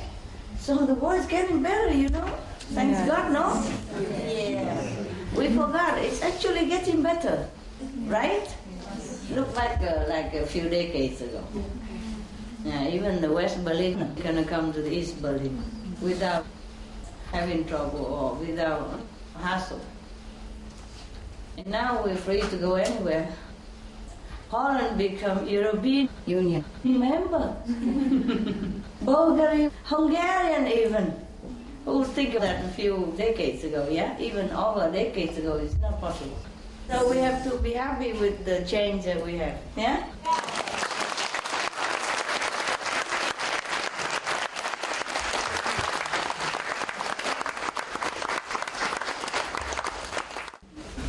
So 0.60 0.86
the 0.86 0.96
war 0.96 1.16
is 1.16 1.26
getting 1.26 1.64
better, 1.64 1.94
you 1.94 2.10
know? 2.10 2.28
Thanks 2.76 3.00
God, 3.08 3.32
no? 3.32 3.56
Yeah. 4.28 4.76
We 5.36 5.48
forgot. 5.50 5.98
It's 6.00 6.22
actually 6.22 6.68
getting 6.68 7.02
better. 7.02 7.48
Right? 8.06 8.48
Look 9.32 9.56
like 9.56 9.80
uh, 9.82 10.06
like 10.10 10.34
a 10.34 10.46
few 10.46 10.70
decades 10.70 11.22
ago. 11.22 11.44
Yeah, 12.66 12.88
even 12.88 13.22
the 13.22 13.32
West 13.32 13.64
Berlin 13.64 14.16
gonna 14.24 14.44
come 14.44 14.74
to 14.74 14.82
the 14.82 14.92
East 14.92 15.22
Berlin 15.22 15.64
without 16.02 16.46
having 17.32 17.66
trouble 17.66 18.04
or 18.06 18.34
without 18.36 19.00
hassle. 19.40 19.80
And 21.58 21.68
now 21.68 22.04
we're 22.04 22.16
free 22.16 22.42
to 22.42 22.58
go 22.58 22.76
anywhere. 22.76 23.30
Holland 24.50 24.98
become 24.98 25.48
European 25.48 26.10
Union. 26.26 26.66
member. 26.84 27.56
Bulgaria, 29.06 29.70
Hungarian 29.84 30.68
even. 30.68 31.14
Who 31.86 32.00
would 32.00 32.08
think 32.08 32.36
of 32.36 32.42
that 32.42 32.66
a 32.66 32.68
few 32.70 33.14
decades 33.18 33.64
ago, 33.64 33.88
yeah? 33.90 34.20
Even 34.20 34.50
over 34.52 34.92
decades 34.92 35.38
ago, 35.38 35.56
it's 35.58 35.78
not 35.78 36.00
possible. 36.00 36.38
So 36.90 37.10
we 37.10 37.18
have 37.18 37.44
to 37.50 37.58
be 37.60 37.74
happy 37.74 38.14
with 38.14 38.46
the 38.46 38.66
change 38.66 39.06
that 39.06 39.24
we 39.26 39.38
have, 39.38 39.58
yeah? 39.78 40.06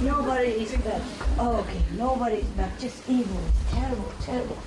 Nobody 0.03 0.49
is 0.49 0.73
bad. 0.83 1.03
Oh, 1.39 1.57
okay. 1.57 1.83
Nobody 1.97 2.37
is 2.37 2.47
bad. 2.57 2.71
Just 2.81 3.09
evil. 3.09 3.37
is 3.37 3.73
terrible, 3.73 4.13
terrible. 4.23 4.59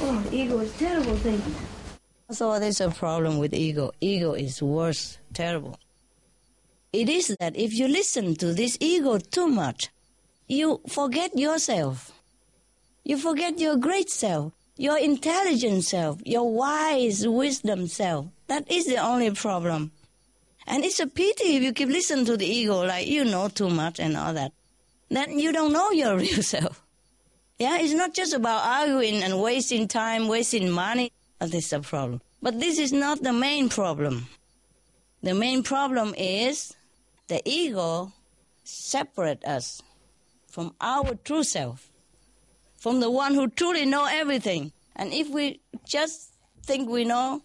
Oh, 0.00 0.24
ego 0.30 0.58
is 0.58 0.72
terrible 0.76 1.16
thing. 1.16 1.40
So 2.30 2.58
there's 2.58 2.80
a 2.80 2.90
problem 2.90 3.38
with 3.38 3.54
ego. 3.54 3.92
Ego 4.00 4.34
is 4.34 4.62
worse, 4.62 5.18
terrible. 5.32 5.78
It 6.92 7.08
is 7.08 7.34
that 7.40 7.56
if 7.56 7.72
you 7.72 7.88
listen 7.88 8.34
to 8.36 8.52
this 8.52 8.76
ego 8.80 9.18
too 9.18 9.48
much, 9.48 9.88
you 10.46 10.80
forget 10.88 11.36
yourself. 11.38 12.12
You 13.02 13.16
forget 13.16 13.58
your 13.58 13.76
great 13.76 14.10
self, 14.10 14.52
your 14.76 14.98
intelligent 14.98 15.84
self, 15.84 16.20
your 16.26 16.52
wise 16.52 17.26
wisdom 17.26 17.86
self. 17.86 18.26
That 18.46 18.70
is 18.70 18.86
the 18.86 18.98
only 18.98 19.30
problem. 19.30 19.92
And 20.66 20.84
it's 20.84 21.00
a 21.00 21.06
pity 21.06 21.56
if 21.56 21.62
you 21.62 21.72
keep 21.72 21.88
listening 21.88 22.26
to 22.26 22.36
the 22.36 22.46
ego 22.46 22.84
like 22.84 23.06
you 23.06 23.24
know 23.24 23.48
too 23.48 23.70
much 23.70 23.98
and 23.98 24.18
all 24.18 24.34
that. 24.34 24.52
Then 25.08 25.38
you 25.38 25.50
don't 25.50 25.72
know 25.72 25.90
your 25.92 26.16
real 26.18 26.42
self. 26.42 26.84
Yeah, 27.58 27.78
it's 27.78 27.94
not 27.94 28.12
just 28.12 28.34
about 28.34 28.66
arguing 28.66 29.22
and 29.22 29.40
wasting 29.40 29.88
time, 29.88 30.28
wasting 30.28 30.70
money. 30.70 31.10
That 31.38 31.54
is 31.54 31.72
a 31.72 31.80
problem. 31.80 32.20
But 32.42 32.60
this 32.60 32.78
is 32.78 32.92
not 32.92 33.22
the 33.22 33.32
main 33.32 33.68
problem. 33.68 34.26
The 35.22 35.34
main 35.34 35.62
problem 35.62 36.14
is 36.16 36.74
the 37.28 37.42
ego 37.44 38.12
separate 38.64 39.44
us 39.44 39.82
from 40.46 40.74
our 40.80 41.14
true 41.14 41.42
self, 41.42 41.90
from 42.76 43.00
the 43.00 43.10
one 43.10 43.34
who 43.34 43.48
truly 43.48 43.84
know 43.84 44.06
everything. 44.10 44.72
And 44.94 45.12
if 45.12 45.28
we 45.28 45.60
just 45.84 46.32
think 46.64 46.88
we 46.88 47.04
know 47.04 47.42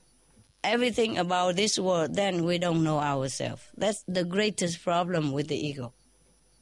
everything 0.63 1.17
about 1.17 1.55
this 1.55 1.77
world, 1.77 2.15
then 2.15 2.45
we 2.45 2.57
don't 2.57 2.83
know 2.83 2.99
ourselves. 2.99 3.63
That's 3.77 4.03
the 4.07 4.23
greatest 4.23 4.83
problem 4.83 5.31
with 5.31 5.47
the 5.47 5.57
ego. 5.57 5.93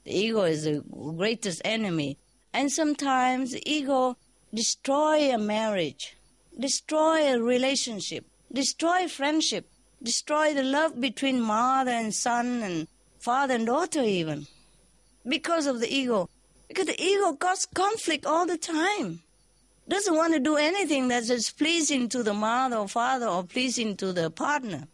The 0.03 0.17
ego 0.17 0.43
is 0.43 0.63
the 0.63 0.83
greatest 1.17 1.61
enemy. 1.63 2.17
And 2.53 2.71
sometimes 2.71 3.51
the 3.51 3.63
ego 3.69 4.17
destroy 4.53 5.33
a 5.33 5.37
marriage, 5.37 6.15
destroy 6.61 7.33
a 7.33 7.41
relationship, 7.41 8.25
destroy 8.53 9.07
friendship, 9.07 9.67
destroy 10.01 10.53
the 10.53 10.63
love 10.63 11.01
between 11.01 11.41
mother 11.41 11.91
and 11.91 12.13
son 12.13 12.61
and 12.63 12.87
father 13.19 13.55
and 13.55 13.65
daughter 13.65 14.03
even. 14.03 14.47
Because 15.27 15.65
of 15.67 15.79
the 15.79 15.93
ego. 15.93 16.29
Because 16.67 16.87
the 16.87 17.01
ego 17.01 17.33
causes 17.33 17.67
conflict 17.73 18.25
all 18.25 18.45
the 18.45 18.57
time. 18.57 19.21
Doesn't 19.87 20.15
want 20.15 20.33
to 20.33 20.39
do 20.39 20.55
anything 20.55 21.07
that's 21.07 21.27
just 21.27 21.57
pleasing 21.57 22.07
to 22.09 22.23
the 22.23 22.33
mother 22.33 22.77
or 22.77 22.87
father 22.87 23.27
or 23.27 23.43
pleasing 23.43 23.97
to 23.97 24.13
the 24.13 24.29
partner. 24.29 24.87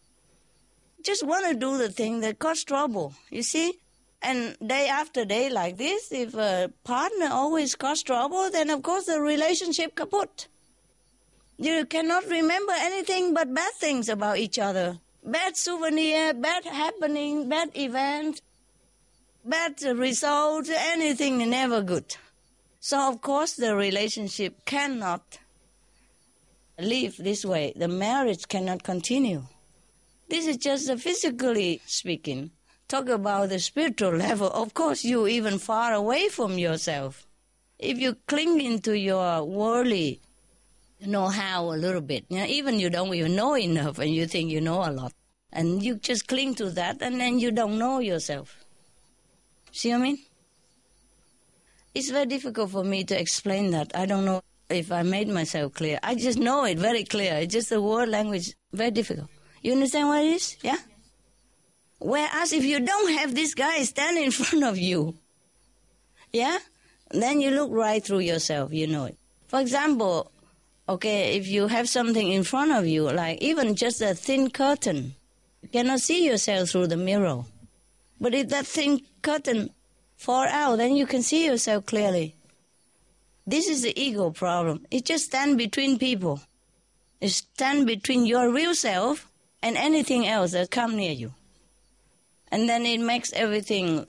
Just 1.03 1.25
want 1.25 1.45
to 1.47 1.53
do 1.53 1.77
the 1.77 1.89
thing 1.89 2.21
that 2.21 2.39
cause 2.39 2.63
trouble, 2.63 3.13
you 3.29 3.43
see? 3.43 3.75
And 4.21 4.57
day 4.65 4.87
after 4.87 5.23
day 5.25 5.49
like 5.49 5.77
this, 5.77 6.11
if 6.11 6.33
a 6.33 6.71
partner 6.83 7.29
always 7.31 7.75
cause 7.75 8.01
trouble, 8.01 8.49
then 8.49 8.69
of 8.69 8.81
course 8.81 9.05
the 9.05 9.21
relationship 9.21 9.95
kaput. 9.95 10.47
You 11.59 11.85
cannot 11.85 12.27
remember 12.27 12.73
anything 12.75 13.33
but 13.33 13.51
bad 13.51 13.73
things 13.73 14.09
about 14.09 14.37
each 14.37 14.59
other. 14.59 14.99
Bad 15.23 15.57
souvenir, 15.57 16.35
bad 16.35 16.65
happening, 16.65 17.49
bad 17.49 17.71
event, 17.75 18.41
bad 19.43 19.81
result, 19.81 20.69
anything 20.69 21.49
never 21.49 21.81
good. 21.81 22.15
So 22.79 23.09
of 23.09 23.21
course 23.21 23.53
the 23.53 23.75
relationship 23.75 24.65
cannot 24.65 25.39
live 26.79 27.17
this 27.17 27.43
way. 27.43 27.73
The 27.75 27.87
marriage 27.87 28.47
cannot 28.47 28.83
continue. 28.83 29.43
This 30.29 30.45
is 30.45 30.57
just 30.57 30.93
physically 30.99 31.81
speaking. 31.87 32.51
Talk 32.87 33.09
about 33.09 33.49
the 33.49 33.59
spiritual 33.59 34.11
level. 34.11 34.47
Of 34.47 34.73
course, 34.73 35.03
you 35.03 35.27
even 35.27 35.57
far 35.57 35.93
away 35.93 36.29
from 36.29 36.57
yourself. 36.57 37.25
If 37.79 37.97
you 37.97 38.15
cling 38.27 38.61
into 38.61 38.93
your 38.97 39.43
worldly 39.43 40.21
know-how 41.05 41.65
a 41.73 41.77
little 41.77 42.01
bit, 42.01 42.25
you 42.29 42.39
know, 42.39 42.45
even 42.45 42.79
you 42.79 42.89
don't 42.89 43.13
even 43.13 43.35
know 43.35 43.55
enough, 43.55 43.99
and 43.99 44.13
you 44.13 44.27
think 44.27 44.51
you 44.51 44.61
know 44.61 44.83
a 44.83 44.91
lot, 44.91 45.13
and 45.51 45.83
you 45.83 45.95
just 45.95 46.27
cling 46.27 46.55
to 46.55 46.69
that, 46.71 47.01
and 47.01 47.19
then 47.19 47.39
you 47.39 47.51
don't 47.51 47.77
know 47.77 47.99
yourself. 47.99 48.65
See 49.71 49.89
what 49.89 49.99
I 49.99 50.03
mean? 50.03 50.17
It's 51.93 52.09
very 52.09 52.25
difficult 52.25 52.71
for 52.71 52.83
me 52.83 53.03
to 53.05 53.19
explain 53.19 53.71
that. 53.71 53.91
I 53.95 54.05
don't 54.05 54.25
know 54.25 54.41
if 54.69 54.91
I 54.91 55.03
made 55.03 55.27
myself 55.27 55.73
clear. 55.73 55.99
I 56.03 56.15
just 56.15 56.37
know 56.37 56.63
it 56.65 56.77
very 56.77 57.03
clear. 57.03 57.35
It's 57.35 57.53
just 57.53 57.69
the 57.69 57.81
word 57.81 58.09
language, 58.09 58.53
very 58.71 58.91
difficult. 58.91 59.29
You 59.61 59.73
understand 59.73 60.07
what 60.07 60.23
it 60.23 60.27
is? 60.27 60.57
Yeah? 60.61 60.77
Whereas 61.99 62.53
if 62.53 62.63
you 62.63 62.79
don't 62.79 63.13
have 63.13 63.33
this 63.33 63.53
guy 63.53 63.81
standing 63.83 64.25
in 64.25 64.31
front 64.39 64.63
of 64.63 64.77
you, 64.77 65.15
yeah, 66.31 66.59
then 67.11 67.41
you 67.41 67.51
look 67.51 67.71
right 67.71 68.03
through 68.03 68.19
yourself, 68.19 68.73
you 68.73 68.87
know 68.87 69.05
it. 69.05 69.17
For 69.47 69.59
example, 69.59 70.31
okay, 70.87 71.37
if 71.37 71.47
you 71.47 71.67
have 71.67 71.89
something 71.89 72.31
in 72.31 72.43
front 72.43 72.71
of 72.71 72.87
you, 72.87 73.09
like 73.09 73.41
even 73.41 73.75
just 73.75 74.01
a 74.01 74.15
thin 74.15 74.49
curtain, 74.49 75.15
you 75.61 75.69
cannot 75.69 75.99
see 75.99 76.25
yourself 76.25 76.69
through 76.69 76.87
the 76.87 76.97
mirror. 76.97 77.43
But 78.19 78.33
if 78.33 78.49
that 78.49 78.65
thin 78.65 79.01
curtain 79.21 79.69
fall 80.15 80.47
out, 80.47 80.77
then 80.77 80.95
you 80.95 81.05
can 81.05 81.21
see 81.21 81.45
yourself 81.45 81.85
clearly. 81.85 82.35
This 83.45 83.67
is 83.67 83.81
the 83.81 83.99
ego 83.99 84.31
problem. 84.31 84.85
It 84.91 85.05
just 85.05 85.25
stand 85.25 85.57
between 85.57 85.97
people. 85.99 86.41
It 87.21 87.29
stand 87.29 87.87
between 87.87 88.25
your 88.25 88.51
real 88.51 88.75
self 88.75 89.29
and 89.61 89.77
anything 89.77 90.27
else 90.27 90.51
that 90.51 90.71
come 90.71 90.95
near 90.95 91.13
you. 91.13 91.33
And 92.49 92.67
then 92.67 92.85
it 92.85 92.99
makes 92.99 93.33
everything 93.33 94.07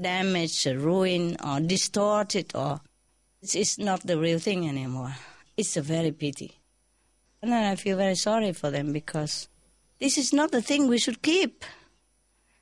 damaged, 0.00 0.66
ruined, 0.66 1.38
or 1.44 1.60
distorted, 1.60 2.52
or 2.54 2.80
it's 3.42 3.78
not 3.78 4.06
the 4.06 4.18
real 4.18 4.38
thing 4.38 4.68
anymore. 4.68 5.14
It's 5.56 5.76
a 5.76 5.82
very 5.82 6.12
pity. 6.12 6.58
And 7.42 7.52
then 7.52 7.64
I 7.64 7.76
feel 7.76 7.96
very 7.96 8.14
sorry 8.14 8.52
for 8.52 8.70
them 8.70 8.92
because 8.92 9.48
this 10.00 10.18
is 10.18 10.32
not 10.32 10.50
the 10.50 10.62
thing 10.62 10.88
we 10.88 10.98
should 10.98 11.22
keep. 11.22 11.64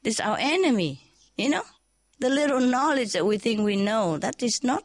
This 0.02 0.14
is 0.14 0.20
our 0.20 0.36
enemy, 0.38 1.00
you 1.36 1.48
know? 1.48 1.62
The 2.20 2.28
little 2.28 2.60
knowledge 2.60 3.12
that 3.12 3.26
we 3.26 3.38
think 3.38 3.60
we 3.60 3.76
know, 3.76 4.18
that 4.18 4.42
is 4.42 4.62
not 4.62 4.84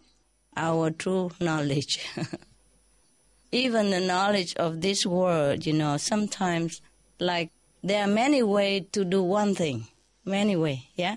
our 0.55 0.89
true 0.89 1.32
knowledge. 1.39 1.99
Even 3.51 3.89
the 3.91 3.99
knowledge 3.99 4.55
of 4.55 4.82
this 4.82 5.05
world, 5.05 5.66
you 5.66 5.74
know, 5.74 5.97
sometimes 5.97 6.82
like 7.20 7.51
there 7.84 8.03
are 8.03 8.07
many 8.07 8.43
ways 8.43 8.84
to 8.91 9.05
do 9.05 9.24
one 9.24 9.55
thing. 9.55 9.88
Many 10.26 10.55
way, 10.55 10.89
yeah? 10.95 11.16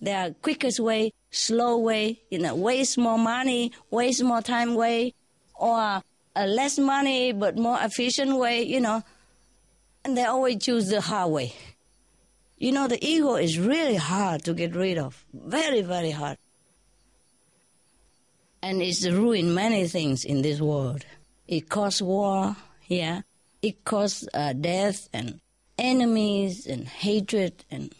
There 0.00 0.16
are 0.16 0.30
quickest 0.30 0.78
way, 0.80 1.12
slow 1.30 1.78
way, 1.78 2.20
you 2.30 2.38
know, 2.38 2.54
waste 2.54 2.98
more 2.98 3.18
money, 3.18 3.72
waste 3.90 4.22
more 4.22 4.42
time 4.42 4.74
way, 4.74 5.14
or 5.54 6.02
a 6.38 6.46
less 6.46 6.78
money 6.78 7.32
but 7.32 7.58
more 7.58 7.78
efficient 7.82 8.36
way, 8.38 8.62
you 8.62 8.80
know. 8.80 9.02
And 10.04 10.16
they 10.16 10.24
always 10.24 10.62
choose 10.62 10.88
the 10.88 11.00
hard 11.00 11.32
way. 11.32 11.52
You 12.56 12.72
know, 12.72 12.86
the 12.86 13.04
ego 13.04 13.34
is 13.34 13.58
really 13.58 13.96
hard 13.96 14.44
to 14.44 14.54
get 14.54 14.74
rid 14.74 14.98
of. 14.98 15.24
Very, 15.34 15.82
very 15.82 16.12
hard. 16.12 16.38
And 18.62 18.80
it's 18.80 19.06
ruined 19.06 19.54
many 19.54 19.86
things 19.88 20.24
in 20.24 20.42
this 20.42 20.60
world. 20.60 21.04
It 21.46 21.68
causes 21.68 22.02
war, 22.02 22.56
yeah. 22.86 23.22
It 23.60 23.84
causes 23.84 24.28
uh, 24.32 24.52
death 24.52 25.08
and 25.12 25.40
enemies 25.76 26.66
and 26.66 26.86
hatred 26.86 27.64
and 27.70 27.92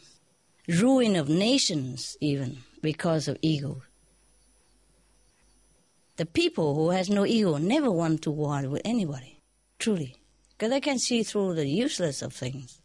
ruin 0.68 1.16
of 1.16 1.28
nations 1.28 2.16
even 2.20 2.58
because 2.82 3.26
of 3.26 3.36
ego. 3.42 3.82
The 6.18 6.26
people 6.26 6.74
who 6.74 6.90
has 6.90 7.08
no 7.08 7.24
ego 7.24 7.58
never 7.58 7.92
want 7.92 8.22
to 8.22 8.32
war 8.32 8.60
with 8.68 8.82
anybody, 8.84 9.38
truly, 9.78 10.16
because 10.50 10.70
they 10.70 10.80
can 10.80 10.98
see 10.98 11.22
through 11.22 11.54
the 11.54 11.64
useless 11.64 12.22
of 12.22 12.32
things. 12.32 12.80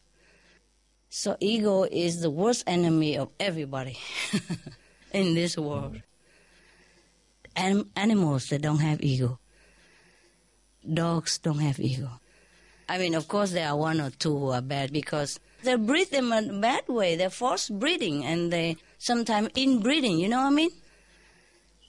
So 1.10 1.36
ego 1.40 1.82
is 1.84 2.22
the 2.22 2.30
worst 2.30 2.64
enemy 2.68 3.18
of 3.18 3.30
everybody 3.40 3.98
in 5.14 5.34
this 5.34 5.58
world. 5.58 6.00
And 7.56 7.90
animals 7.96 8.50
that 8.50 8.62
don't 8.62 8.78
have 8.78 9.02
ego. 9.02 9.40
Dogs 10.86 11.40
don't 11.40 11.60
have 11.60 11.80
ego. 11.80 12.10
I 12.88 13.00
mean, 13.00 13.16
of 13.16 13.28
course, 13.28 13.52
there 13.52 13.68
are 13.68 13.76
one 13.76 14.00
or 14.00 14.12
two 14.12 14.38
who 14.38 14.50
are 14.52 14.62
bad 14.62 14.94
because 14.94 15.40
they 15.64 15.76
breed 15.76 16.12
them 16.12 16.32
in 16.34 16.50
a 16.52 16.60
bad 16.60 16.88
way. 16.88 17.16
They're 17.16 17.32
forced 17.32 17.80
breeding 17.80 18.24
and 18.26 18.54
they 18.54 18.78
sometimes 19.00 19.50
inbreeding, 19.56 20.20
you 20.20 20.30
know 20.30 20.38
what 20.38 20.52
I 20.52 20.56
mean? 20.56 20.72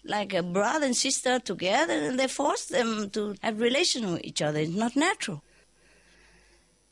Like 0.05 0.35
a 0.35 0.43
brother 0.43 0.87
and 0.87 0.97
sister 0.97 1.39
together 1.39 1.95
and 1.95 2.19
they 2.19 2.29
force 2.29 2.67
them 2.67 3.11
to 3.11 3.35
have 3.43 3.61
relation 3.61 4.13
with 4.13 4.25
each 4.25 4.43
other. 4.43 4.61
It's 4.61 4.75
not 4.75 4.97
natural. 4.97 5.43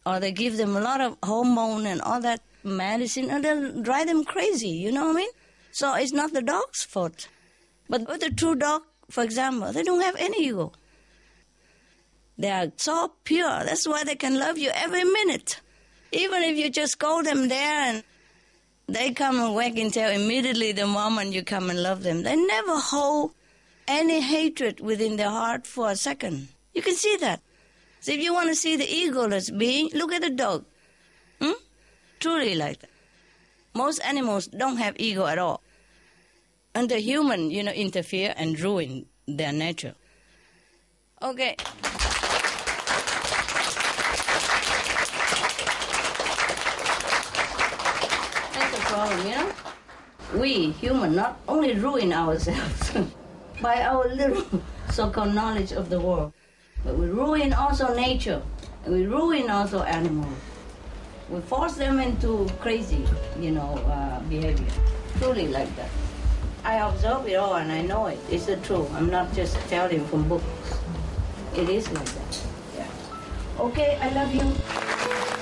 Or 0.06 0.18
they 0.18 0.32
give 0.32 0.56
them 0.56 0.76
a 0.76 0.80
lot 0.80 1.00
of 1.00 1.18
hormone 1.22 1.86
and 1.86 2.00
all 2.00 2.20
that 2.22 2.40
medicine 2.64 3.30
and 3.30 3.44
they'll 3.44 3.82
drive 3.82 4.06
them 4.06 4.24
crazy, 4.24 4.70
you 4.70 4.92
know 4.92 5.06
what 5.06 5.16
I 5.16 5.20
mean? 5.20 5.30
So 5.72 5.94
it's 5.94 6.12
not 6.12 6.32
the 6.32 6.42
dog's 6.42 6.84
fault. 6.84 7.28
But 7.88 8.08
with 8.08 8.22
a 8.22 8.30
true 8.30 8.54
dog, 8.54 8.82
for 9.10 9.22
example, 9.22 9.72
they 9.72 9.82
don't 9.82 10.00
have 10.00 10.16
any 10.18 10.46
ego. 10.46 10.72
They 12.38 12.50
are 12.50 12.72
so 12.76 13.12
pure. 13.24 13.64
That's 13.64 13.86
why 13.86 14.04
they 14.04 14.14
can 14.16 14.38
love 14.38 14.58
you 14.58 14.70
every 14.74 15.04
minute. 15.04 15.60
Even 16.12 16.42
if 16.42 16.56
you 16.56 16.70
just 16.70 16.98
call 16.98 17.22
them 17.22 17.48
there 17.48 17.58
and 17.58 18.04
they 18.88 19.12
come 19.12 19.40
and 19.40 19.54
wag 19.54 19.78
and 19.78 19.92
tail 19.92 20.10
immediately 20.10 20.72
the 20.72 20.86
moment 20.86 21.32
you 21.32 21.42
come 21.42 21.70
and 21.70 21.82
love 21.82 22.02
them. 22.02 22.22
They 22.22 22.36
never 22.36 22.78
hold 22.78 23.32
any 23.88 24.20
hatred 24.20 24.80
within 24.80 25.16
their 25.16 25.30
heart 25.30 25.66
for 25.66 25.90
a 25.90 25.96
second. 25.96 26.48
You 26.74 26.82
can 26.82 26.94
see 26.94 27.16
that. 27.20 27.40
So 28.00 28.12
if 28.12 28.20
you 28.20 28.34
want 28.34 28.48
to 28.48 28.54
see 28.54 28.76
the 28.76 28.86
egoless 28.86 29.56
being, 29.56 29.90
look 29.94 30.12
at 30.12 30.22
the 30.22 30.30
dog. 30.30 30.64
Hmm? 31.40 31.52
Truly 32.20 32.54
like 32.54 32.80
that. 32.80 32.90
Most 33.74 34.00
animals 34.00 34.48
don't 34.48 34.76
have 34.76 34.96
ego 34.98 35.26
at 35.26 35.38
all. 35.38 35.62
And 36.74 36.88
the 36.88 36.98
human, 36.98 37.50
you 37.50 37.62
know, 37.62 37.72
interfere 37.72 38.34
and 38.36 38.58
ruin 38.58 39.06
their 39.26 39.52
nature. 39.52 39.94
Okay. 41.22 41.56
Problem, 48.92 49.26
you 49.26 49.34
know? 49.34 49.52
We, 50.36 50.70
human, 50.72 51.16
not 51.16 51.40
only 51.48 51.72
ruin 51.74 52.12
ourselves 52.12 52.92
by 53.62 53.82
our 53.82 54.06
little 54.08 54.44
so-called 54.90 55.34
knowledge 55.34 55.72
of 55.72 55.88
the 55.88 55.98
world, 55.98 56.32
but 56.84 56.98
we 56.98 57.06
ruin 57.06 57.54
also 57.54 57.94
nature, 57.94 58.42
and 58.84 58.92
we 58.92 59.06
ruin 59.06 59.48
also 59.48 59.82
animals. 59.82 60.36
We 61.30 61.40
force 61.40 61.74
them 61.74 62.00
into 62.00 62.46
crazy, 62.60 63.06
you 63.40 63.52
know, 63.52 63.80
uh, 63.88 64.20
behavior. 64.28 64.72
Truly 65.18 65.48
like 65.48 65.74
that. 65.76 65.88
I 66.64 66.74
observe 66.76 67.26
it 67.26 67.36
all 67.36 67.54
and 67.54 67.72
I 67.72 67.80
know 67.80 68.06
it. 68.06 68.18
It's 68.30 68.46
the 68.46 68.56
truth. 68.58 68.92
I'm 68.94 69.08
not 69.08 69.32
just 69.32 69.56
telling 69.68 70.04
from 70.06 70.28
books. 70.28 70.44
It 71.56 71.68
is 71.68 71.90
like 71.90 72.04
that. 72.04 72.40
Yeah. 72.76 72.86
Okay, 73.58 73.98
I 74.02 74.08
love 74.10 74.34
you. 74.34 75.41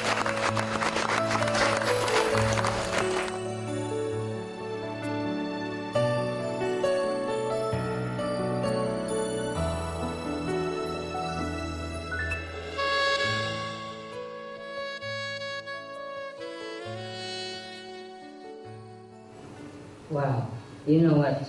You 20.91 21.03
know 21.03 21.14
what? 21.14 21.49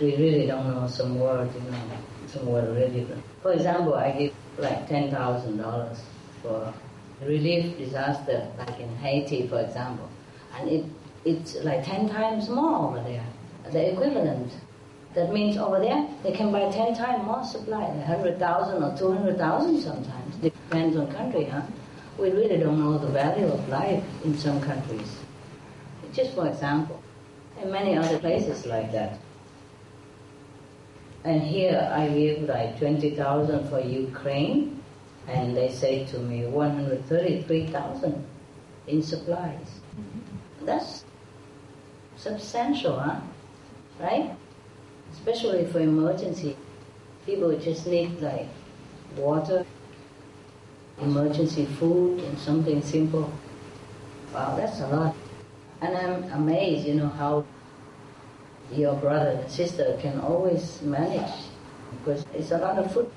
We 0.00 0.16
really 0.16 0.46
don't 0.46 0.66
know 0.66 0.88
some 0.88 1.20
word, 1.20 1.50
you 1.54 1.70
know, 1.70 1.78
some 2.26 2.46
word 2.46 2.74
really. 2.74 3.06
For 3.42 3.52
example, 3.52 3.92
I 3.92 4.12
give 4.12 4.34
like 4.56 4.88
$10,000 4.88 5.98
for 6.40 6.72
relief 7.22 7.76
disaster, 7.76 8.48
like 8.56 8.80
in 8.80 8.96
Haiti, 8.96 9.46
for 9.46 9.60
example. 9.60 10.08
And 10.56 10.70
it, 10.70 10.84
it's 11.26 11.56
like 11.56 11.84
10 11.84 12.08
times 12.08 12.48
more 12.48 12.88
over 12.88 13.06
there, 13.06 13.26
the 13.70 13.92
equivalent. 13.92 14.54
That 15.14 15.30
means 15.30 15.58
over 15.58 15.78
there, 15.78 16.08
they 16.22 16.32
can 16.32 16.50
buy 16.50 16.70
10 16.70 16.94
times 16.94 17.26
more 17.26 17.44
supply, 17.44 17.84
100,000 18.08 18.82
or 18.82 18.96
200,000 18.96 19.82
sometimes. 19.82 20.36
Depends 20.36 20.96
on 20.96 21.12
country, 21.12 21.44
huh? 21.44 21.60
We 22.18 22.30
really 22.30 22.56
don't 22.56 22.80
know 22.80 22.96
the 22.96 23.08
value 23.08 23.48
of 23.48 23.68
life 23.68 24.02
in 24.24 24.38
some 24.38 24.62
countries. 24.62 25.14
Just 26.14 26.34
for 26.34 26.48
example. 26.48 27.03
And 27.64 27.72
many 27.72 27.96
other 27.96 28.18
places 28.18 28.66
like 28.66 28.92
that. 28.92 29.18
And 31.24 31.40
here 31.40 31.90
I 31.90 32.08
give 32.08 32.42
like 32.42 32.78
20,000 32.78 33.70
for 33.70 33.80
Ukraine, 33.80 34.82
and 35.26 35.56
they 35.56 35.70
say 35.70 36.04
to 36.12 36.18
me 36.18 36.44
133,000 36.44 38.26
in 38.86 39.02
supplies. 39.02 39.80
Mm-hmm. 39.96 40.66
That's 40.66 41.06
substantial, 42.16 42.98
huh? 43.00 43.20
Right? 43.98 44.36
Especially 45.14 45.64
for 45.64 45.80
emergency. 45.80 46.58
People 47.24 47.58
just 47.58 47.86
need 47.86 48.20
like 48.20 48.48
water, 49.16 49.64
emergency 51.00 51.64
food, 51.64 52.20
and 52.24 52.38
something 52.38 52.82
simple. 52.82 53.32
Wow, 54.34 54.54
that's 54.54 54.80
a 54.80 54.88
lot. 54.88 55.16
And 55.80 55.96
I'm 55.96 56.24
amazed, 56.32 56.86
you 56.86 56.96
know, 56.96 57.08
how 57.08 57.46
your 58.72 58.94
brother 58.94 59.30
and 59.30 59.50
sister 59.50 59.96
can 60.00 60.20
always 60.20 60.80
manage 60.82 61.32
because 61.98 62.24
it's 62.34 62.50
a 62.50 62.58
lot 62.58 62.78
of 62.78 62.92
food 62.92 63.10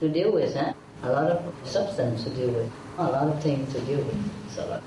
to 0.00 0.08
deal 0.08 0.32
with, 0.32 0.54
huh? 0.54 0.72
a 1.02 1.10
lot 1.10 1.30
of 1.30 1.54
substance 1.64 2.24
to 2.24 2.30
deal 2.30 2.50
with, 2.50 2.70
a 2.98 3.04
lot 3.04 3.28
of 3.28 3.42
things 3.42 3.72
to 3.72 3.80
deal 3.80 3.98
with. 3.98 4.30
It's 4.46 4.58
a 4.58 4.66
lot. 4.66 4.82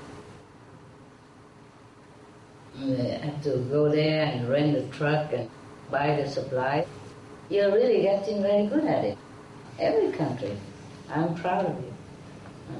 Have 3.22 3.42
to 3.42 3.58
go 3.70 3.90
there 3.90 4.24
and 4.24 4.48
rent 4.48 4.76
a 4.76 4.82
truck 4.96 5.32
and 5.32 5.50
buy 5.90 6.16
the 6.16 6.28
supply. 6.28 6.86
You're 7.50 7.72
really 7.72 8.02
getting 8.02 8.42
very 8.42 8.66
good 8.66 8.84
at 8.84 9.04
it. 9.04 9.18
Every 9.78 10.12
country. 10.12 10.56
I'm 11.10 11.34
proud 11.34 11.66
of 11.66 11.76
you. 11.78 11.92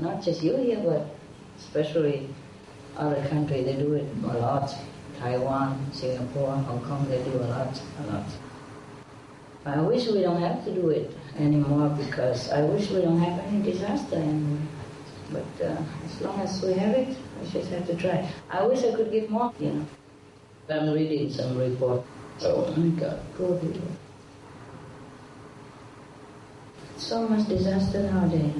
Not 0.01 0.23
just 0.23 0.43
you 0.43 0.57
here, 0.57 0.81
but 0.85 1.15
especially 1.59 2.29
other 2.97 3.23
countries, 3.29 3.67
they 3.67 3.75
do 3.75 3.95
it 3.95 4.07
a 4.25 4.39
lot. 4.39 4.75
Taiwan, 5.21 5.93
Singapore, 5.93 6.57
Hong 6.57 6.81
Kong, 6.81 7.07
they 7.09 7.23
do 7.23 7.37
a 7.37 7.45
lot, 7.45 7.81
a 8.01 8.07
lot. 8.11 8.25
I 9.66 9.81
wish 9.83 10.09
we 10.09 10.23
don't 10.23 10.41
have 10.41 10.64
to 10.64 10.75
do 10.75 10.89
it 10.89 11.14
anymore 11.39 11.91
because 11.91 12.51
I 12.51 12.62
wish 12.62 12.91
we 12.91 13.03
don't 13.03 13.21
have 13.21 13.39
any 13.45 13.62
disaster 13.62 14.16
anymore. 14.16 14.66
But 15.31 15.64
uh, 15.64 15.77
as 16.07 16.21
long 16.23 16.41
as 16.41 16.62
we 16.62 16.73
have 16.73 16.95
it, 16.95 17.09
we 17.41 17.51
just 17.51 17.71
have 17.71 17.87
to 17.87 17.95
try. 17.95 18.27
I 18.51 18.66
wish 18.66 18.83
I 18.83 18.95
could 18.97 19.12
give 19.12 19.29
more, 19.29 19.53
you 19.61 19.71
know. 19.71 19.87
I'm 20.71 20.91
reading 20.95 21.31
some 21.31 21.59
report. 21.59 22.03
Oh 22.43 22.73
my 22.75 22.89
God, 22.99 23.21
go 23.37 23.59
here. 23.59 23.83
So 26.97 27.29
much 27.29 27.47
disaster 27.49 28.03
nowadays. 28.05 28.55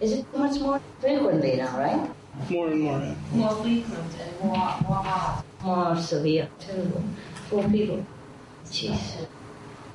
Is 0.00 0.12
it 0.12 0.26
much 0.36 0.60
more 0.60 0.80
frequently 1.00 1.56
now, 1.56 1.78
right? 1.78 2.10
More 2.50 2.68
and 2.68 2.80
more. 2.80 3.16
More 3.32 3.62
frequent 3.62 4.14
and 4.20 4.40
more, 4.40 4.76
more 4.82 5.02
hard. 5.02 5.44
More 5.62 5.96
severe, 5.96 6.48
terrible. 6.58 7.04
Poor 7.48 7.68
people. 7.68 8.06
Jeez. 8.66 9.26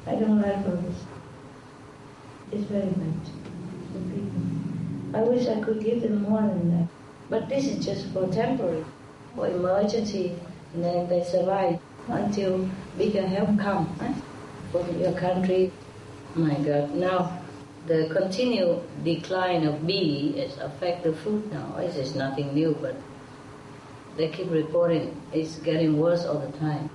I 0.05 0.15
don't 0.15 0.41
like 0.41 0.57
all 0.57 0.75
this. 0.75 1.03
It's 2.51 2.63
very 2.65 2.85
bad 2.85 3.13
for 3.91 3.99
people. 4.13 4.41
I 5.15 5.21
wish 5.23 5.47
I 5.47 5.59
could 5.61 5.83
give 5.83 6.01
them 6.01 6.21
more 6.23 6.41
than 6.41 6.77
that. 6.77 6.87
But 7.29 7.49
this 7.49 7.65
is 7.65 7.83
just 7.83 8.07
for 8.13 8.27
temporary, 8.27 8.85
for 9.35 9.47
emergency, 9.47 10.35
and 10.73 10.83
then 10.83 11.07
they 11.09 11.23
survive 11.23 11.79
until 12.07 12.69
bigger 12.97 13.25
help 13.25 13.57
come 13.57 13.95
eh? 14.01 14.13
from 14.71 14.99
your 14.99 15.13
country. 15.13 15.71
My 16.35 16.53
God, 16.55 16.93
now 16.93 17.39
the 17.87 18.09
continued 18.11 18.81
decline 19.03 19.65
of 19.65 19.87
bee 19.87 20.33
is 20.37 20.57
affect 20.57 21.03
the 21.03 21.13
food 21.13 21.51
now. 21.51 21.75
This 21.77 21.95
is 21.95 22.15
nothing 22.15 22.53
new, 22.53 22.77
but 22.81 22.95
they 24.17 24.29
keep 24.29 24.49
reporting 24.49 25.21
it's 25.33 25.57
getting 25.57 25.97
worse 25.97 26.25
all 26.25 26.39
the 26.39 26.57
time. 26.57 26.89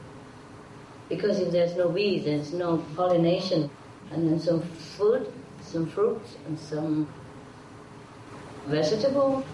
Because 1.08 1.40
if 1.40 1.50
there's 1.50 1.76
no 1.76 1.88
bees, 1.88 2.24
there's 2.24 2.52
no 2.52 2.78
pollination, 2.96 3.68
and 4.12 4.30
then 4.30 4.38
some 4.38 4.62
food, 4.62 5.32
some 5.60 5.86
fruits, 5.86 6.36
and 6.46 6.58
some 6.58 7.08
vegetable 8.66 9.44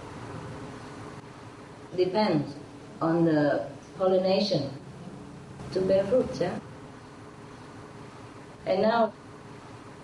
depends 1.96 2.54
on 3.00 3.24
the 3.24 3.66
pollination 3.98 4.70
to 5.72 5.80
bear 5.80 6.04
fruits, 6.04 6.40
yeah? 6.40 6.58
And 8.66 8.82
now 8.82 9.12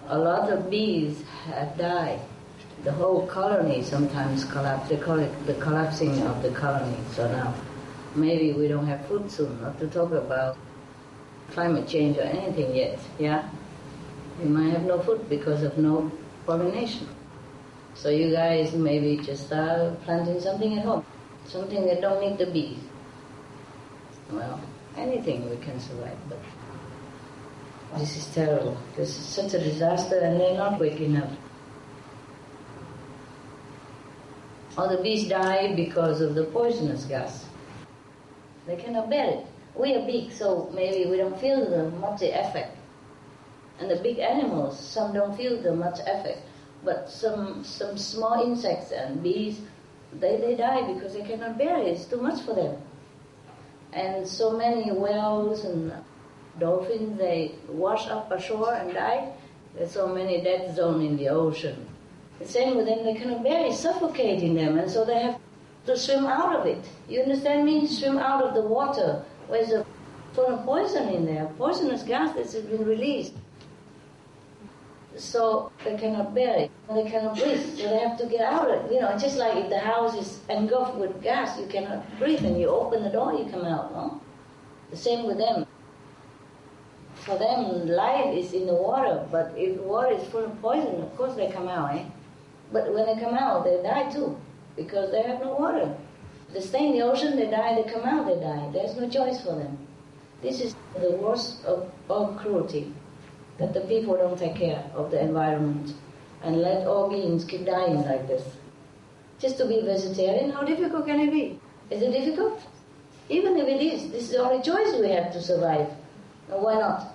a 0.08 0.18
lot 0.18 0.50
of 0.50 0.70
bees 0.70 1.22
have 1.46 1.76
died. 1.76 2.20
The 2.84 2.92
whole 2.92 3.26
colony 3.26 3.82
sometimes 3.82 4.44
collapse. 4.44 4.88
They 4.88 4.96
call 4.96 5.20
it 5.20 5.30
the 5.46 5.54
collapsing 5.54 6.20
of 6.22 6.42
the 6.42 6.50
colony. 6.50 6.96
So 7.12 7.30
now 7.30 7.54
maybe 8.14 8.52
we 8.52 8.68
don't 8.68 8.86
have 8.86 9.06
food 9.06 9.30
soon, 9.30 9.60
not 9.62 9.78
to 9.78 9.86
talk 9.86 10.12
about 10.12 10.56
climate 11.52 11.86
change 11.86 12.18
or 12.18 12.22
anything 12.22 12.74
yet, 12.74 12.98
yeah? 13.18 13.48
We 14.40 14.48
might 14.48 14.70
have 14.70 14.82
no 14.82 14.98
food 15.00 15.28
because 15.28 15.62
of 15.62 15.78
no 15.78 16.10
pollination. 16.46 17.08
So 17.94 18.08
you 18.08 18.32
guys 18.32 18.74
maybe 18.74 19.22
just 19.22 19.46
start 19.46 20.02
planting 20.02 20.40
something 20.40 20.78
at 20.78 20.84
home, 20.84 21.04
something 21.44 21.86
that 21.86 22.00
don't 22.00 22.20
need 22.20 22.38
the 22.38 22.46
bees. 22.46 22.78
Well, 24.30 24.60
anything 24.96 25.48
we 25.48 25.56
can 25.58 25.78
survive, 25.78 26.16
but 26.28 26.38
this 27.98 28.16
is 28.16 28.26
terrible. 28.34 28.76
This 28.96 29.10
is 29.10 29.24
such 29.24 29.54
a 29.54 29.58
disaster 29.58 30.18
and 30.20 30.40
they're 30.40 30.56
not 30.56 30.80
waking 30.80 31.16
up. 31.18 31.28
Or 34.76 34.88
the 34.88 35.02
bees 35.02 35.28
die 35.28 35.74
because 35.74 36.20
of 36.20 36.34
the 36.34 36.44
poisonous 36.44 37.04
gas. 37.04 37.44
They 38.66 38.76
cannot 38.76 39.10
bear 39.10 39.28
it. 39.28 39.46
We 39.74 39.94
are 39.94 40.06
big, 40.06 40.32
so 40.32 40.70
maybe 40.74 41.10
we 41.10 41.16
don't 41.16 41.38
feel 41.38 41.68
the 41.68 41.90
much 41.98 42.22
effect. 42.22 42.76
And 43.80 43.90
the 43.90 43.96
big 43.96 44.18
animals, 44.18 44.78
some 44.78 45.12
don't 45.12 45.36
feel 45.36 45.60
the 45.60 45.74
much 45.74 45.98
effect. 46.00 46.40
But 46.84 47.10
some 47.10 47.64
some 47.64 47.96
small 47.96 48.42
insects 48.42 48.92
and 48.92 49.22
bees, 49.22 49.60
they, 50.12 50.36
they 50.36 50.56
die 50.56 50.92
because 50.92 51.14
they 51.14 51.22
cannot 51.22 51.58
bear 51.58 51.78
it. 51.78 51.88
It's 51.88 52.06
too 52.06 52.20
much 52.20 52.42
for 52.42 52.54
them. 52.54 52.76
And 53.92 54.26
so 54.26 54.56
many 54.56 54.90
whales 54.90 55.64
and 55.64 55.92
dolphins, 56.58 57.18
they 57.18 57.54
wash 57.68 58.08
up 58.08 58.30
ashore 58.32 58.74
and 58.74 58.92
die. 58.94 59.32
There's 59.74 59.92
so 59.92 60.08
many 60.08 60.42
dead 60.42 60.74
zones 60.74 61.04
in 61.04 61.16
the 61.16 61.28
ocean. 61.28 61.86
The 62.42 62.48
same 62.48 62.76
with 62.76 62.86
them, 62.86 63.04
they 63.04 63.14
cannot 63.14 63.44
bear 63.44 63.66
it, 63.66 63.72
suffocating 63.74 64.54
them, 64.54 64.76
and 64.76 64.90
so 64.90 65.04
they 65.04 65.20
have 65.20 65.38
to 65.86 65.96
swim 65.96 66.26
out 66.26 66.56
of 66.56 66.66
it. 66.66 66.84
You 67.08 67.20
understand 67.20 67.64
me? 67.64 67.86
Swim 67.86 68.18
out 68.18 68.42
of 68.42 68.54
the 68.54 68.62
water. 68.62 69.24
Where's 69.46 69.70
a 69.70 69.86
full 70.32 70.46
of 70.46 70.64
poison 70.64 71.08
in 71.08 71.24
there, 71.24 71.46
poisonous 71.56 72.02
gas 72.02 72.34
that 72.34 72.42
has 72.42 72.54
been 72.56 72.84
released. 72.84 73.34
So 75.16 75.70
they 75.84 75.96
cannot 75.96 76.34
bear 76.34 76.56
it. 76.56 76.70
They 76.92 77.08
cannot 77.08 77.38
breathe. 77.38 77.78
So 77.78 77.88
they 77.88 77.98
have 77.98 78.18
to 78.18 78.26
get 78.26 78.40
out 78.40 78.68
of 78.68 78.86
it. 78.86 78.92
You 78.92 79.00
know, 79.00 79.10
it's 79.10 79.22
just 79.22 79.36
like 79.36 79.56
if 79.56 79.68
the 79.68 79.78
house 79.78 80.16
is 80.16 80.40
engulfed 80.48 80.96
with 80.96 81.22
gas, 81.22 81.60
you 81.60 81.66
cannot 81.66 82.02
breathe, 82.18 82.44
and 82.44 82.58
you 82.58 82.68
open 82.68 83.04
the 83.04 83.10
door, 83.10 83.34
you 83.34 83.44
come 83.50 83.64
out. 83.64 83.92
No? 83.92 84.20
The 84.90 84.96
same 84.96 85.26
with 85.26 85.38
them. 85.38 85.66
For 87.14 87.38
them, 87.38 87.86
life 87.86 88.34
is 88.34 88.52
in 88.52 88.66
the 88.66 88.74
water, 88.74 89.24
but 89.30 89.52
if 89.56 89.78
water 89.80 90.14
is 90.14 90.26
full 90.28 90.44
of 90.44 90.60
poison, 90.60 91.02
of 91.02 91.16
course 91.16 91.34
they 91.34 91.48
come 91.52 91.68
out, 91.68 91.94
eh? 91.94 92.04
But 92.72 92.92
when 92.94 93.04
they 93.06 93.22
come 93.22 93.34
out, 93.34 93.64
they 93.64 93.82
die 93.82 94.10
too, 94.10 94.36
because 94.76 95.10
they 95.10 95.22
have 95.22 95.40
no 95.40 95.54
water. 95.54 95.94
They 96.52 96.60
stay 96.60 96.86
in 96.86 96.92
the 96.92 97.02
ocean, 97.02 97.36
they 97.36 97.50
die, 97.50 97.74
they 97.74 97.90
come 97.90 98.04
out, 98.04 98.26
they 98.26 98.40
die. 98.40 98.70
There's 98.72 98.96
no 98.96 99.08
choice 99.08 99.42
for 99.42 99.54
them. 99.54 99.78
This 100.40 100.60
is 100.60 100.74
the 100.98 101.12
worst 101.12 101.64
of 101.64 101.90
all 102.08 102.34
cruelty, 102.34 102.92
that 103.58 103.74
the 103.74 103.82
people 103.82 104.16
don't 104.16 104.38
take 104.38 104.56
care 104.56 104.84
of 104.94 105.10
the 105.10 105.20
environment 105.20 105.94
and 106.42 106.56
let 106.56 106.86
all 106.86 107.08
beings 107.08 107.44
keep 107.44 107.64
dying 107.66 108.02
like 108.02 108.26
this. 108.26 108.42
Just 109.38 109.58
to 109.58 109.66
be 109.66 109.82
vegetarian, 109.82 110.50
how 110.50 110.62
difficult 110.62 111.06
can 111.06 111.20
it 111.20 111.30
be? 111.30 111.60
Is 111.90 112.02
it 112.02 112.12
difficult? 112.12 112.60
Even 113.28 113.56
if 113.56 113.68
it 113.68 113.80
is, 113.80 114.10
this 114.10 114.24
is 114.24 114.30
the 114.30 114.42
only 114.42 114.62
choice 114.62 114.94
we 114.98 115.10
have 115.10 115.32
to 115.32 115.42
survive. 115.42 115.88
Why 116.48 116.74
not? 116.74 117.14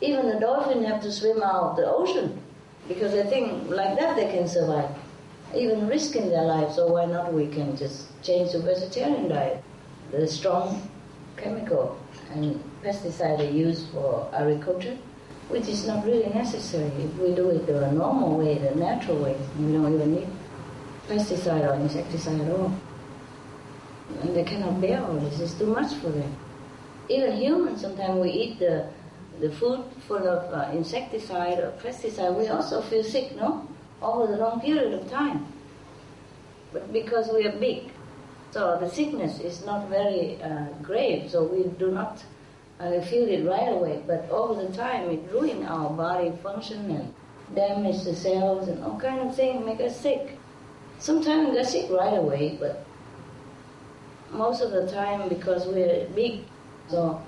Even 0.00 0.28
the 0.28 0.40
dolphin 0.40 0.84
have 0.84 1.02
to 1.02 1.12
swim 1.12 1.42
out 1.42 1.70
of 1.70 1.76
the 1.76 1.86
ocean 1.86 2.41
because 2.88 3.12
they 3.12 3.24
think 3.24 3.70
like 3.70 3.98
that 3.98 4.16
they 4.16 4.30
can 4.30 4.48
survive, 4.48 4.90
even 5.54 5.86
risking 5.86 6.28
their 6.28 6.44
lives. 6.44 6.76
So 6.76 6.88
why 6.88 7.06
not 7.06 7.32
we 7.32 7.46
can 7.46 7.76
just 7.76 8.08
change 8.22 8.52
to 8.52 8.58
vegetarian 8.58 9.28
diet? 9.28 9.62
The 10.10 10.26
strong 10.26 10.88
chemical 11.36 11.98
and 12.32 12.62
pesticide 12.82 13.38
they 13.38 13.50
use 13.50 13.86
for 13.92 14.28
agriculture, 14.34 14.96
which 15.48 15.68
is 15.68 15.86
not 15.86 16.04
really 16.04 16.28
necessary. 16.32 16.90
If 16.98 17.14
we 17.16 17.34
do 17.34 17.50
it 17.50 17.66
the 17.66 17.92
normal 17.92 18.38
way, 18.38 18.58
the 18.58 18.74
natural 18.74 19.18
way, 19.18 19.36
we 19.58 19.72
don't 19.72 19.94
even 19.94 20.14
need 20.14 20.28
pesticide 21.08 21.68
or 21.68 21.74
insecticide 21.74 22.40
at 22.40 22.50
all. 22.50 22.72
And 24.22 24.36
they 24.36 24.44
cannot 24.44 24.80
bear 24.80 25.02
all 25.04 25.14
this, 25.14 25.40
it's 25.40 25.54
too 25.54 25.66
much 25.66 25.94
for 25.94 26.10
them. 26.10 26.36
Even 27.08 27.36
humans, 27.36 27.80
sometimes 27.80 28.20
we 28.20 28.30
eat 28.30 28.58
the, 28.58 28.86
the 29.40 29.50
food 29.50 29.84
full 30.06 30.26
of 30.28 30.52
uh, 30.52 30.70
insecticide 30.72 31.58
or 31.58 31.72
pesticide, 31.82 32.36
we 32.36 32.48
also 32.48 32.82
feel 32.82 33.04
sick, 33.04 33.34
no? 33.36 33.66
Over 34.00 34.32
the 34.32 34.38
long 34.38 34.60
period 34.60 34.92
of 34.92 35.10
time. 35.10 35.46
But 36.72 36.92
because 36.92 37.30
we 37.32 37.46
are 37.46 37.52
big, 37.52 37.90
so 38.50 38.78
the 38.78 38.88
sickness 38.88 39.40
is 39.40 39.64
not 39.64 39.88
very 39.88 40.40
uh, 40.42 40.66
grave, 40.82 41.30
so 41.30 41.44
we 41.44 41.64
do 41.78 41.90
not 41.90 42.22
uh, 42.80 43.00
feel 43.02 43.28
it 43.28 43.46
right 43.48 43.72
away. 43.72 44.02
But 44.06 44.28
over 44.30 44.62
the 44.62 44.72
time, 44.74 45.10
it 45.10 45.22
ruins 45.32 45.66
our 45.66 45.90
body 45.90 46.32
function 46.42 46.90
and 46.90 47.14
damage 47.54 48.02
the 48.04 48.14
cells 48.14 48.68
and 48.68 48.82
all 48.82 48.98
kind 48.98 49.20
of 49.20 49.36
things, 49.36 49.64
make 49.64 49.80
us 49.80 49.98
sick. 49.98 50.38
Sometimes 50.98 51.50
we 51.50 51.56
get 51.56 51.66
sick 51.66 51.90
right 51.90 52.16
away, 52.16 52.56
but 52.60 52.84
most 54.30 54.62
of 54.62 54.70
the 54.70 54.90
time 54.90 55.28
because 55.28 55.66
we're 55.66 56.06
big, 56.14 56.40
so 56.88 57.20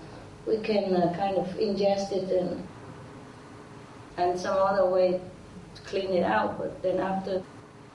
we 0.46 0.58
can 0.58 0.94
uh, 0.94 1.14
kind 1.16 1.36
of 1.36 1.46
ingest 1.56 2.12
it 2.12 2.30
and 2.30 2.66
and 4.16 4.38
some 4.38 4.56
other 4.56 4.86
way 4.86 5.20
to 5.74 5.82
clean 5.82 6.10
it 6.12 6.22
out. 6.24 6.58
But 6.58 6.82
then 6.82 7.00
after 7.00 7.42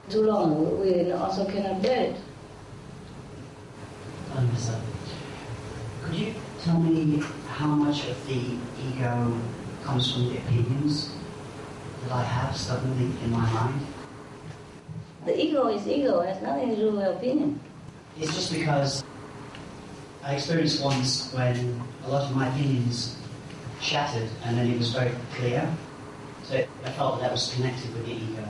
too 0.09 0.23
long, 0.23 0.79
we 0.79 1.11
also 1.11 1.45
cannot 1.45 1.81
bear 1.81 2.11
it. 2.11 2.15
Understand. 4.35 4.83
Could 6.03 6.15
you 6.15 6.33
tell 6.63 6.79
me 6.79 7.23
how 7.47 7.67
much 7.67 8.07
of 8.07 8.27
the 8.27 8.57
ego 8.87 9.39
comes 9.83 10.11
from 10.11 10.29
the 10.29 10.37
opinions 10.37 11.13
that 12.03 12.11
I 12.11 12.23
have 12.23 12.55
suddenly 12.55 13.05
in 13.23 13.31
my 13.31 13.49
mind? 13.51 13.85
The 15.25 15.39
ego 15.39 15.67
is 15.67 15.87
ego, 15.87 16.21
it 16.21 16.33
has 16.33 16.41
nothing 16.41 16.69
to 16.69 16.75
do 16.75 16.91
with 16.91 17.17
opinion. 17.17 17.59
It's 18.19 18.33
just 18.33 18.51
because 18.51 19.03
I 20.23 20.35
experienced 20.35 20.83
once 20.83 21.31
when 21.33 21.81
a 22.09 22.11
lot 22.11 22.23
of 22.23 22.35
my 22.35 22.47
opinions 22.49 23.15
shattered 23.81 24.29
and 24.43 24.57
then 24.57 24.67
it 24.67 24.77
was 24.77 24.91
very 24.91 25.11
clear. 25.35 25.69
So 26.43 26.65
I 26.83 26.89
felt 26.91 27.19
that 27.19 27.21
that 27.21 27.31
was 27.31 27.53
connected 27.53 27.93
with 27.93 28.05
the 28.05 28.13
ego. 28.13 28.43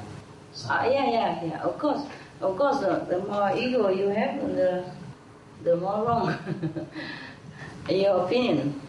So, 0.53 0.67
Ah, 0.71 0.85
yeah, 0.85 1.09
yeah, 1.09 1.43
yeah, 1.43 1.61
of 1.63 1.77
course. 1.77 2.01
Of 2.39 2.57
course, 2.57 2.79
the, 2.79 3.05
the 3.09 3.19
more 3.19 3.51
ego 3.55 3.89
you 3.89 4.07
have, 4.09 4.39
the, 4.55 4.85
the 5.63 5.75
more 5.75 6.05
wrong 6.05 6.33
your 7.89 8.23
opinion 8.25 8.79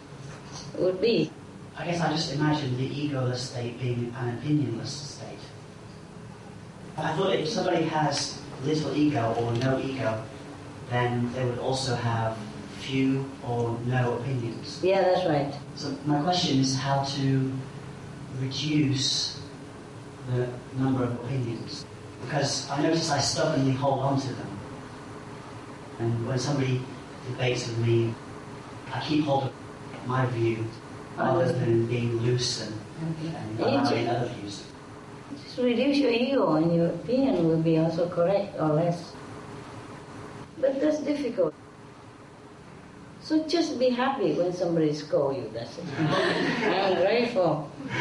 would 0.79 1.01
be. 1.01 1.33
I 1.77 1.87
guess 1.87 2.01
I 2.01 2.13
just 2.13 2.33
imagined 2.33 2.79
the 2.79 2.89
egoless 2.89 3.51
state 3.51 3.81
being 3.81 4.15
an 4.19 4.39
opinionless 4.39 5.19
state. 5.19 5.43
But 6.95 7.07
I 7.07 7.17
thought 7.17 7.35
if 7.35 7.49
somebody 7.49 7.83
has 7.85 8.41
little 8.65 8.95
ego 8.97 9.35
or 9.41 9.53
no 9.55 9.81
ego, 9.81 10.23
then 10.91 11.33
they 11.33 11.45
would 11.45 11.59
also 11.59 11.97
have 11.97 12.37
few 12.81 13.25
or 13.47 13.79
no 13.87 14.19
opinions. 14.19 14.81
Yeah, 14.83 15.03
that's 15.03 15.27
right. 15.27 15.53
So 15.77 15.97
my 16.07 16.21
question 16.23 16.59
is 16.61 16.77
how 16.77 17.05
to 17.05 17.53
reduce 18.41 19.41
the 20.33 20.49
number 20.79 21.05
of 21.05 21.13
opinions 21.25 21.85
because 22.23 22.69
I 22.71 22.83
notice 22.83 23.11
I 23.11 23.19
stubbornly 23.19 23.73
hold 23.73 24.01
on 24.01 24.21
to 24.21 24.29
them. 24.29 24.59
And 25.99 26.27
when 26.27 26.39
somebody 26.39 26.81
debates 27.29 27.67
with 27.69 27.79
me, 27.79 28.15
I 28.93 29.01
keep 29.01 29.25
hold 29.25 29.45
of 29.45 29.53
my 30.07 30.27
view 30.27 30.67
rather 31.17 31.53
than 31.53 31.87
being 31.87 32.19
loose 32.19 32.67
and, 32.67 32.75
and 33.37 33.61
allowing 33.61 34.09
other 34.09 34.29
views. 34.29 34.65
Just 35.45 35.59
reduce 35.59 35.99
your 35.99 36.11
ego 36.11 36.57
and 36.57 36.75
your 36.75 36.87
opinion 36.87 37.47
will 37.49 37.63
be 37.63 37.79
also 37.79 38.09
correct 38.09 38.57
or 38.59 38.69
less. 38.69 39.13
But 40.61 40.81
that's 40.81 40.99
difficult. 41.01 41.55
So 43.31 43.39
just 43.47 43.79
be 43.79 43.91
happy 43.91 44.33
when 44.33 44.53
somebody 44.53 44.93
scolds 44.93 45.39
you, 45.39 45.49
that's 45.55 45.79
it. 45.79 45.85
I'm 46.01 46.97
grateful. 46.97 47.71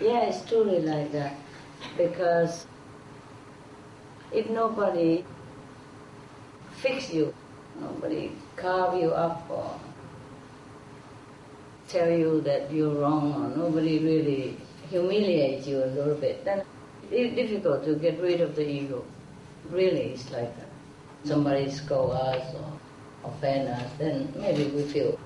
yeah, 0.00 0.30
it's 0.30 0.48
truly 0.48 0.82
like 0.82 1.10
that. 1.10 1.34
Because 1.96 2.64
if 4.30 4.48
nobody 4.50 5.24
fix 6.76 7.12
you, 7.12 7.34
nobody 7.80 8.30
carve 8.54 9.02
you 9.02 9.10
up 9.10 9.50
or 9.50 9.80
tell 11.88 12.08
you 12.08 12.40
that 12.42 12.70
you're 12.70 12.94
wrong 13.00 13.34
or 13.34 13.48
nobody 13.56 13.98
really 13.98 14.56
humiliates 14.88 15.66
you 15.66 15.82
a 15.82 15.90
little 15.90 16.14
bit, 16.14 16.44
then 16.44 16.62
it's 17.10 17.34
difficult 17.34 17.84
to 17.84 17.96
get 17.96 18.20
rid 18.20 18.40
of 18.40 18.54
the 18.54 18.64
ego. 18.64 19.04
Really, 19.72 20.12
it's 20.12 20.30
like 20.30 20.56
that. 20.56 20.65
Somebody 21.26 21.70
scold 21.70 22.12
us 22.12 22.54
or 22.54 23.28
offend 23.28 23.68
us, 23.68 23.90
then 23.98 24.32
maybe 24.36 24.70
we 24.70 24.84
feel 24.84 25.18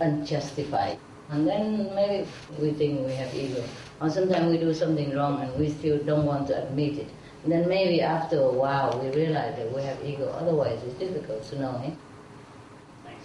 unjustified. 0.00 0.98
And 1.30 1.46
then 1.46 1.94
maybe 1.94 2.26
we 2.58 2.72
think 2.72 3.06
we 3.06 3.12
have 3.12 3.34
ego. 3.34 3.62
Or 4.00 4.08
sometimes 4.10 4.50
we 4.50 4.58
do 4.58 4.72
something 4.72 5.14
wrong 5.14 5.42
and 5.42 5.54
we 5.58 5.68
still 5.68 5.98
don't 5.98 6.24
want 6.24 6.48
to 6.48 6.62
admit 6.62 6.98
it. 6.98 7.08
And 7.44 7.52
then 7.52 7.68
maybe 7.68 8.00
after 8.00 8.40
a 8.40 8.50
while 8.50 8.98
we 9.02 9.10
realize 9.10 9.56
that 9.56 9.72
we 9.74 9.82
have 9.82 10.02
ego. 10.04 10.28
Otherwise 10.40 10.80
it's 10.84 10.98
difficult 10.98 11.44
to 11.50 11.60
know, 11.60 11.82
eh? 11.84 11.90
Thanks. 13.04 13.24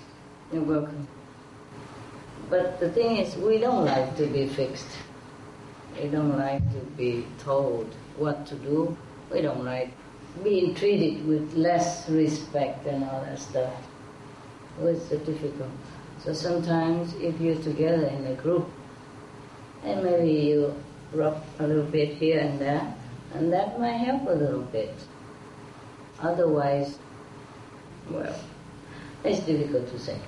You're 0.54 0.64
welcome. 0.64 1.08
But 2.50 2.80
the 2.80 2.92
thing 2.92 3.18
is, 3.18 3.36
we 3.38 3.58
don't 3.58 3.86
like 3.86 4.16
to 4.18 4.28
be 4.28 4.48
fixed. 4.48 4.88
We 6.00 6.10
don't 6.10 6.38
like 6.38 6.62
to 6.74 6.80
be 6.98 7.26
told 7.40 7.88
what 8.18 8.46
to 8.48 8.56
do. 8.56 8.96
We 9.32 9.42
don't 9.42 9.66
like 9.66 9.92
being 10.44 10.76
treated 10.76 11.26
with 11.26 11.54
less 11.54 12.08
respect 12.10 12.86
and 12.86 13.04
all 13.04 13.22
that 13.22 13.40
stuff. 13.40 13.74
It's 14.82 15.10
so 15.10 15.18
difficult. 15.20 15.70
So 16.20 16.34
sometimes 16.34 17.14
if 17.16 17.40
you're 17.40 17.62
together 17.62 18.08
in 18.08 18.28
a 18.28 18.36
group, 18.36 18.68
and 19.84 20.04
maybe 20.04 20.32
you 20.32 20.76
rub 21.14 21.44
a 21.60 21.68
little 21.68 21.84
bit 21.84 22.18
here 22.18 22.40
and 22.40 22.60
there, 22.60 22.96
and 23.34 23.52
that 23.54 23.80
might 23.80 23.98
help 23.98 24.28
a 24.28 24.34
little 24.34 24.64
bit. 24.64 24.94
Otherwise, 26.20 26.98
well, 28.10 28.36
it's 29.24 29.40
difficult 29.42 29.90
to 29.92 30.00
say. 30.00 30.20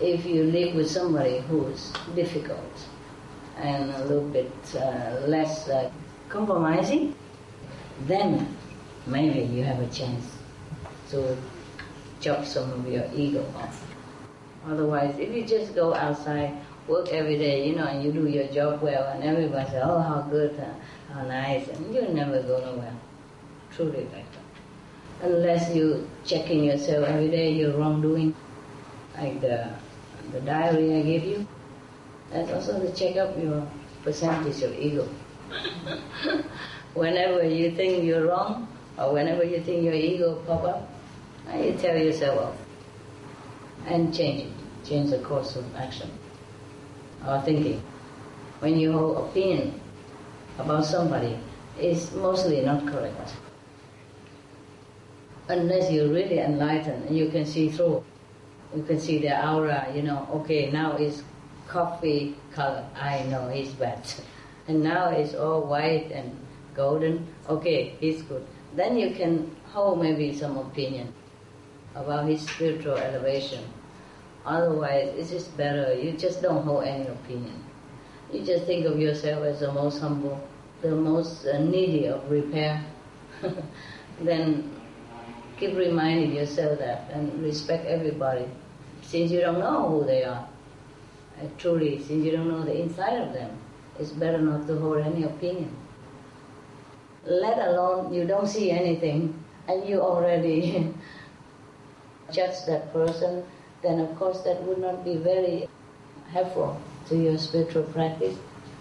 If 0.00 0.24
you 0.26 0.44
live 0.44 0.74
with 0.74 0.90
somebody 0.90 1.40
who's 1.40 1.92
difficult 2.14 2.86
and 3.58 3.90
a 3.90 4.04
little 4.04 4.28
bit 4.28 4.52
uh, 4.74 5.26
less 5.26 5.68
uh, 5.68 5.90
compromising, 6.28 7.14
then 8.06 8.56
maybe 9.06 9.40
you 9.52 9.62
have 9.64 9.80
a 9.80 9.86
chance 9.88 10.36
to 11.10 11.36
chop 12.20 12.44
some 12.44 12.70
of 12.72 12.88
your 12.88 13.04
ego 13.14 13.44
off. 13.56 13.84
Otherwise, 14.66 15.16
if 15.18 15.34
you 15.34 15.44
just 15.44 15.74
go 15.74 15.94
outside, 15.94 16.52
work 16.88 17.08
every 17.08 17.38
day, 17.38 17.68
you 17.68 17.76
know, 17.76 17.84
and 17.86 18.02
you 18.02 18.12
do 18.12 18.26
your 18.26 18.46
job 18.48 18.82
well, 18.82 19.06
and 19.12 19.22
everybody 19.22 19.70
says, 19.70 19.82
oh, 19.84 20.00
how 20.00 20.22
good, 20.22 20.60
how 21.12 21.22
nice, 21.22 21.68
and 21.68 21.94
you'll 21.94 22.12
never 22.12 22.42
go 22.42 22.58
nowhere. 22.60 22.94
Truly 23.74 24.04
like 24.12 24.26
that. 24.32 25.26
Unless 25.28 25.74
you 25.74 26.08
checking 26.24 26.64
yourself 26.64 27.06
every 27.06 27.28
day, 27.28 27.52
your 27.52 27.76
wrongdoing, 27.78 28.34
like 29.16 29.40
the, 29.40 29.70
the 30.32 30.40
diary 30.40 30.96
I 30.96 31.02
gave 31.02 31.24
you, 31.24 31.46
that's 32.30 32.50
also 32.50 32.80
to 32.80 32.92
check 32.92 33.16
up 33.16 33.38
your 33.38 33.66
percentage 34.02 34.62
of 34.62 34.76
ego. 34.78 35.08
whenever 36.94 37.46
you 37.46 37.70
think 37.70 38.04
you're 38.04 38.26
wrong, 38.26 38.66
or 38.98 39.12
whenever 39.12 39.44
you 39.44 39.60
think 39.60 39.84
your 39.84 39.94
ego 39.94 40.42
pop 40.46 40.64
up, 40.64 40.90
you 41.54 41.72
tell 41.80 41.96
yourself 41.96 42.40
off 42.40 42.56
and 43.86 44.14
change 44.14 44.42
it, 44.42 44.52
change 44.88 45.10
the 45.10 45.18
course 45.18 45.56
of 45.56 45.64
action 45.76 46.10
or 47.26 47.40
thinking. 47.42 47.82
When 48.60 48.78
your 48.78 48.92
hold 48.94 49.28
opinion 49.28 49.80
about 50.58 50.84
somebody, 50.86 51.38
is 51.78 52.12
mostly 52.12 52.62
not 52.62 52.86
correct. 52.86 53.34
Unless 55.48 55.92
you're 55.92 56.08
really 56.08 56.38
enlightened 56.38 57.04
and 57.04 57.16
you 57.16 57.28
can 57.28 57.44
see 57.46 57.68
through. 57.68 58.04
You 58.74 58.82
can 58.82 58.98
see 58.98 59.18
their 59.18 59.46
aura, 59.46 59.92
you 59.94 60.02
know, 60.02 60.26
okay, 60.32 60.70
now 60.70 60.96
it's 60.96 61.22
coffee 61.68 62.36
color, 62.52 62.84
I 62.96 63.22
know 63.24 63.48
he's 63.48 63.72
bad. 63.72 64.00
And 64.68 64.82
now 64.82 65.10
it's 65.10 65.32
all 65.32 65.62
white 65.62 66.10
and 66.10 66.36
golden, 66.74 67.28
okay, 67.48 67.94
he's 68.00 68.22
good. 68.22 68.44
Then 68.76 68.98
you 68.98 69.10
can 69.14 69.56
hold 69.72 70.02
maybe 70.02 70.36
some 70.36 70.58
opinion 70.58 71.12
about 71.94 72.28
his 72.28 72.42
spiritual 72.42 72.98
elevation. 72.98 73.64
Otherwise, 74.44 75.14
it's 75.16 75.30
just 75.30 75.56
better, 75.56 75.94
you 75.94 76.12
just 76.12 76.42
don't 76.42 76.62
hold 76.62 76.84
any 76.84 77.06
opinion. 77.06 77.64
You 78.30 78.44
just 78.44 78.66
think 78.66 78.84
of 78.84 79.00
yourself 79.00 79.44
as 79.44 79.60
the 79.60 79.72
most 79.72 80.00
humble, 80.00 80.46
the 80.82 80.90
most 80.90 81.46
uh, 81.46 81.58
needy 81.58 82.06
of 82.06 82.30
repair. 82.30 82.84
then 84.20 84.70
keep 85.58 85.74
reminding 85.74 86.34
yourself 86.34 86.78
that 86.78 87.10
and 87.12 87.32
respect 87.42 87.86
everybody. 87.86 88.46
Since 89.00 89.30
you 89.30 89.40
don't 89.40 89.58
know 89.58 89.88
who 89.88 90.04
they 90.04 90.24
are, 90.24 90.46
uh, 91.40 91.46
truly, 91.56 91.98
since 92.02 92.24
you 92.24 92.32
don't 92.32 92.48
know 92.48 92.62
the 92.62 92.78
inside 92.78 93.20
of 93.22 93.32
them, 93.32 93.56
it's 93.98 94.10
better 94.10 94.38
not 94.38 94.66
to 94.66 94.78
hold 94.78 94.98
any 94.98 95.24
opinion. 95.24 95.74
Let 97.26 97.58
alone 97.58 98.14
you 98.14 98.24
don't 98.24 98.46
see 98.46 98.70
anything 98.70 99.34
and 99.68 99.88
you 99.88 100.00
already 100.00 100.94
judge 102.32 102.64
that 102.66 102.92
person, 102.92 103.44
then 103.82 104.00
of 104.00 104.14
course 104.16 104.42
that 104.42 104.62
would 104.62 104.78
not 104.78 105.04
be 105.04 105.16
very 105.16 105.68
helpful 106.32 106.80
to 107.08 107.16
your 107.16 107.38
spiritual 107.38 107.82
practice 107.84 108.36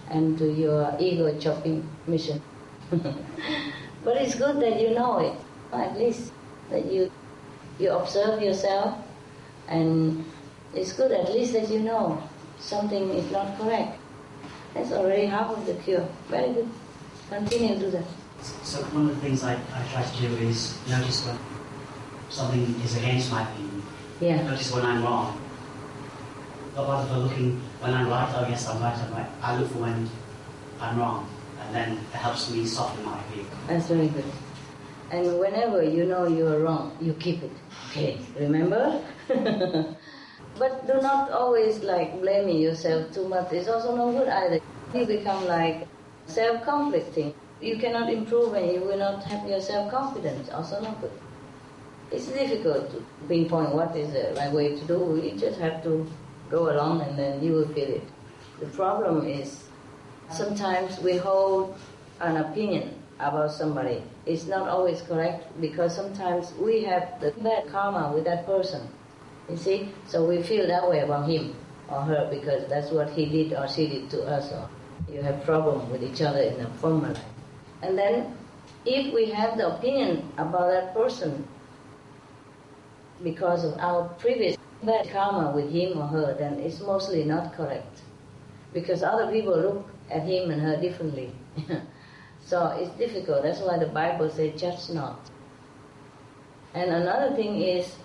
and 0.10 0.38
to 0.38 0.52
your 0.52 0.96
ego 1.00 1.38
chopping 1.40 1.88
mission. 2.08 2.42
but 2.92 4.18
it's 4.18 4.36
good 4.36 4.60
that 4.62 4.80
you 4.80 4.92
know 4.92 5.18
it, 5.20 5.34
at 5.74 5.98
least 5.98 6.32
that 6.70 6.86
you 6.92 7.12
you 7.80 7.90
observe 7.92 8.42
yourself 8.42 8.98
and 9.68 10.24
it's 10.74 10.94
good 10.94 11.12
at 11.12 11.34
least 11.34 11.54
that 11.54 11.70
you 11.70 11.80
know 11.80 12.22
something 12.60 13.10
is 13.10 13.30
not 13.32 13.58
correct. 13.58 13.98
That's 14.74 14.92
already 14.92 15.26
half 15.26 15.50
of 15.50 15.66
the 15.66 15.74
cure. 15.76 16.08
Very 16.28 16.54
good. 16.54 16.70
Continue 17.30 17.76
to 17.76 17.80
do 17.80 17.92
that. 17.92 18.06
So 18.64 18.84
one 18.94 19.10
of 19.10 19.16
the 19.16 19.22
things 19.22 19.44
I, 19.44 19.54
I 19.54 19.82
try 19.92 20.04
to 20.04 20.22
do 20.22 20.36
is 20.38 20.78
notice 20.88 21.26
when 21.26 21.38
something 22.30 22.76
is 22.84 22.98
against 22.98 23.32
my 23.32 23.44
opinion. 23.44 23.82
Yeah. 24.22 24.44
Notice 24.44 24.72
when 24.74 24.86
I'm 24.86 25.04
wrong. 25.04 25.40
But 26.76 26.88
rather 26.88 27.08
than 27.10 27.20
looking 27.24 27.62
when 27.80 27.94
I'm 27.94 28.10
right, 28.10 28.30
oh 28.36 28.48
yes, 28.50 28.68
I'm 28.68 28.82
right, 28.82 28.98
I'm 28.98 29.14
right. 29.14 29.30
I 29.42 29.58
look 29.58 29.72
for 29.72 29.80
when 29.80 30.10
I'm 30.82 31.00
wrong. 31.00 31.28
And 31.62 31.76
then 31.76 31.92
it 31.98 32.18
helps 32.18 32.52
me 32.52 32.66
soften 32.66 33.06
my 33.06 33.20
view. 33.34 33.46
That's 33.68 33.88
very 33.88 34.08
good. 34.08 34.26
And 35.12 35.40
whenever 35.40 35.84
you 35.84 36.06
know 36.06 36.28
you 36.28 36.48
are 36.48 36.60
wrong, 36.60 36.98
you 37.02 37.14
keep 37.14 37.44
it. 37.44 37.52
Okay, 37.90 38.20
remember? 38.40 39.02
but 39.28 40.88
do 40.88 41.02
not 41.02 41.32
always 41.32 41.80
like 41.80 42.20
blaming 42.22 42.58
yourself 42.58 43.14
too 43.14 43.28
much. 43.28 43.54
It's 43.54 43.70
also 43.70 43.96
no 43.96 44.12
good 44.12 44.28
either. 44.28 44.60
You 44.94 45.06
become 45.06 45.46
like 45.46 45.88
self-conflicting. 46.28 47.34
You 47.62 47.78
cannot 47.78 48.12
improve 48.12 48.54
and 48.54 48.72
you 48.72 48.82
will 48.82 48.98
not 48.98 49.24
have 49.24 49.48
your 49.48 49.62
self-confidence. 49.62 50.50
Also 50.50 50.82
not 50.82 51.00
good. 51.02 51.12
It's 52.12 52.28
difficult 52.28 52.92
to 52.92 53.04
pinpoint 53.28 53.74
what 53.74 53.96
is 53.96 54.14
the 54.14 54.34
right 54.38 54.52
way 54.52 54.76
to 54.76 54.86
do. 54.86 55.20
You 55.24 55.38
just 55.40 55.60
have 55.60 55.82
to 55.84 56.06
go 56.50 56.72
along 56.72 57.02
and 57.02 57.18
then 57.18 57.44
you 57.44 57.54
will 57.54 57.68
feel 57.70 57.90
it. 57.90 58.04
The 58.60 58.68
problem 58.68 59.28
is 59.28 59.64
sometimes 60.30 61.00
we 61.00 61.18
hold 61.18 61.76
an 62.20 62.38
opinion 62.38 63.02
about 63.20 63.52
somebody. 63.52 64.04
It's 64.26 64.46
not 64.46 64.68
always 64.68 65.02
correct 65.02 65.60
because 65.62 65.96
sometimes 65.96 66.54
we 66.54 66.84
have 66.84 67.20
the 67.22 67.32
bad 67.32 67.68
karma 67.70 68.12
with 68.14 68.26
that 68.26 68.46
person. 68.46 68.88
You 69.50 69.58
see? 69.58 69.90
So 70.08 70.26
we 70.26 70.42
feel 70.44 70.68
that 70.68 70.90
way 70.90 71.00
about 71.00 71.30
him 71.30 71.56
or 71.88 72.02
her 72.02 72.28
because 72.30 72.68
that's 72.68 72.92
what 72.92 73.10
he 73.12 73.26
did 73.26 73.54
or 73.54 73.68
she 73.68 73.88
did 73.88 74.10
to 74.12 74.24
us 74.24 74.52
or 74.52 74.70
you 75.12 75.22
have 75.22 75.44
problem 75.44 75.90
with 75.92 76.04
each 76.04 76.22
other 76.22 76.40
in 76.40 76.58
the 76.58 76.68
former 76.82 77.10
life. 77.10 77.35
And 77.82 77.98
then 77.98 78.38
if 78.86 79.14
we 79.14 79.30
have 79.32 79.58
the 79.58 79.76
opinion 79.76 80.32
about 80.38 80.72
that 80.72 80.94
person 80.94 81.48
because 83.24 83.64
of 83.64 83.78
our 83.80 84.10
previous 84.20 84.58
bad 84.84 85.10
karma 85.10 85.52
with 85.56 85.72
him 85.72 85.98
or 85.98 86.08
her, 86.08 86.36
then 86.38 86.60
it's 86.60 86.80
mostly 86.82 87.24
not 87.24 87.54
correct. 87.54 88.02
because 88.76 89.04
other 89.04 89.32
people 89.32 89.58
look 89.58 89.88
at 90.12 90.24
him 90.24 90.52
and 90.52 90.62
her 90.62 90.76
differently. 90.76 91.32
so 92.46 92.68
it's 92.78 92.92
difficult. 92.98 93.44
That's 93.44 93.62
why 93.62 93.80
the 93.80 93.88
Bible 93.88 94.30
says, 94.30 94.60
judge 94.60 94.90
not. 94.90 95.20
And 96.74 96.92
another 96.92 97.34
thing 97.38 97.62
is, 97.62 97.96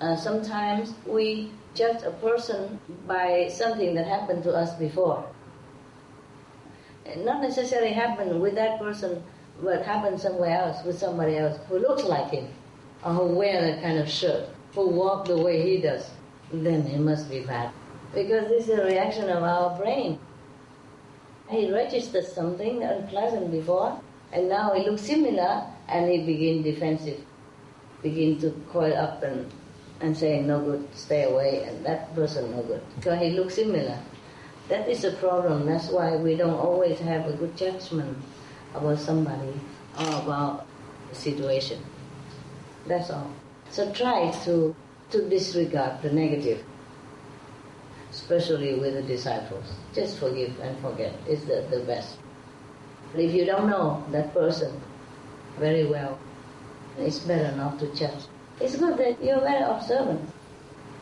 uh, 0.00 0.16
sometimes 0.16 0.92
we 1.06 1.52
judge 1.74 2.02
a 2.02 2.10
person 2.10 2.80
by 3.06 3.48
something 3.48 3.94
that 3.94 4.06
happened 4.08 4.42
to 4.42 4.52
us 4.52 4.74
before. 4.74 5.24
Not 7.16 7.42
necessarily 7.42 7.92
happen 7.92 8.40
with 8.40 8.54
that 8.54 8.78
person, 8.78 9.22
but 9.62 9.84
happened 9.84 10.20
somewhere 10.20 10.60
else 10.60 10.84
with 10.84 10.98
somebody 10.98 11.36
else 11.36 11.58
who 11.68 11.78
looks 11.78 12.04
like 12.04 12.30
him, 12.30 12.48
or 13.04 13.12
who 13.12 13.26
wear 13.34 13.60
that 13.62 13.82
kind 13.82 13.98
of 13.98 14.08
shirt, 14.08 14.48
who 14.74 14.88
walk 14.88 15.26
the 15.26 15.36
way 15.36 15.62
he 15.62 15.80
does. 15.80 16.10
Then 16.52 16.86
it 16.86 16.98
must 16.98 17.30
be 17.30 17.40
bad. 17.40 17.70
Because 18.14 18.48
this 18.48 18.68
is 18.68 18.78
a 18.78 18.84
reaction 18.84 19.28
of 19.28 19.42
our 19.42 19.76
brain. 19.78 20.18
He 21.50 21.72
registered 21.72 22.26
something 22.26 22.82
unpleasant 22.82 23.50
before, 23.50 23.98
and 24.32 24.48
now 24.48 24.74
he 24.74 24.88
looks 24.88 25.02
similar, 25.02 25.64
and 25.88 26.10
he 26.10 26.24
begin 26.24 26.62
defensive, 26.62 27.20
begin 28.02 28.38
to 28.40 28.50
coil 28.70 28.94
up 28.94 29.22
and, 29.22 29.50
and 30.00 30.16
saying 30.16 30.46
no 30.46 30.60
good, 30.60 30.86
stay 30.94 31.24
away, 31.24 31.64
and 31.64 31.84
that 31.86 32.14
person 32.14 32.50
no 32.50 32.62
good, 32.62 32.82
because 32.96 33.20
he 33.20 33.30
looks 33.30 33.54
similar. 33.54 33.98
That 34.68 34.88
is 34.88 35.04
a 35.04 35.12
problem. 35.12 35.66
That's 35.66 35.88
why 35.88 36.16
we 36.16 36.36
don't 36.36 36.58
always 36.58 36.98
have 37.00 37.26
a 37.26 37.32
good 37.32 37.56
judgment 37.56 38.16
about 38.74 38.98
somebody 38.98 39.54
or 39.98 40.20
about 40.20 40.66
the 41.08 41.14
situation. 41.14 41.82
That's 42.86 43.10
all. 43.10 43.30
So 43.70 43.90
try 43.92 44.30
to 44.44 44.74
to 45.10 45.28
disregard 45.28 46.02
the 46.02 46.12
negative, 46.12 46.62
especially 48.10 48.78
with 48.78 48.92
the 48.92 49.02
disciples. 49.02 49.64
Just 49.94 50.18
forgive 50.18 50.58
and 50.60 50.78
forget 50.80 51.14
is 51.26 51.44
the, 51.46 51.66
the 51.70 51.80
best. 51.80 52.18
But 53.12 53.22
if 53.22 53.32
you 53.32 53.46
don't 53.46 53.70
know 53.70 54.04
that 54.12 54.34
person 54.34 54.78
very 55.58 55.86
well, 55.86 56.18
it's 56.98 57.20
better 57.20 57.56
not 57.56 57.78
to 57.78 57.94
judge. 57.94 58.24
It's 58.60 58.76
good 58.76 58.98
that 58.98 59.22
you're 59.22 59.40
very 59.40 59.62
observant, 59.62 60.28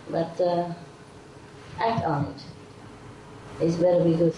but 0.09 0.41
uh, 0.41 0.73
act 1.81 2.05
on 2.05 2.27
it. 2.27 2.56
It's 3.61 3.77
better 3.77 4.05
be 4.05 4.15
good. 4.15 4.35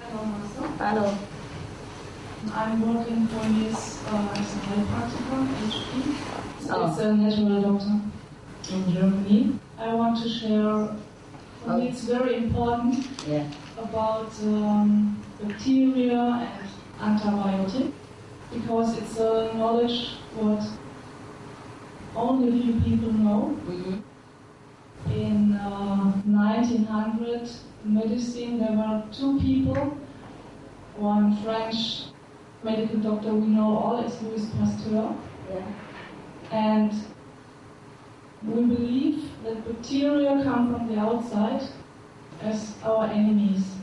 Hello, 0.00 0.24
Marcel. 0.24 0.64
Hello. 0.78 1.18
I'm 2.52 2.94
working 2.94 3.26
for 3.28 3.44
his 3.44 4.00
uh, 4.06 4.28
as 4.36 4.54
a 4.54 4.58
health 4.58 4.88
HP. 5.64 6.70
Oh. 6.70 6.88
It's 6.90 6.98
a 6.98 7.14
natural 7.14 7.62
doctor 7.62 8.00
in 8.74 8.92
Germany. 8.92 9.58
I 9.78 9.94
want 9.94 10.22
to 10.22 10.28
share, 10.28 10.88
for 11.62 11.70
Oh. 11.72 11.76
me 11.78 11.88
it's 11.88 12.04
very 12.04 12.36
important 12.36 12.94
Yeah. 13.26 13.46
about 13.78 14.30
um, 14.42 15.16
bacteria 15.42 16.48
and 17.00 17.18
antibiotic 17.18 17.92
because 18.52 18.98
it's 18.98 19.18
a 19.18 19.52
knowledge 19.54 20.16
what 20.36 20.62
only 22.14 22.60
few 22.62 22.74
people 22.80 23.12
know. 23.12 23.40
hmm 23.66 23.94
In 25.10 25.52
uh, 25.54 26.12
1900 26.26 27.50
medicine, 27.84 28.58
there 28.58 28.72
were 28.72 29.02
two 29.12 29.38
people. 29.40 29.96
One 30.96 31.36
French 31.42 32.04
medical 32.62 32.98
doctor 33.00 33.34
we 33.34 33.46
know 33.48 33.76
all 33.76 34.04
is 34.04 34.20
Louis 34.22 34.46
Pasteur, 34.58 35.14
Yeah. 35.52 35.66
and 36.50 36.92
we 38.42 38.62
believe 38.62 39.30
that 39.44 39.66
bacteria 39.66 40.42
come 40.42 40.72
from 40.74 40.88
the 40.88 40.98
outside 40.98 41.62
as 42.40 42.74
our 42.84 43.06
enemies. 43.06 43.74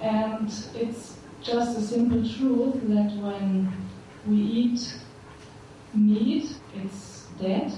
And 0.00 0.48
it's 0.74 1.18
just 1.42 1.78
a 1.78 1.80
simple 1.80 2.22
truth 2.28 2.74
that 2.88 3.12
when 3.16 3.72
we 4.26 4.36
eat 4.36 4.94
meat, 5.94 6.56
it's 6.74 7.26
dead. 7.40 7.72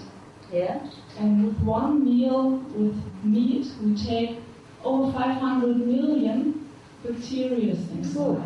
Yeah. 0.53 0.87
And 1.19 1.47
with 1.47 1.59
one 1.61 2.05
meal 2.05 2.63
with 2.75 2.97
meat, 3.25 3.67
we 3.83 3.95
take 3.95 4.39
over 4.87 5.13
500 5.13 5.77
million 5.77 6.67
bacteria 7.05 7.75
inside. 7.75 8.19
Oh. 8.19 8.43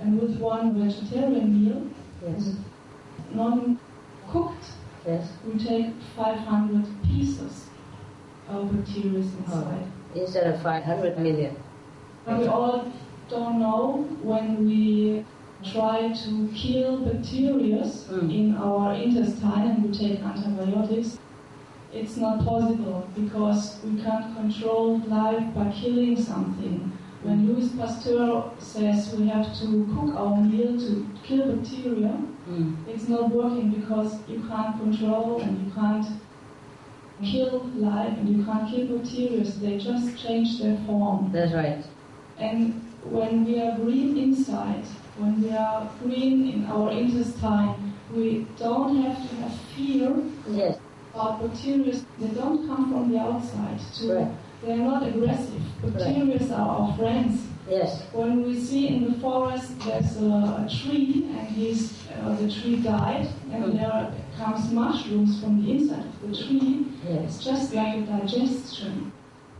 And 0.00 0.20
with 0.20 0.38
one 0.40 0.74
vegetarian 0.82 1.48
meal, 1.64 1.82
Yes. 2.26 2.56
non-cooked, 3.34 4.66
Yes. 5.06 5.32
we 5.46 5.58
take 5.58 5.90
500 6.16 6.86
pieces 7.04 7.66
of 8.50 8.72
bacteria 8.74 9.18
inside. 9.18 9.84
Instead 10.14 10.46
of 10.54 10.62
500 10.62 11.18
million. 11.18 11.54
And 12.26 12.38
we 12.38 12.46
all 12.46 12.84
don't 13.28 13.58
know 13.58 14.06
when 14.22 14.64
we 14.66 15.24
try 15.72 16.12
to 16.24 16.48
kill 16.54 16.98
bacteria 17.04 17.82
Mm. 17.84 18.30
in 18.40 18.54
our 18.56 18.94
intestine 18.94 19.62
and 19.70 19.84
we 19.84 19.90
take 20.02 20.20
antibiotics, 20.22 21.18
it's 21.92 22.16
not 22.16 22.44
possible 22.44 23.08
because 23.14 23.78
we 23.84 24.00
can't 24.02 24.36
control 24.36 24.98
life 25.06 25.42
by 25.54 25.70
killing 25.70 26.20
something. 26.22 26.92
When 27.22 27.48
Louis 27.48 27.68
Pasteur 27.76 28.50
says 28.58 29.14
we 29.18 29.26
have 29.28 29.46
to 29.60 29.88
cook 29.94 30.14
our 30.14 30.36
meal 30.40 30.78
to 30.78 31.06
kill 31.24 31.56
bacteria, 31.56 32.16
Mm. 32.48 32.76
it's 32.88 33.08
not 33.08 33.30
working 33.30 33.70
because 33.70 34.18
you 34.28 34.40
can't 34.48 34.78
control 34.80 35.38
and 35.40 35.66
you 35.66 35.70
can't 35.74 36.06
kill 37.22 37.66
life 37.76 38.16
and 38.18 38.28
you 38.38 38.44
can't 38.44 38.70
kill 38.70 38.86
bacteria. 38.98 39.44
They 39.44 39.76
just 39.78 40.16
change 40.16 40.60
their 40.60 40.78
form. 40.86 41.30
That's 41.32 41.52
right. 41.52 41.84
And 42.38 42.80
when 43.04 43.44
we 43.44 43.60
are 43.60 43.76
green 43.76 44.16
inside, 44.16 44.84
when 45.18 45.42
we 45.42 45.50
are 45.50 45.90
green 46.02 46.48
in 46.48 46.66
our 46.66 46.90
intestine, 46.92 47.92
we 48.14 48.46
don't 48.58 49.02
have 49.02 49.28
to 49.28 49.36
have 49.36 49.52
fear 49.76 50.16
Yes. 50.50 50.78
About 51.18 51.42
bacteria. 51.42 51.94
They 52.20 52.28
don't 52.28 52.66
come 52.68 52.92
from 52.92 53.10
the 53.10 53.18
outside. 53.18 53.78
To, 53.96 54.12
Right. 54.14 54.32
They 54.64 54.72
are 54.72 54.76
not 54.76 55.02
aggressive. 55.06 55.62
Bacteria 55.82 56.54
are 56.54 56.68
our 56.80 56.96
friends. 56.96 57.46
Yes. 57.70 58.02
When 58.12 58.42
we 58.44 58.58
see 58.58 58.88
in 58.88 59.04
the 59.12 59.18
forest 59.20 59.72
there's 59.84 60.16
a, 60.16 60.64
a 60.64 60.68
tree 60.68 61.26
and 61.38 61.46
he's, 61.48 61.92
uh, 62.22 62.34
the 62.36 62.50
tree 62.50 62.76
died 62.76 63.28
and 63.52 63.64
Mm. 63.64 63.72
there 63.78 64.12
comes 64.38 64.72
mushrooms 64.72 65.40
from 65.40 65.62
the 65.62 65.70
inside 65.72 66.06
of 66.06 66.30
the 66.30 66.36
tree, 66.36 66.86
Yes. 67.08 67.24
it's 67.24 67.44
just 67.44 67.74
like 67.74 67.96
a 67.98 68.00
digestion. 68.00 69.12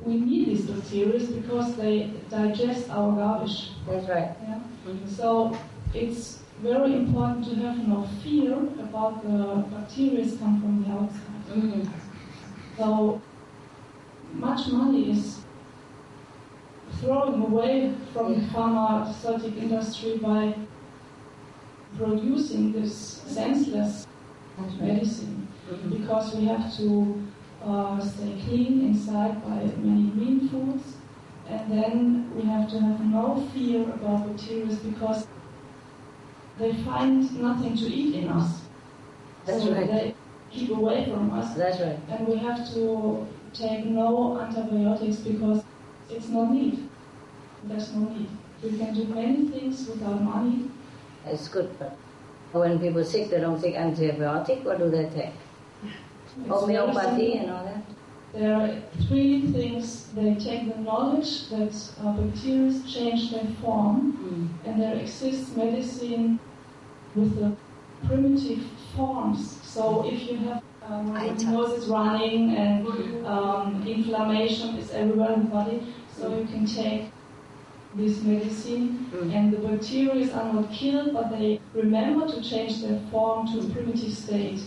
We 0.07 0.15
need 0.21 0.47
these 0.49 0.65
bacteria 0.67 1.21
because 1.41 1.75
they 1.77 2.11
digest 2.31 2.89
our 2.91 3.13
garbage. 3.21 3.71
That's 3.89 4.09
right. 4.09 4.31
Yeah? 4.49 4.61
Mhm. 4.87 5.09
So 5.19 5.53
it's 5.95 6.39
very 6.63 6.93
important 6.95 7.45
to 7.49 7.55
have 7.65 7.79
no 7.87 7.99
fear 8.23 8.55
about 8.87 9.23
the 9.23 9.39
bacteria 9.75 10.25
come 10.41 10.55
from 10.63 10.75
the 10.83 10.91
outside. 10.97 11.28
Mhm. 11.55 11.89
So 12.77 13.21
much 14.35 14.69
money 14.73 15.11
is 15.11 15.41
thrown 17.01 17.43
away 17.43 17.95
from 18.13 18.35
the 18.35 18.41
Yeah. 18.41 18.53
pharmaceutical 18.53 19.59
industry 19.59 20.19
by 20.19 20.55
producing 21.97 22.73
this 22.73 22.95
senseless 23.27 24.07
medicine 24.81 25.47
Mhm. 25.71 25.91
because 25.91 26.35
we 26.37 26.45
have 26.47 26.77
to 26.77 27.15
uh, 27.65 27.99
stay 28.01 28.41
clean 28.45 28.81
inside 28.83 29.43
by 29.45 29.59
many 29.83 30.11
green 30.11 30.49
foods 30.49 30.97
and 31.51 31.73
then 31.73 32.31
we 32.37 32.43
have 32.43 32.71
to 32.71 32.79
have 32.81 33.05
no 33.07 33.43
fear 33.53 33.83
about 33.83 34.29
bacteria 34.29 34.77
because 34.85 35.27
they 36.59 36.73
find 36.85 37.41
nothing 37.41 37.75
to 37.77 37.87
eat 37.87 38.15
in 38.15 38.29
us. 38.29 38.63
That's 39.45 39.65
so 39.65 39.73
right. 39.73 39.87
they 39.91 40.15
keep 40.51 40.71
away 40.71 41.05
from 41.11 41.31
us 41.33 41.55
That's 41.55 41.81
right. 41.81 41.99
and 42.11 42.27
we 42.27 42.37
have 42.39 42.69
to 42.75 43.27
take 43.53 43.85
no 43.87 44.39
antibiotics 44.41 45.17
because 45.17 45.63
it's 46.11 46.29
no 46.29 46.47
need. 46.47 46.89
There's 47.65 47.93
no 47.95 48.09
need. 48.09 48.29
We 48.63 48.79
can 48.79 48.95
do 48.95 49.05
many 49.05 49.49
things 49.49 49.87
without 49.89 50.23
money. 50.23 50.71
It's 51.27 51.49
good, 51.49 51.71
but 51.79 51.97
when 52.53 52.79
people 52.79 53.05
sick, 53.05 53.31
they 53.31 53.41
don't 53.41 53.61
take 53.61 53.75
antibiotic. 53.77 54.65
What 54.65 54.79
do 54.79 54.91
they 54.91 55.05
take? 55.11 55.35
It's 55.85 56.49
Homeopathy 56.49 57.35
and 57.39 57.51
all 57.51 57.65
that. 57.65 57.83
There 58.33 58.55
are 58.55 58.83
three 59.07 59.51
things. 59.53 60.09
They 60.15 60.35
take 60.35 60.75
the 60.75 60.81
knowledge 60.81 61.49
that 61.49 61.75
uh, 62.03 62.13
bacteria 62.13 62.81
change 62.87 63.33
their 63.33 63.47
form, 63.63 64.13
Mm. 64.19 64.49
and 64.67 64.83
there 64.83 64.95
exists 64.97 65.55
medicine 65.57 66.39
with 67.15 67.37
the 67.39 67.53
primitive 68.07 68.65
forms. 68.95 69.58
So 69.75 70.05
if 70.11 70.19
you 70.31 70.37
have 70.49 70.63
um, 70.89 71.15
Eye 71.15 71.27
your 71.27 71.51
nose 71.51 71.73
is 71.83 71.87
running 71.89 72.57
and 72.57 73.27
um, 73.27 73.85
inflammation 73.87 74.77
is 74.77 74.91
everywhere 74.91 75.33
in 75.35 75.41
the 75.45 75.51
body, 75.51 75.79
so 76.17 76.23
you 76.39 76.47
can 76.47 76.65
take 76.67 77.03
this 77.95 78.23
medicine, 78.23 78.87
Mm. 79.13 79.35
and 79.35 79.53
the 79.53 79.59
bacteria 79.69 80.33
are 80.39 80.53
not 80.53 80.71
killed, 80.73 81.13
but 81.15 81.31
they 81.31 81.61
remember 81.75 82.27
to 82.29 82.39
change 82.43 82.83
their 82.83 83.01
form 83.11 83.47
to 83.53 83.59
a 83.61 83.65
primitive 83.75 84.13
state. 84.13 84.61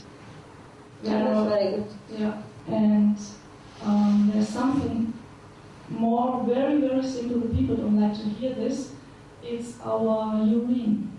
Yeah, 1.03 1.23
that's 1.23 1.49
very 1.49 1.69
good. 1.75 1.85
Yeah, 2.17 2.41
and 2.67 3.17
um, 3.83 4.31
there's 4.33 4.49
something 4.49 5.13
more 5.89 6.43
very, 6.47 6.81
very 6.81 7.03
simple. 7.03 7.39
The 7.47 7.55
people 7.55 7.75
don't 7.77 7.99
like 7.99 8.13
to 8.23 8.29
hear 8.39 8.53
this. 8.53 8.93
It's 9.43 9.79
our 9.83 10.43
urine. 10.45 11.11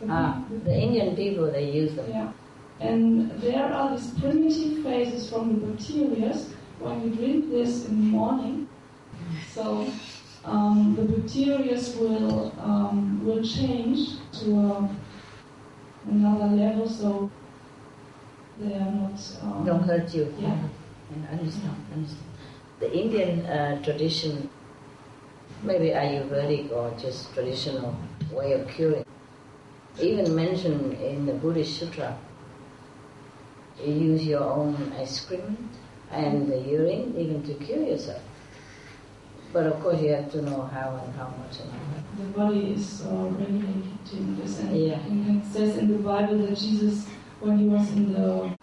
The 0.00 0.06
Ah, 0.10 0.42
peop- 0.48 0.64
the 0.64 0.74
Indian 0.86 1.14
people, 1.16 1.50
they 1.50 1.70
use 1.82 1.94
them. 1.94 2.06
yeah. 2.10 2.28
And 2.80 3.30
there 3.40 3.64
are 3.64 3.96
these 3.96 4.10
primitive 4.18 4.82
phases 4.82 5.30
from 5.30 5.60
the 5.60 5.66
bacteria 5.66 6.36
when 6.80 7.02
you 7.02 7.14
drink 7.14 7.50
this 7.50 7.86
in 7.86 7.96
the 7.96 8.16
morning. 8.16 8.68
So 9.52 9.86
um, 10.44 10.96
the 10.96 11.04
bacteria 11.04 11.78
will 12.00 12.52
um, 12.58 13.24
will 13.24 13.42
change 13.42 14.18
to 14.40 14.58
a, 14.58 14.90
another 16.08 16.46
level, 16.56 16.88
so 16.88 17.30
they 18.58 18.74
are 18.74 18.90
not. 18.90 19.38
Um, 19.42 19.64
Don't 19.64 19.82
hurt 19.84 20.12
you. 20.14 20.34
Yeah. 20.38 20.58
Understand, 21.30 21.76
understand. 21.94 22.26
The 22.80 22.90
Indian 22.98 23.46
uh, 23.46 23.82
tradition, 23.84 24.48
maybe 25.62 25.90
Ayurvedic 25.90 26.72
or 26.72 26.90
just 26.98 27.32
traditional 27.34 27.94
way 28.32 28.54
of 28.54 28.66
curing, 28.68 29.04
even 30.00 30.34
mentioned 30.34 30.94
in 30.94 31.26
the 31.26 31.34
Buddhist 31.34 31.78
Sutra, 31.78 32.18
you 33.86 33.92
use 33.94 34.24
your 34.26 34.42
own 34.42 34.92
excrement 34.98 35.58
and 36.10 36.48
the 36.50 36.58
urine 36.58 37.14
even 37.18 37.42
to 37.44 37.54
cure 37.54 37.82
yourself. 37.82 38.22
But 39.52 39.66
of 39.66 39.80
course, 39.82 40.00
you 40.00 40.10
have 40.14 40.30
to 40.32 40.42
know 40.42 40.62
how 40.62 40.98
and 41.04 41.14
how 41.14 41.28
much 41.38 41.60
and 41.60 41.70
how 41.70 41.78
the 42.18 42.24
body 42.38 42.72
is 42.72 43.02
uh, 43.06 43.28
regulating 43.38 44.36
this. 44.40 44.58
And, 44.60 44.76
Yeah. 44.76 44.98
it 45.38 45.44
says 45.52 45.76
in 45.76 45.88
the 45.88 45.98
Bible 45.98 46.38
that 46.46 46.56
Jesus, 46.56 47.06
when 47.40 47.58
he 47.58 47.66
was 47.68 47.90
in 47.92 48.12
the 48.14 48.56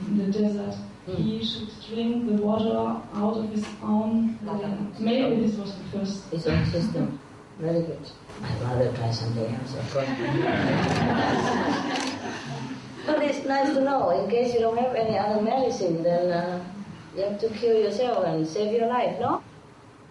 in 0.00 0.18
the 0.18 0.26
desert, 0.32 0.74
Hmm. 1.06 1.22
he 1.22 1.42
should 1.44 1.70
drink 1.88 2.26
the 2.26 2.42
water 2.42 3.00
out 3.14 3.36
of 3.38 3.48
his 3.50 3.64
own 3.82 4.38
land. 4.44 4.94
Maybe 5.00 5.46
this 5.46 5.56
was 5.56 5.72
the 5.76 5.84
first. 5.98 6.30
His 6.30 6.46
own 6.46 6.66
system. 6.66 7.18
Very 7.58 7.80
good. 7.82 7.98
I'd 8.44 8.60
rather 8.62 8.92
try 8.92 9.10
something 9.10 9.54
else, 9.54 9.74
of 9.74 9.92
course. 9.92 10.08
but 13.08 13.22
it's 13.22 13.44
nice 13.46 13.74
to 13.74 13.80
know, 13.80 14.10
in 14.10 14.30
case 14.30 14.52
you 14.52 14.60
don't 14.60 14.78
have 14.78 14.94
any 14.94 15.18
other 15.18 15.40
medicine, 15.40 16.02
then 16.02 16.30
uh, 16.30 16.62
you 17.16 17.22
have 17.22 17.40
to 17.40 17.48
cure 17.48 17.74
yourself 17.74 18.24
and 18.26 18.46
save 18.46 18.72
your 18.72 18.86
life, 18.86 19.18
no? 19.18 19.42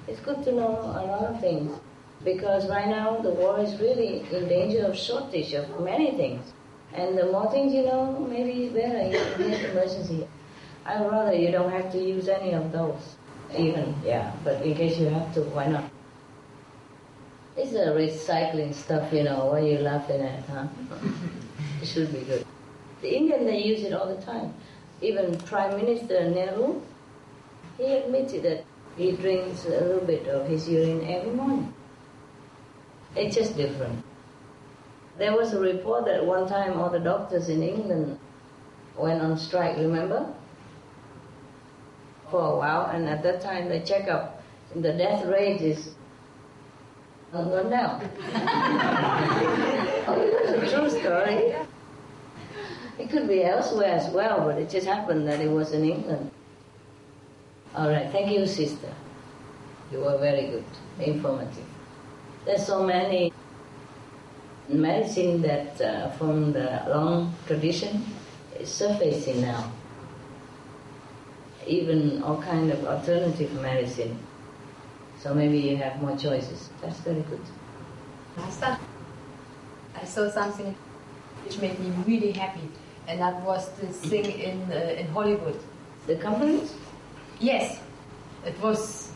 It's 0.07 0.19
good 0.19 0.43
to 0.45 0.51
know 0.51 0.69
a 0.69 1.05
lot 1.05 1.25
of 1.25 1.39
things. 1.39 1.77
Because 2.23 2.67
right 2.67 2.87
now 2.87 3.17
the 3.17 3.29
world 3.29 3.67
is 3.67 3.79
really 3.79 4.25
in 4.31 4.47
danger 4.47 4.85
of 4.85 4.97
shortage 4.97 5.53
of 5.53 5.79
many 5.79 6.11
things. 6.17 6.51
And 6.93 7.17
the 7.17 7.27
more 7.27 7.51
things 7.51 7.73
you 7.73 7.85
know, 7.85 8.27
maybe 8.29 8.69
better 8.69 8.97
in 8.97 9.11
case 9.11 9.63
emergency. 9.69 10.27
I'd 10.85 11.05
rather 11.05 11.33
you 11.33 11.51
don't 11.51 11.71
have 11.71 11.91
to 11.91 11.97
use 11.99 12.27
any 12.27 12.53
of 12.53 12.71
those. 12.71 13.15
Even, 13.55 13.95
yeah, 14.03 14.31
but 14.43 14.61
in 14.61 14.73
case 14.75 14.97
you 14.97 15.07
have 15.07 15.33
to, 15.35 15.41
why 15.41 15.67
not? 15.67 15.83
It's 17.55 17.73
a 17.73 17.87
recycling 17.87 18.73
stuff, 18.73 19.13
you 19.13 19.23
know, 19.23 19.45
what 19.45 19.63
are 19.63 19.67
you 19.67 19.79
laughing 19.79 20.21
at, 20.21 20.43
huh? 20.45 20.67
it 21.81 21.85
should 21.85 22.11
be 22.11 22.21
good. 22.21 22.45
The 23.01 23.15
Indian, 23.15 23.45
they 23.45 23.61
use 23.61 23.83
it 23.83 23.93
all 23.93 24.07
the 24.07 24.21
time. 24.21 24.53
Even 25.01 25.37
Prime 25.39 25.77
Minister 25.77 26.29
Nehru, 26.29 26.81
he 27.77 27.93
admitted 27.93 28.43
that 28.43 28.65
he 28.97 29.11
drinks 29.11 29.65
a 29.65 29.69
little 29.69 30.05
bit 30.05 30.27
of 30.27 30.47
his 30.47 30.67
urine 30.67 31.07
every 31.07 31.31
morning. 31.31 31.73
It's 33.15 33.35
just 33.35 33.55
different. 33.55 34.03
There 35.17 35.35
was 35.35 35.53
a 35.53 35.59
report 35.59 36.05
that 36.05 36.25
one 36.25 36.47
time 36.47 36.79
all 36.79 36.89
the 36.89 36.99
doctors 36.99 37.49
in 37.49 37.61
England 37.61 38.19
went 38.95 39.21
on 39.21 39.37
strike, 39.37 39.77
remember? 39.77 40.33
For 42.31 42.41
a 42.41 42.57
while, 42.57 42.87
and 42.87 43.07
at 43.07 43.23
that 43.23 43.41
time 43.41 43.69
the 43.69 43.79
checkup, 43.79 44.43
the 44.75 44.93
death 44.93 45.25
rate 45.25 45.61
is 45.61 45.95
gone 47.31 47.69
down. 47.69 48.09
oh, 50.07 50.15
it's 50.19 50.73
a 50.73 50.75
true 50.75 50.89
story. 50.89 51.55
It 52.99 53.09
could 53.09 53.27
be 53.27 53.43
elsewhere 53.43 53.93
as 53.93 54.09
well, 54.09 54.41
but 54.45 54.57
it 54.57 54.69
just 54.69 54.87
happened 54.87 55.27
that 55.27 55.39
it 55.39 55.49
was 55.49 55.71
in 55.71 55.83
England. 55.85 56.31
All 57.75 57.89
right, 57.89 58.09
thank 58.11 58.31
you, 58.31 58.45
sister. 58.47 58.91
You 59.91 59.99
were 59.99 60.17
very 60.17 60.47
good, 60.47 60.65
informative. 60.99 61.65
There's 62.45 62.65
so 62.65 62.83
many 62.83 63.31
medicine 64.67 65.41
that 65.43 65.79
uh, 65.79 66.09
from 66.11 66.53
the 66.53 66.83
long 66.87 67.35
tradition 67.45 68.03
is 68.59 68.69
surfacing 68.69 69.41
now. 69.41 69.71
Even 71.67 72.23
all 72.23 72.41
kind 72.41 72.71
of 72.71 72.83
alternative 72.85 73.53
medicine. 73.61 74.17
So 75.19 75.33
maybe 75.33 75.59
you 75.59 75.77
have 75.77 76.01
more 76.01 76.17
choices. 76.17 76.69
That's 76.81 76.99
very 76.99 77.21
good. 77.21 77.41
Master, 78.37 78.77
I 79.95 80.05
saw 80.05 80.29
something 80.29 80.75
which 81.43 81.59
made 81.59 81.79
me 81.79 81.91
really 82.05 82.31
happy, 82.31 82.69
and 83.07 83.19
that 83.19 83.41
was 83.43 83.69
this 83.81 83.97
thing 84.01 84.25
in 84.25 84.61
uh, 84.71 84.75
in 84.99 85.07
Hollywood. 85.07 85.59
The 86.07 86.15
companies? 86.15 86.73
Yes, 87.39 87.79
it 88.45 88.59
was 88.61 89.11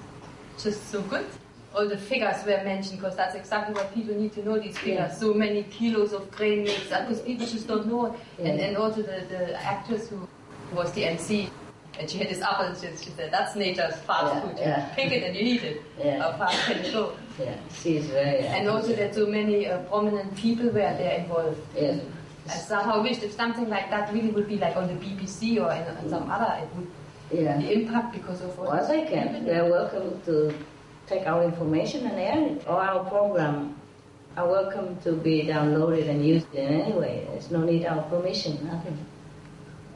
just 0.61 0.89
so 0.89 1.01
good. 1.03 1.25
All 1.73 1.87
the 1.87 1.97
figures 1.97 2.43
were 2.45 2.61
mentioned 2.65 2.99
because 2.99 3.15
that's 3.15 3.33
exactly 3.35 3.73
what 3.73 3.93
people 3.93 4.13
need 4.15 4.33
to 4.33 4.43
know. 4.43 4.59
These 4.59 4.77
figures, 4.77 5.11
Yeah. 5.11 5.11
so 5.23 5.33
many 5.33 5.63
kilos 5.63 6.11
of 6.11 6.29
grain 6.31 6.63
mix, 6.63 6.83
because 6.89 7.21
people 7.21 7.45
just 7.45 7.67
don't 7.67 7.87
know. 7.87 8.15
And 8.39 8.59
Yeah. 8.59 8.65
and 8.65 8.77
also 8.77 9.01
the, 9.01 9.23
the 9.29 9.55
actress 9.63 10.09
who 10.09 10.27
was 10.75 10.91
the 10.91 11.05
MC, 11.05 11.49
and 11.97 12.09
she 12.09 12.17
had 12.17 12.27
this 12.29 12.41
apple, 12.41 12.65
and 12.65 12.77
she, 12.77 12.87
she 13.03 13.09
said, 13.11 13.31
"That's 13.31 13.55
nature's 13.55 13.95
fast 14.07 14.33
Yeah, 14.35 14.41
food. 14.41 14.57
You 14.59 14.65
yeah. 14.65 14.89
pick 14.95 15.11
it 15.13 15.23
and 15.23 15.35
you 15.35 15.43
eat 15.55 15.63
it. 15.63 15.81
Yeah. 15.97 16.19
How 16.21 16.37
fast 16.37 16.59
can 16.65 16.77
it 16.85 16.91
go?" 16.93 17.13
Yeah, 17.39 17.55
she 17.81 17.97
is 17.97 18.05
very. 18.07 18.39
And 18.45 18.67
also 18.67 18.93
that 18.93 19.15
so 19.15 19.25
many 19.25 19.67
uh, 19.67 19.79
prominent 19.83 20.35
people 20.35 20.65
were 20.65 20.93
there 20.99 21.19
involved. 21.19 21.57
Yes. 21.75 22.01
I 22.51 22.57
somehow 22.57 23.01
wished 23.01 23.23
if 23.23 23.33
something 23.33 23.69
like 23.69 23.89
that 23.89 24.11
really 24.13 24.29
would 24.31 24.47
be 24.47 24.57
like 24.57 24.75
on 24.75 24.87
the 24.87 24.93
BBC 24.95 25.57
or 25.63 25.71
in, 25.71 26.09
some 26.09 26.29
other, 26.29 26.61
it 26.61 26.69
would 26.75 26.87
Yeah. 27.31 27.57
the 27.57 27.71
impact 27.71 28.11
because 28.13 28.41
of 28.41 28.59
all 28.59 28.67
Well, 28.67 28.87
they 28.87 29.05
can. 29.05 29.45
They're 29.45 29.69
welcome 29.71 30.21
to 30.25 30.53
take 31.07 31.25
our 31.27 31.43
information 31.43 32.05
and 32.07 32.19
air 32.19 32.39
it. 32.51 32.67
Or 32.67 32.75
our 32.81 33.05
program 33.05 33.75
are 34.35 34.47
welcome 34.49 34.97
to 35.05 35.13
be 35.13 35.43
downloaded 35.43 36.09
and 36.09 36.25
used 36.25 36.53
in 36.53 36.67
any 36.81 36.91
way. 36.93 37.25
There's 37.31 37.49
no 37.51 37.61
need 37.61 37.85
our 37.85 38.03
permission, 38.03 38.59
nothing. 38.67 38.97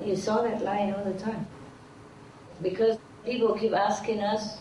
You 0.04 0.16
saw 0.16 0.42
that 0.44 0.62
line 0.62 0.94
all 0.94 1.04
the 1.04 1.20
time. 1.20 1.46
Because 2.62 2.98
people 3.26 3.54
keep 3.56 3.74
asking 3.74 4.22
us 4.22 4.58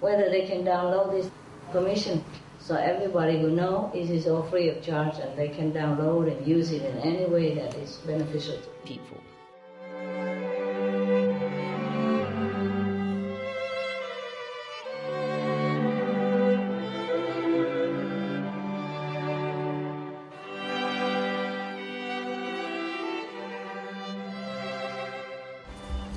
whether 0.00 0.28
they 0.28 0.44
can 0.46 0.64
download 0.64 1.12
this 1.12 1.30
permission. 1.70 2.24
So 2.68 2.76
everybody 2.76 3.40
who 3.40 3.48
know 3.48 3.90
it 3.94 4.10
is 4.10 4.26
all 4.26 4.42
free 4.42 4.68
of 4.68 4.82
charge 4.82 5.16
and 5.20 5.34
they 5.38 5.48
can 5.48 5.72
download 5.72 6.30
and 6.30 6.46
use 6.46 6.70
it 6.70 6.82
in 6.82 6.98
any 6.98 7.24
way 7.24 7.54
that 7.54 7.74
is 7.76 7.96
beneficial 8.06 8.58
to 8.58 8.68
people. 8.84 9.16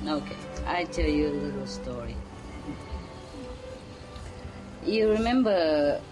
Okay, 0.06 0.36
I 0.66 0.84
tell 0.84 1.08
you 1.08 1.28
a 1.28 1.32
little 1.32 1.66
story. 1.66 2.14
You 4.84 5.12
remember 5.12 6.02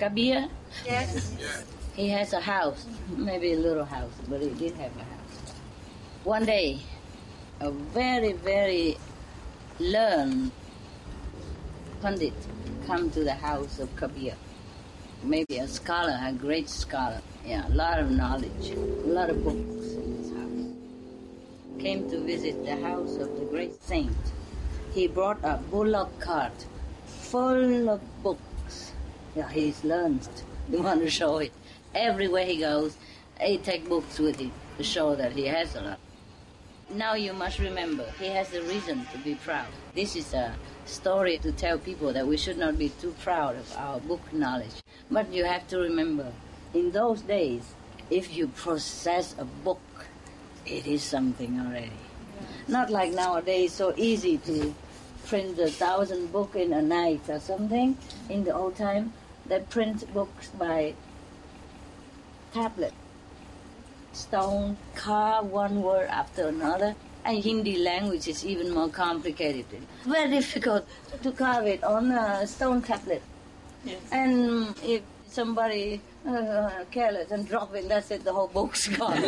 Kabir? 0.00 0.48
Yes. 0.86 1.36
He 1.94 2.08
has 2.08 2.32
a 2.32 2.40
house, 2.40 2.86
maybe 3.16 3.52
a 3.52 3.56
little 3.56 3.84
house, 3.84 4.16
but 4.28 4.40
he 4.40 4.48
did 4.48 4.72
have 4.76 4.96
a 4.96 5.04
house. 5.04 5.54
One 6.24 6.46
day, 6.46 6.78
a 7.60 7.70
very, 7.70 8.32
very 8.32 8.96
learned 9.78 10.52
pundit 12.00 12.32
come 12.86 13.10
to 13.10 13.22
the 13.22 13.34
house 13.34 13.78
of 13.78 13.94
Kabir. 13.96 14.34
Maybe 15.22 15.58
a 15.58 15.68
scholar, 15.68 16.18
a 16.22 16.32
great 16.32 16.70
scholar. 16.70 17.20
Yeah, 17.44 17.68
a 17.68 17.74
lot 17.74 17.98
of 17.98 18.10
knowledge, 18.10 18.70
a 18.70 19.06
lot 19.06 19.28
of 19.28 19.44
books 19.44 19.92
in 20.00 20.16
his 20.16 20.30
house. 20.32 21.78
Came 21.78 22.08
to 22.08 22.20
visit 22.20 22.64
the 22.64 22.76
house 22.76 23.16
of 23.16 23.38
the 23.38 23.44
great 23.44 23.82
saint. 23.82 24.16
He 24.94 25.08
brought 25.08 25.44
a 25.44 25.58
bullock 25.70 26.18
cart 26.20 26.64
full 27.04 27.90
of 27.90 28.00
books. 28.22 28.49
Yeah, 29.34 29.48
he's 29.48 29.84
learned. 29.84 30.28
He 30.70 30.76
want 30.88 31.00
to 31.02 31.10
show 31.10 31.38
it. 31.38 31.52
Everywhere 31.94 32.44
he 32.44 32.58
goes, 32.58 32.96
he 33.40 33.58
take 33.58 33.88
books 33.88 34.18
with 34.18 34.38
him 34.38 34.52
to 34.76 34.84
show 34.84 35.14
that 35.16 35.32
he 35.32 35.46
has 35.46 35.74
a 35.74 35.80
lot. 35.82 35.98
Now 36.92 37.14
you 37.14 37.32
must 37.32 37.60
remember, 37.60 38.04
he 38.18 38.26
has 38.26 38.52
a 38.52 38.62
reason 38.62 39.06
to 39.12 39.18
be 39.18 39.36
proud. 39.36 39.68
This 39.94 40.16
is 40.16 40.34
a 40.34 40.54
story 40.86 41.38
to 41.38 41.52
tell 41.52 41.78
people 41.78 42.12
that 42.12 42.26
we 42.26 42.36
should 42.36 42.58
not 42.58 42.78
be 42.78 42.88
too 42.88 43.14
proud 43.22 43.56
of 43.56 43.76
our 43.76 44.00
book 44.00 44.32
knowledge. 44.32 44.82
But 45.10 45.32
you 45.32 45.44
have 45.44 45.68
to 45.68 45.78
remember, 45.78 46.32
in 46.74 46.90
those 46.90 47.22
days, 47.22 47.74
if 48.10 48.36
you 48.36 48.48
possess 48.48 49.36
a 49.38 49.44
book, 49.44 49.80
it 50.66 50.86
is 50.86 51.02
something 51.02 51.60
already. 51.60 51.92
Not 52.66 52.90
like 52.90 53.12
nowadays, 53.12 53.72
so 53.72 53.94
easy 53.96 54.38
to 54.38 54.74
print 55.26 55.58
a 55.60 55.68
thousand 55.68 56.32
book 56.32 56.56
in 56.56 56.72
a 56.72 56.82
night 56.82 57.20
or 57.28 57.38
something 57.38 57.96
in 58.28 58.42
the 58.42 58.54
old 58.54 58.74
time. 58.74 59.12
They 59.50 59.58
print 59.58 60.06
books 60.14 60.46
by 60.56 60.94
tablet, 62.54 62.92
stone, 64.12 64.76
carve 64.94 65.46
one 65.46 65.82
word 65.82 66.08
after 66.08 66.46
another. 66.46 66.94
And 67.24 67.42
Hindi 67.42 67.78
language 67.78 68.28
is 68.28 68.46
even 68.46 68.72
more 68.72 68.88
complicated. 68.88 69.66
Very 70.06 70.30
difficult 70.30 70.86
to 71.24 71.32
carve 71.32 71.66
it 71.66 71.82
on 71.82 72.12
a 72.12 72.46
stone 72.46 72.80
tablet. 72.80 73.22
Yes. 73.84 73.98
And 74.12 74.72
if 74.84 75.02
somebody 75.28 76.00
uh, 76.24 76.70
careless 76.92 77.32
and 77.32 77.48
drop 77.48 77.74
it, 77.74 77.88
that's 77.88 78.12
it, 78.12 78.22
the 78.22 78.32
whole 78.32 78.46
book's 78.46 78.86
gone. 78.98 79.20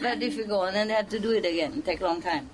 Very 0.00 0.18
difficult, 0.20 0.68
and 0.68 0.76
then 0.76 0.88
they 0.88 0.94
have 0.94 1.10
to 1.10 1.18
do 1.20 1.32
it 1.32 1.44
again. 1.44 1.82
Take 1.82 2.00
a 2.00 2.04
long 2.04 2.22
time. 2.22 2.48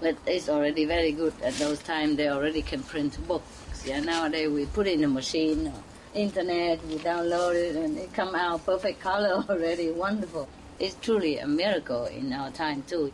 But 0.00 0.16
it's 0.26 0.48
already 0.48 0.84
very 0.84 1.10
good. 1.10 1.34
At 1.42 1.54
those 1.54 1.80
times, 1.80 2.16
they 2.16 2.28
already 2.28 2.62
can 2.62 2.84
print 2.84 3.18
books. 3.26 3.69
Yeah, 3.84 4.00
nowadays 4.00 4.50
we 4.50 4.66
put 4.66 4.86
in 4.86 5.02
a 5.04 5.08
machine, 5.08 5.68
or 5.68 5.82
internet, 6.14 6.84
we 6.86 6.96
download 6.96 7.54
it, 7.54 7.76
and 7.76 7.96
it 7.96 8.12
come 8.12 8.34
out 8.34 8.64
perfect 8.66 9.00
color 9.00 9.42
already. 9.48 9.90
Wonderful. 9.90 10.48
It's 10.78 10.96
truly 11.00 11.38
a 11.38 11.46
miracle 11.46 12.04
in 12.04 12.32
our 12.32 12.50
time 12.50 12.82
too. 12.86 13.12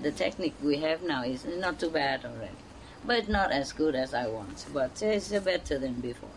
The 0.00 0.10
technique 0.10 0.54
we 0.62 0.78
have 0.78 1.02
now 1.02 1.22
is 1.22 1.44
not 1.44 1.78
too 1.78 1.90
bad 1.90 2.24
already, 2.24 2.58
but 3.04 3.28
not 3.28 3.52
as 3.52 3.72
good 3.72 3.94
as 3.94 4.12
I 4.12 4.26
want. 4.26 4.66
But 4.72 5.00
it's 5.02 5.28
better 5.28 5.78
than 5.78 5.94
before. 5.94 6.28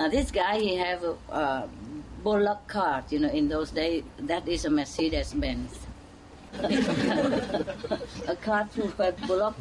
Now 0.00 0.08
this 0.08 0.32
guy, 0.32 0.58
he 0.58 0.76
have 0.76 1.04
a, 1.04 1.14
a 1.32 1.68
Bullock 2.24 2.66
cart. 2.66 3.12
You 3.12 3.20
know, 3.20 3.28
in 3.28 3.48
those 3.48 3.70
days, 3.70 4.02
that 4.18 4.48
is 4.48 4.64
a 4.64 4.70
Mercedes 4.70 5.34
Benz. 5.34 5.78
a 6.54 8.36
cart 8.42 8.76
with 8.76 8.98
a 8.98 9.12
Bullock 9.26 9.54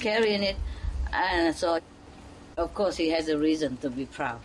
carrying 0.00 0.42
it, 0.42 0.56
and 1.12 1.54
so 1.54 1.78
of 2.56 2.72
course 2.74 2.96
he 2.96 3.10
has 3.10 3.28
a 3.28 3.38
reason 3.38 3.76
to 3.78 3.90
be 3.90 4.06
proud 4.06 4.40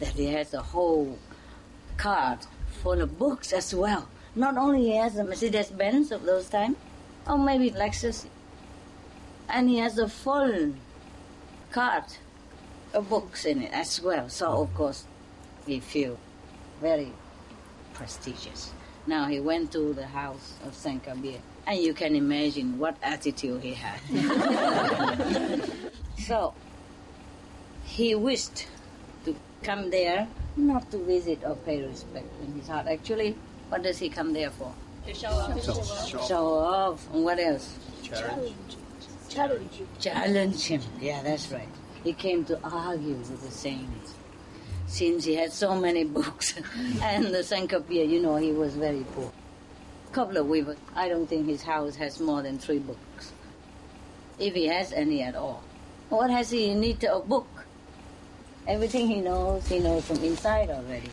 that 0.00 0.14
he 0.14 0.26
has 0.26 0.54
a 0.54 0.62
whole 0.62 1.18
cart 1.96 2.46
full 2.82 3.00
of 3.00 3.18
books 3.18 3.52
as 3.52 3.74
well. 3.74 4.08
Not 4.34 4.56
only 4.56 4.84
he 4.84 4.96
has 4.96 5.16
a 5.16 5.24
Mercedes 5.24 5.70
Benz 5.70 6.12
of 6.12 6.22
those 6.22 6.48
times, 6.48 6.76
or 7.26 7.38
maybe 7.38 7.70
Lexus, 7.70 8.26
and 9.48 9.68
he 9.68 9.78
has 9.78 9.98
a 9.98 10.08
full 10.08 10.74
cart 11.70 12.18
of 12.94 13.08
books 13.08 13.44
in 13.44 13.62
it 13.62 13.72
as 13.72 14.00
well. 14.00 14.28
So 14.28 14.46
oh. 14.46 14.62
of 14.62 14.74
course 14.74 15.04
he 15.66 15.80
feel 15.80 16.18
very 16.80 17.12
prestigious. 17.94 18.72
Now 19.06 19.26
he 19.26 19.40
went 19.40 19.72
to 19.72 19.92
the 19.94 20.06
house 20.06 20.54
of 20.64 20.74
Saint 20.74 21.02
Kabir, 21.02 21.40
and 21.66 21.80
you 21.80 21.94
can 21.94 22.14
imagine 22.14 22.78
what 22.78 22.96
attitude 23.02 23.62
he 23.62 23.74
had. 23.74 24.00
so 26.18 26.54
he 27.98 28.14
wished 28.14 28.68
to 29.24 29.34
come 29.64 29.90
there, 29.90 30.28
not 30.56 30.88
to 30.92 30.98
visit 30.98 31.40
or 31.44 31.56
pay 31.56 31.82
respect 31.82 32.28
in 32.44 32.52
his 32.52 32.68
heart. 32.68 32.86
Actually, 32.86 33.36
what 33.70 33.82
does 33.82 33.98
he 33.98 34.08
come 34.08 34.32
there 34.32 34.50
for? 34.50 34.72
To 35.06 35.14
show 35.14 35.30
off. 35.30 36.28
Show 36.28 36.46
off. 36.46 37.12
And 37.12 37.24
what 37.24 37.40
else? 37.40 37.76
Challenge. 38.04 38.54
Challenge 39.28 39.82
Challenge 39.98 40.64
him. 40.64 40.82
Yeah, 41.00 41.22
that's 41.24 41.50
right. 41.50 41.68
He 42.04 42.12
came 42.12 42.44
to 42.44 42.60
argue 42.62 43.16
with 43.16 43.42
the 43.42 43.50
saints. 43.50 44.14
Since 44.86 45.24
he 45.24 45.34
had 45.34 45.52
so 45.52 45.74
many 45.74 46.04
books, 46.04 46.54
and 47.02 47.26
the 47.26 47.42
saint 47.42 47.68
Kabir, 47.68 48.04
you 48.04 48.22
know, 48.22 48.36
he 48.36 48.52
was 48.52 48.76
very 48.76 49.04
poor. 49.12 49.32
Couple 50.12 50.36
of 50.36 50.46
weavers. 50.46 50.78
I 50.94 51.08
don't 51.08 51.26
think 51.26 51.48
his 51.48 51.62
house 51.62 51.96
has 51.96 52.20
more 52.20 52.42
than 52.42 52.58
three 52.58 52.78
books, 52.78 53.32
if 54.38 54.54
he 54.54 54.66
has 54.66 54.92
any 54.92 55.20
at 55.20 55.34
all. 55.34 55.64
What 56.08 56.30
has 56.30 56.50
he 56.50 56.70
in 56.70 56.80
need 56.80 57.04
of 57.04 57.28
book? 57.28 57.57
Everything 58.68 59.08
he 59.08 59.22
knows, 59.22 59.66
he 59.66 59.78
knows 59.78 60.04
from 60.04 60.22
inside 60.22 60.68
already. 60.68 61.08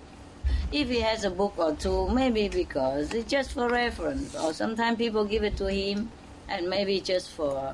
If 0.73 0.89
he 0.89 0.99
has 0.99 1.23
a 1.23 1.29
book 1.29 1.53
or 1.55 1.73
two, 1.73 2.09
maybe 2.09 2.49
because 2.49 3.13
it's 3.13 3.31
just 3.31 3.53
for 3.53 3.69
reference, 3.69 4.35
or 4.35 4.51
sometimes 4.51 4.97
people 4.97 5.23
give 5.23 5.43
it 5.43 5.55
to 5.57 5.67
him, 5.67 6.11
and 6.49 6.69
maybe 6.69 6.99
just 6.99 7.31
for 7.31 7.73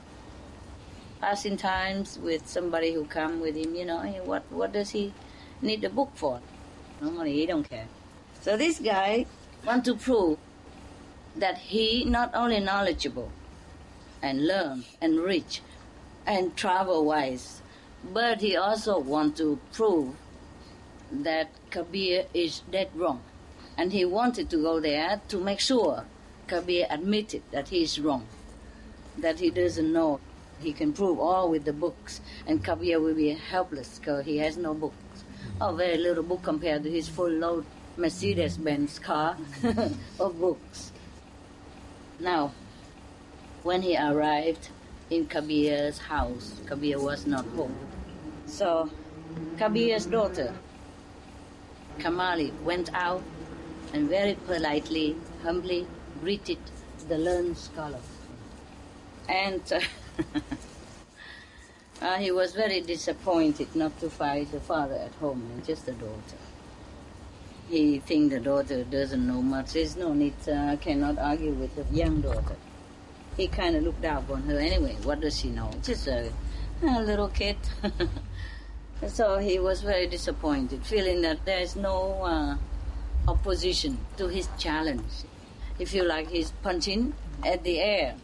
passing 1.20 1.58
times 1.58 2.20
with 2.20 2.48
somebody 2.48 2.94
who 2.94 3.06
come 3.06 3.40
with 3.42 3.56
him. 3.56 3.74
You 3.74 3.86
know, 3.86 4.02
what 4.24 4.44
what 4.52 4.72
does 4.72 4.92
he 4.92 5.14
need 5.64 5.82
the 5.82 5.90
book 5.90 6.12
for? 6.14 6.42
Normally, 7.02 7.34
he 7.34 7.48
don't 7.48 7.68
care. 7.68 7.88
So 8.42 8.58
this 8.58 8.78
guy 8.78 9.26
want 9.66 9.84
to 9.86 9.96
prove 9.96 10.38
that 11.36 11.58
he 11.58 12.06
not 12.06 12.30
only 12.36 12.60
knowledgeable 12.60 13.32
and 14.22 14.46
learn 14.46 14.84
and 15.02 15.20
rich 15.20 15.62
and 16.28 16.56
travel 16.56 17.04
wise, 17.04 17.61
but 18.04 18.42
he 18.42 18.56
also 18.56 19.00
want 19.00 19.38
to 19.38 19.60
prove 19.72 20.16
that 21.12 21.50
Kabir 21.70 22.26
is 22.34 22.62
dead 22.72 22.90
wrong. 22.96 23.22
And 23.78 23.92
he 23.92 24.06
wanted 24.06 24.50
to 24.50 24.58
go 24.58 24.80
there 24.80 25.22
to 25.30 25.38
make 25.38 25.60
sure 25.60 26.06
Kabir 26.48 26.88
admitted 26.90 27.44
that 27.52 27.70
he 27.70 27.84
is 27.84 28.00
wrong, 28.00 28.28
that 29.18 29.40
he 29.40 29.50
doesn't 29.50 29.92
know. 29.92 30.20
He 30.60 30.74
can 30.74 30.94
prove 30.94 31.20
all 31.20 31.50
with 31.50 31.66
the 31.66 31.74
books, 31.74 32.22
and 32.46 32.64
Kabir 32.64 33.00
will 33.00 33.16
be 33.16 33.30
helpless 33.30 33.98
because 33.98 34.26
he 34.26 34.38
has 34.38 34.58
no 34.58 34.74
books. 34.74 35.24
Oh, 35.60 35.74
very 35.74 35.98
little 35.98 36.24
book 36.24 36.44
compared 36.44 36.84
to 36.84 36.92
his 36.92 37.08
full 37.08 37.30
load 37.30 37.66
Mercedes 37.98 38.58
Benz 38.58 39.00
car 39.00 39.38
of 40.20 40.40
books. 40.40 40.92
Now, 42.20 42.52
when 43.64 43.82
he 43.82 43.98
arrived 43.98 44.70
in 45.10 45.26
Kabir's 45.26 45.98
house, 45.98 46.54
Kabir 46.68 47.00
was 47.00 47.26
not 47.26 47.46
home. 47.48 47.76
So, 48.52 48.90
Kabir's 49.58 50.06
daughter, 50.08 50.54
Kamali, 52.00 52.52
went 52.64 52.94
out 52.94 53.24
and 53.94 54.10
very 54.10 54.34
politely, 54.46 55.16
humbly 55.42 55.88
greeted 56.20 56.58
the 57.08 57.18
learned 57.18 57.58
scholar. 57.58 58.02
And 59.30 59.62
uh, 59.72 59.80
uh, 62.02 62.18
he 62.18 62.32
was 62.32 62.52
very 62.52 62.82
disappointed 62.82 63.74
not 63.74 63.98
to 64.02 64.10
find 64.10 64.46
the 64.52 64.60
father 64.60 64.96
at 64.96 65.14
home 65.14 65.50
and 65.54 65.66
just 65.66 65.86
the 65.86 65.94
daughter. 65.94 66.42
He 67.70 68.00
think 68.00 68.32
the 68.32 68.42
daughter 68.42 68.84
doesn't 68.84 69.26
know 69.26 69.42
much. 69.42 69.72
There's 69.74 69.96
no 69.96 70.14
need, 70.14 70.34
uh, 70.50 70.76
cannot 70.76 71.18
argue 71.18 71.54
with 71.54 71.74
the 71.78 71.86
young 71.96 72.20
daughter. 72.20 72.58
He 73.38 73.48
kind 73.48 73.78
of 73.78 73.84
looked 73.84 74.02
down 74.02 74.26
on 74.30 74.42
her 74.44 74.60
anyway. 74.60 74.98
What 75.04 75.22
does 75.22 75.40
she 75.40 75.48
know? 75.48 75.72
Just 75.82 76.06
a, 76.08 76.34
a 76.84 77.02
little 77.02 77.30
kid. 77.30 77.56
so 79.08 79.38
he 79.38 79.60
was 79.60 79.82
very 79.82 80.08
disappointed, 80.08 80.86
feeling 80.86 81.22
that 81.22 81.44
there 81.46 81.60
is 81.60 81.76
no 81.76 82.24
uh, 82.24 82.58
opposition 83.28 83.98
to 84.18 84.28
his 84.28 84.48
challenge. 84.58 85.26
He 85.78 85.86
feel 85.86 86.06
like 86.06 86.30
he's 86.30 86.52
punching 86.64 87.14
at 87.46 87.64
the 87.64 87.80
air. 87.80 88.16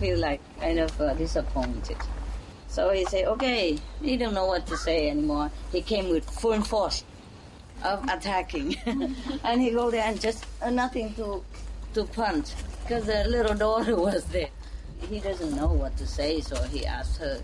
Feel 0.00 0.18
like 0.18 0.40
kind 0.60 0.80
of 0.80 1.00
uh, 1.00 1.14
disappointed. 1.14 1.96
So 2.68 2.90
he 2.90 3.04
said, 3.06 3.26
okay, 3.26 3.78
he 4.02 4.16
don't 4.16 4.34
know 4.34 4.46
what 4.46 4.66
to 4.66 4.76
say 4.76 5.08
anymore. 5.08 5.50
He 5.72 5.80
came 5.80 6.10
with 6.10 6.28
full 6.28 6.60
force 6.60 7.04
of 7.82 8.04
attacking. 8.04 8.76
and 9.44 9.62
he 9.62 9.70
go 9.70 9.90
there 9.90 10.04
and 10.04 10.20
just 10.20 10.44
uh, 10.60 10.70
nothing 10.70 11.14
to, 11.14 11.42
to 11.94 12.04
punch 12.04 12.50
because 12.82 13.06
the 13.06 13.24
little 13.28 13.54
daughter 13.54 13.96
was 14.10 14.24
there. 14.26 14.50
He 15.08 15.20
doesn't 15.20 15.54
know 15.54 15.68
what 15.68 15.96
to 15.98 16.06
say, 16.06 16.40
so 16.40 16.60
he 16.64 16.84
asked 16.84 17.18
her, 17.18 17.40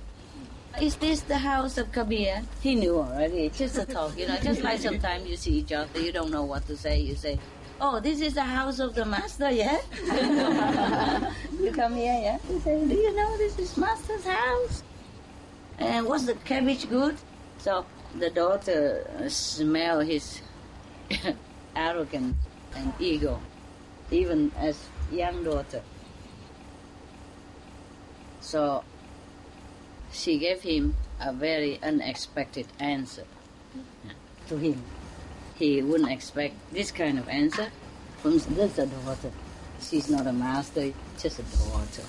is 0.80 0.96
this 0.96 1.20
the 1.22 1.38
house 1.38 1.78
of 1.78 1.92
Kabir? 1.92 2.42
He 2.60 2.74
knew 2.74 2.98
already. 2.98 3.46
It's 3.46 3.58
just 3.58 3.78
a 3.78 3.84
talk, 3.84 4.16
you 4.18 4.26
know. 4.26 4.36
Just 4.38 4.62
like 4.62 4.80
sometimes 4.80 5.28
you 5.28 5.36
see 5.36 5.52
each 5.52 5.72
other, 5.72 6.00
you 6.00 6.12
don't 6.12 6.30
know 6.30 6.44
what 6.44 6.66
to 6.66 6.76
say. 6.76 7.00
You 7.00 7.14
say, 7.14 7.38
"Oh, 7.80 8.00
this 8.00 8.20
is 8.20 8.34
the 8.34 8.44
house 8.44 8.78
of 8.78 8.94
the 8.94 9.04
master." 9.04 9.50
Yeah. 9.50 9.80
you 11.60 11.72
come 11.72 11.94
here, 11.94 12.18
yeah. 12.20 12.38
You 12.48 12.60
say, 12.60 12.84
"Do 12.86 12.94
you 12.94 13.14
know 13.14 13.36
this 13.36 13.58
is 13.58 13.76
master's 13.76 14.24
house?" 14.24 14.82
And 15.78 16.06
was 16.06 16.26
the 16.26 16.34
cabbage 16.34 16.88
good? 16.88 17.16
So 17.58 17.86
the 18.18 18.30
daughter 18.30 19.06
uh, 19.18 19.28
smell 19.28 20.00
his 20.00 20.40
arrogance 21.76 22.36
and 22.74 22.92
ego, 22.98 23.40
even 24.10 24.52
as 24.58 24.78
young 25.10 25.44
daughter. 25.44 25.82
So 28.40 28.84
she 30.12 30.39
gave 30.39 30.62
him 30.62 30.94
a 31.20 31.32
very 31.32 31.80
unexpected 31.82 32.66
answer 32.78 33.24
to 34.48 34.56
him. 34.59 34.82
He 35.55 35.82
wouldn't 35.82 36.10
expect 36.10 36.55
this 36.72 36.90
kind 36.90 37.18
of 37.18 37.28
answer 37.28 37.68
from 38.18 38.39
this 38.39 38.78
a 38.78 38.86
daughter. 38.86 39.30
She's 39.80 40.10
not 40.10 40.26
a 40.26 40.32
master, 40.32 40.93
just 41.18 41.39
a 41.39 41.43
daughter. 41.43 42.02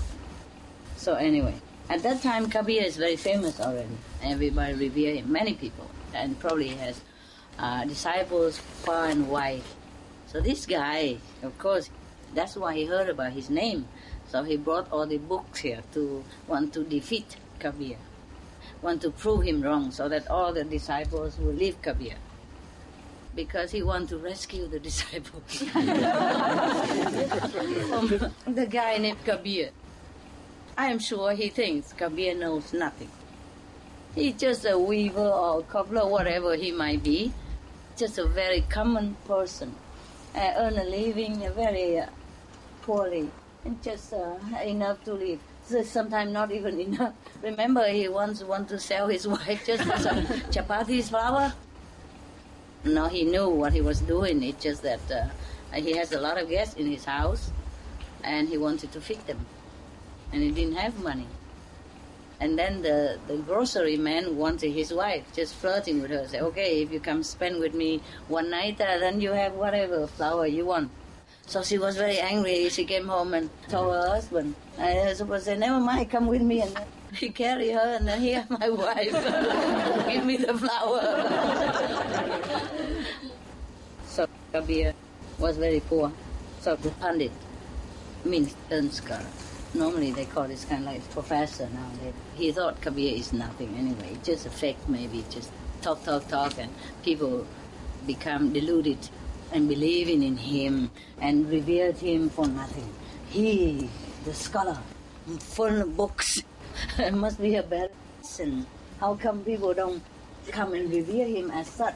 So 0.97 1.15
anyway, 1.15 1.55
at 1.89 2.03
that 2.03 2.21
time 2.21 2.49
Kabir 2.49 2.83
is 2.83 2.97
very 2.97 3.15
famous 3.15 3.59
already. 3.59 3.97
Everybody 4.21 4.73
revere 4.73 5.15
him, 5.15 5.31
many 5.31 5.53
people, 5.53 5.89
and 6.13 6.39
probably 6.39 6.69
has 6.69 7.01
uh, 7.57 7.85
disciples 7.85 8.57
far 8.57 9.07
and 9.07 9.29
wide. 9.29 9.63
So 10.27 10.41
this 10.41 10.65
guy, 10.65 11.17
of 11.41 11.57
course, 11.57 11.89
that's 12.33 12.55
why 12.55 12.75
he 12.75 12.85
heard 12.85 13.09
about 13.09 13.33
his 13.33 13.49
name. 13.49 13.87
So 14.27 14.43
he 14.43 14.57
brought 14.57 14.91
all 14.91 15.05
the 15.05 15.17
books 15.17 15.59
here 15.59 15.83
to 15.93 16.23
want 16.47 16.73
to 16.73 16.83
defeat 16.83 17.37
Kabir, 17.63 17.95
want 18.81 19.01
to 19.03 19.09
prove 19.09 19.43
him 19.43 19.61
wrong, 19.61 19.89
so 19.89 20.09
that 20.09 20.27
all 20.27 20.51
the 20.51 20.65
disciples 20.65 21.37
will 21.39 21.53
leave 21.53 21.81
Kabir. 21.81 22.15
Because 23.33 23.71
he 23.71 23.81
want 23.81 24.09
to 24.09 24.17
rescue 24.17 24.67
the 24.67 24.79
disciples 24.89 25.63
from 27.87 28.53
the 28.53 28.67
guy 28.69 28.97
named 28.97 29.23
Kabir. 29.23 29.69
I 30.77 30.87
am 30.87 30.99
sure 30.99 31.31
he 31.31 31.47
thinks 31.47 31.93
Kabir 31.93 32.35
knows 32.35 32.73
nothing. 32.73 33.09
He's 34.13 34.35
just 34.35 34.65
a 34.65 34.77
weaver 34.77 35.21
or 35.21 35.61
a 35.61 35.63
cobbler, 35.63 36.05
whatever 36.05 36.55
he 36.55 36.71
might 36.71 37.01
be, 37.01 37.31
just 37.95 38.17
a 38.17 38.25
very 38.25 38.61
common 38.69 39.15
person, 39.25 39.73
uh, 40.35 40.53
earn 40.57 40.77
a 40.77 40.83
living 40.83 41.39
very 41.55 41.99
uh, 41.99 42.07
poorly, 42.81 43.29
and 43.63 43.81
just 43.81 44.11
uh, 44.13 44.35
enough 44.63 45.01
to 45.05 45.13
live. 45.13 45.39
So 45.65 45.81
sometimes 45.81 46.31
not 46.31 46.51
even 46.51 46.79
enough. 46.79 47.13
Remember, 47.41 47.87
he 47.87 48.07
once 48.09 48.43
wanted 48.43 48.69
to 48.69 48.79
sell 48.79 49.07
his 49.07 49.27
wife 49.35 49.65
just 49.65 49.83
for 49.83 49.97
some 49.97 50.25
chapatis 50.51 51.09
flour. 51.09 51.53
No, 52.83 53.07
he 53.07 53.23
knew 53.23 53.47
what 53.47 53.71
he 53.71 53.79
was 53.79 54.01
doing. 54.01 54.43
It's 54.43 54.61
just 54.61 54.83
that 54.83 54.99
uh, 55.09 55.27
he 55.73 55.95
has 55.95 56.11
a 56.11 56.19
lot 56.19 56.37
of 56.37 56.49
guests 56.49 56.75
in 56.75 56.87
his 56.87 57.05
house, 57.05 57.51
and 58.23 58.49
he 58.49 58.57
wanted 58.57 58.91
to 58.91 58.99
feed 58.99 59.25
them, 59.25 59.45
and 60.33 60.43
he 60.43 60.51
didn't 60.51 60.75
have 60.75 61.01
money. 61.01 61.27
And 62.41 62.59
then 62.59 62.81
the, 62.81 63.19
the 63.27 63.37
grocery 63.37 63.95
man 63.95 64.35
wanted 64.35 64.71
his 64.71 64.93
wife, 64.93 65.23
just 65.33 65.55
flirting 65.55 66.01
with 66.01 66.11
her. 66.11 66.27
Say, 66.27 66.41
okay, 66.41 66.81
if 66.81 66.91
you 66.91 66.99
come 66.99 67.23
spend 67.23 67.59
with 67.59 67.73
me 67.73 68.01
one 68.27 68.49
night, 68.49 68.81
uh, 68.81 68.99
then 68.99 69.21
you 69.21 69.31
have 69.31 69.53
whatever 69.53 70.07
flour 70.07 70.45
you 70.45 70.65
want. 70.65 70.91
So 71.45 71.61
she 71.61 71.77
was 71.77 71.97
very 71.97 72.19
angry. 72.19 72.69
She 72.69 72.85
came 72.85 73.07
home 73.07 73.33
and 73.33 73.49
told 73.69 73.93
her 73.93 74.07
husband. 74.07 74.55
And 74.77 74.97
her 74.97 75.05
husband 75.05 75.43
said, 75.43 75.59
never 75.59 75.79
mind, 75.79 76.09
come 76.09 76.27
with 76.27 76.41
me. 76.41 76.61
And 76.61 76.77
he 77.15 77.29
carry 77.29 77.69
her, 77.71 77.97
and 77.97 78.07
then 78.07 78.19
here, 78.21 78.45
my 78.49 78.69
wife, 78.69 79.11
give 80.07 80.25
me 80.25 80.37
the 80.37 80.53
flour. 80.57 81.01
so 84.07 84.27
Kabir 84.51 84.93
was 85.37 85.57
very 85.57 85.79
poor. 85.81 86.11
So 86.61 86.75
the 86.75 86.89
pandit 86.91 87.31
means 88.25 88.55
scholar 88.91 89.25
normally 89.73 90.11
they 90.11 90.25
call 90.25 90.47
this 90.47 90.65
kind 90.65 90.81
of 90.81 90.93
like 90.93 91.09
professor 91.11 91.67
now. 91.73 91.89
He 92.35 92.51
thought 92.51 92.81
Kabir 92.81 93.15
is 93.15 93.33
nothing 93.33 93.75
anyway, 93.77 94.17
just 94.23 94.45
a 94.45 94.49
fake 94.49 94.77
maybe, 94.87 95.23
just 95.29 95.51
talk, 95.81 96.03
talk, 96.03 96.27
talk, 96.27 96.57
and 96.57 96.71
people 97.03 97.45
become 98.05 98.53
deluded 98.53 98.97
and 99.53 99.69
believing 99.69 100.23
in 100.23 100.35
him 100.35 100.89
and 101.21 101.49
revered 101.49 101.97
him 101.97 102.29
for 102.29 102.47
nothing. 102.47 102.89
He, 103.29 103.89
the 104.25 104.33
scholar, 104.33 104.79
full 105.39 105.81
of 105.81 105.95
books, 105.95 106.41
must 107.13 107.39
be 107.39 107.55
a 107.55 107.63
bad 107.63 107.91
person. 108.19 108.65
How 108.99 109.15
come 109.15 109.43
people 109.43 109.73
don't 109.73 110.01
come 110.47 110.73
and 110.73 110.91
revere 110.91 111.27
him 111.27 111.51
as 111.51 111.67
such 111.67 111.95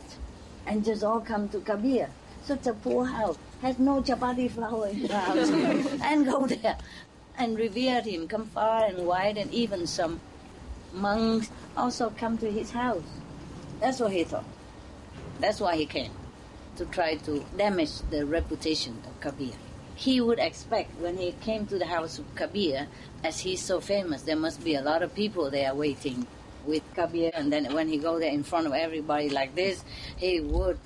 and 0.66 0.86
just 0.86 1.04
all 1.04 1.20
come 1.20 1.50
to 1.50 1.60
Kabir? 1.60 2.10
Such 2.44 2.68
a 2.68 2.74
poor 2.74 3.06
house, 3.06 3.38
has 3.62 3.80
no 3.80 4.02
chapati 4.02 4.50
flour 4.50 4.88
in 4.88 5.04
the 5.04 5.18
house, 5.18 5.50
and 6.04 6.26
go 6.26 6.46
there 6.46 6.78
and 7.38 7.58
revered 7.58 8.06
him, 8.06 8.28
come 8.28 8.46
far 8.46 8.86
and 8.86 9.06
wide, 9.06 9.38
and 9.38 9.52
even 9.54 9.86
some 9.88 10.22
monks 10.94 11.50
also 11.76 12.10
come 12.12 12.38
to 12.38 12.52
his 12.52 12.72
house. 12.72 13.04
That's 13.80 14.00
what 14.00 14.12
he 14.12 14.24
thought. 14.24 14.46
That's 15.40 15.60
why 15.60 15.76
he 15.76 15.86
came, 15.86 16.12
to 16.78 16.86
try 16.86 17.16
to 17.16 17.44
damage 17.58 18.02
the 18.10 18.26
reputation 18.26 19.02
of 19.06 19.20
Kabir. 19.20 19.54
He 19.96 20.22
would 20.22 20.40
expect 20.40 21.00
when 21.00 21.18
he 21.18 21.32
came 21.42 21.66
to 21.68 21.78
the 21.78 21.86
house 21.86 22.20
of 22.20 22.36
Kabir, 22.36 22.88
as 23.24 23.40
he's 23.40 23.62
so 23.64 23.80
famous, 23.82 24.22
there 24.22 24.36
must 24.36 24.64
be 24.64 24.76
a 24.76 24.82
lot 24.82 25.02
of 25.02 25.14
people 25.16 25.50
there 25.50 25.74
waiting 25.74 26.28
with 26.66 26.84
Kabir, 26.94 27.32
and 27.34 27.52
then 27.52 27.74
when 27.74 27.88
he 27.88 27.98
go 27.98 28.20
there 28.20 28.32
in 28.32 28.44
front 28.44 28.68
of 28.68 28.74
everybody 28.74 29.30
like 29.30 29.56
this, 29.56 29.84
he 30.18 30.40
would 30.40 30.78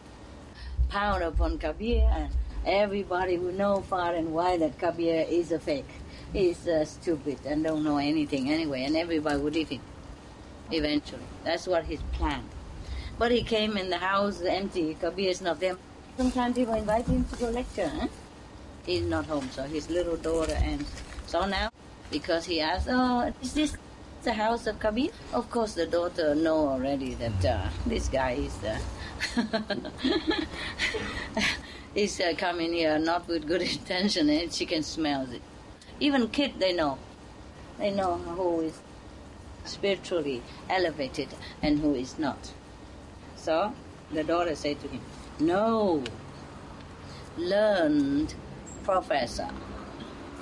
pound 0.90 1.24
upon 1.24 1.58
Kabir, 1.58 2.10
and 2.14 2.32
everybody 2.66 3.38
would 3.38 3.58
know 3.58 3.82
far 3.82 4.14
and 4.14 4.34
wide 4.34 4.62
that 4.62 4.80
Kabir 4.80 5.26
is 5.30 5.52
a 5.52 5.60
fake 5.60 5.90
is 6.34 6.68
uh, 6.68 6.86
stupid 6.86 7.38
and 7.46 7.64
don't 7.64 7.84
know 7.84 7.98
anything 7.98 8.50
anyway, 8.50 8.84
and 8.84 8.96
everybody 8.96 9.38
would 9.42 9.54
leave 9.54 9.70
him 9.70 9.82
eventually. 10.72 11.24
That's 11.44 11.68
what 11.68 11.84
his 11.84 12.02
plan. 12.14 12.44
But 13.22 13.32
he 13.32 13.44
came 13.44 13.78
in 13.78 13.92
the 13.92 14.00
house 14.00 14.42
empty, 14.42 14.96
Kabir 14.96 15.30
is 15.30 15.44
not 15.44 15.60
there. 15.60 15.78
Sometimes 16.18 16.56
people 16.56 16.74
invite 16.74 17.06
him 17.06 17.24
to 17.26 17.36
go 17.36 17.50
lecture. 17.52 17.88
Huh? 17.88 18.08
He's 18.84 19.04
not 19.04 19.28
home, 19.28 19.48
so 19.52 19.62
his 19.62 19.92
little 19.92 20.18
daughter 20.18 20.58
and 20.60 20.84
so 21.28 21.46
now, 21.46 21.70
because 22.10 22.46
he 22.46 22.60
asked, 22.60 22.88
"Oh, 22.90 23.32
is 23.40 23.54
this 23.54 23.78
the 24.24 24.34
house 24.34 24.66
of 24.66 24.80
Kabir?" 24.80 25.12
Of 25.34 25.52
course, 25.52 25.76
the 25.76 25.86
daughter 25.86 26.34
know 26.34 26.70
already 26.70 27.14
that 27.14 27.46
uh, 27.46 27.70
this 27.86 28.08
guy 28.08 28.32
is 28.48 28.58
is 31.94 32.20
uh, 32.26 32.34
coming 32.40 32.74
here 32.74 32.98
not 32.98 33.28
with 33.28 33.46
good 33.46 33.62
intention, 33.78 34.32
and 34.32 34.52
she 34.52 34.66
can 34.66 34.82
smell 34.82 35.30
it. 35.32 35.44
Even 36.00 36.28
kid, 36.28 36.54
they 36.58 36.74
know. 36.74 36.98
They 37.78 37.92
know 37.92 38.18
who 38.18 38.62
is 38.62 38.82
spiritually 39.64 40.42
elevated 40.68 41.30
and 41.62 41.78
who 41.82 41.94
is 41.94 42.18
not. 42.18 42.52
So 43.42 43.74
the 44.12 44.24
daughter 44.24 44.56
said 44.56 44.80
to 44.82 44.88
him, 44.88 45.02
No, 45.40 46.04
learned 47.38 48.36
professor, 48.84 49.50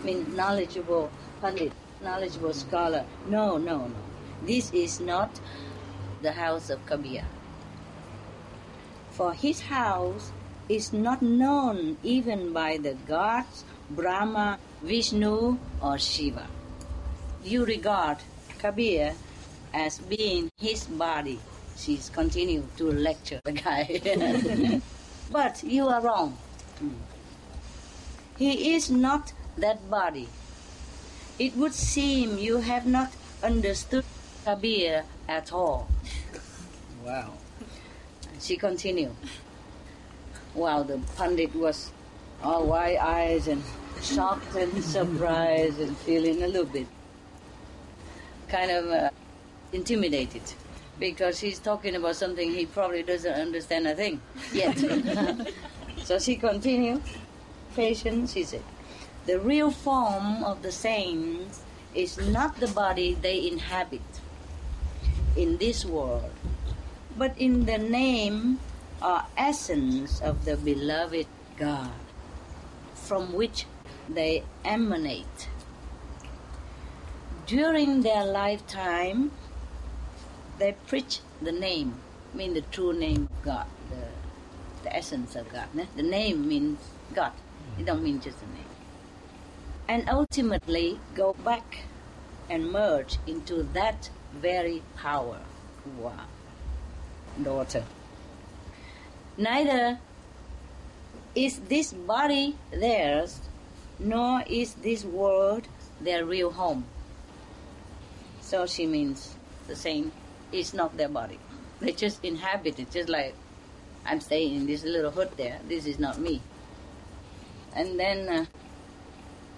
means 0.03 0.27
knowledgeable 0.35 1.09
pundit, 1.39 1.71
knowledgeable 2.03 2.53
scholar. 2.53 3.05
No, 3.29 3.57
no, 3.57 3.87
no. 3.87 3.95
This 4.43 4.73
is 4.73 4.99
not 4.99 5.39
the 6.21 6.33
house 6.33 6.69
of 6.69 6.85
Kabir. 6.85 7.23
For 9.11 9.31
his 9.33 9.61
house 9.61 10.33
is 10.67 10.91
not 10.91 11.21
known 11.21 11.97
even 12.03 12.51
by 12.51 12.77
the 12.77 12.95
gods, 13.07 13.63
Brahma, 13.89 14.59
Vishnu 14.83 15.57
or 15.81 15.97
Shiva. 15.97 16.47
You 17.45 17.63
regard 17.63 18.17
Kabir 18.59 19.15
as 19.73 19.99
being 19.99 20.51
his 20.59 20.83
body. 20.83 21.39
She's 21.79 22.09
continued 22.09 22.75
to 22.77 22.91
lecture 22.91 23.39
the 23.43 23.53
guy. 23.53 24.81
but 25.31 25.63
you 25.63 25.87
are 25.87 26.01
wrong. 26.01 26.37
He 28.37 28.75
is 28.75 28.91
not 28.91 29.31
that 29.57 29.89
body. 29.89 30.27
It 31.39 31.55
would 31.55 31.73
seem 31.73 32.37
you 32.37 32.57
have 32.57 32.85
not 32.85 33.13
understood 33.41 34.03
Kabir 34.43 35.03
at 35.29 35.53
all. 35.53 35.87
Wow. 37.03 37.33
She 38.41 38.57
continued. 38.57 39.15
Wow, 40.53 40.83
the 40.83 40.99
Pandit 41.15 41.55
was 41.55 41.91
all 42.43 42.65
wide 42.65 42.97
eyes 42.97 43.47
and 43.47 43.63
shocked 44.01 44.53
and 44.55 44.83
surprised 44.83 45.79
and 45.79 45.95
feeling 45.97 46.43
a 46.43 46.47
little 46.47 46.65
bit 46.65 46.87
kind 48.49 48.71
of 48.71 48.85
uh, 48.87 49.09
intimidated 49.71 50.41
because 50.99 51.39
he's 51.39 51.59
talking 51.59 51.95
about 51.95 52.15
something 52.15 52.53
he 52.53 52.65
probably 52.65 53.03
doesn't 53.03 53.33
understand 53.33 53.87
a 53.87 53.95
thing 53.95 54.21
yet. 54.51 54.77
so 56.03 56.19
she 56.19 56.35
continued, 56.35 57.01
patient, 57.75 58.29
she 58.29 58.43
said, 58.43 58.63
the 59.25 59.39
real 59.39 59.71
form 59.71 60.43
of 60.43 60.61
the 60.61 60.71
saints 60.71 61.61
is 61.95 62.17
not 62.17 62.59
the 62.59 62.67
body 62.67 63.15
they 63.15 63.47
inhabit 63.47 64.01
in 65.35 65.57
this 65.57 65.85
world, 65.85 66.31
but 67.17 67.37
in 67.37 67.65
the 67.65 67.77
name 67.77 68.59
or 69.01 69.23
essence 69.37 70.21
of 70.21 70.45
the 70.45 70.57
beloved 70.57 71.27
God, 71.57 71.91
from 72.93 73.33
which 73.33 73.65
they 74.09 74.43
emanate. 74.65 75.47
During 77.45 78.01
their 78.01 78.25
lifetime, 78.25 79.31
they 80.59 80.75
preach 80.87 81.19
the 81.41 81.51
name, 81.51 81.95
mean 82.33 82.53
the 82.53 82.61
true 82.61 82.93
name 82.93 83.27
of 83.31 83.41
God, 83.43 83.65
the, 83.89 84.83
the 84.83 84.95
essence 84.95 85.35
of 85.35 85.49
God. 85.51 85.67
The 85.95 86.03
name 86.03 86.47
means 86.47 86.79
God. 87.13 87.31
It 87.77 87.85
don't 87.85 88.03
mean 88.03 88.19
just 88.21 88.39
the 88.39 88.45
name. 88.47 88.65
And 89.87 90.09
ultimately 90.09 90.99
go 91.15 91.33
back 91.33 91.79
and 92.49 92.71
merge 92.71 93.17
into 93.25 93.63
that 93.73 94.09
very 94.33 94.83
power. 94.97 95.39
Wow. 95.97 96.25
Daughter. 97.41 97.83
Neither 99.37 99.99
is 101.33 101.59
this 101.61 101.93
body 101.93 102.57
theirs 102.71 103.39
nor 103.97 104.43
is 104.47 104.73
this 104.75 105.03
world 105.05 105.67
their 106.01 106.25
real 106.25 106.51
home. 106.51 106.85
So 108.41 108.65
she 108.65 108.85
means 108.85 109.35
the 109.67 109.75
same. 109.75 110.11
It's 110.51 110.73
not 110.73 110.97
their 110.97 111.09
body. 111.09 111.39
They 111.79 111.91
just 111.91 112.23
inhabit 112.23 112.79
it, 112.79 112.91
just 112.91 113.09
like 113.09 113.35
I'm 114.05 114.19
staying 114.19 114.55
in 114.55 114.65
this 114.65 114.83
little 114.83 115.11
hut 115.11 115.37
there. 115.37 115.59
This 115.67 115.85
is 115.85 115.99
not 115.99 116.19
me. 116.19 116.41
And 117.75 117.99
then 117.99 118.27
uh, 118.27 118.45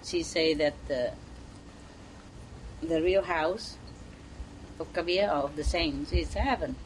she 0.04 0.22
say 0.22 0.54
that 0.54 0.74
uh, 0.90 1.14
the 2.82 3.00
real 3.00 3.22
house 3.22 3.78
of 4.78 4.92
Kabir 4.92 5.24
or 5.24 5.44
of 5.48 5.56
the 5.56 5.64
saints 5.64 6.12
is 6.12 6.34
heaven. 6.34 6.76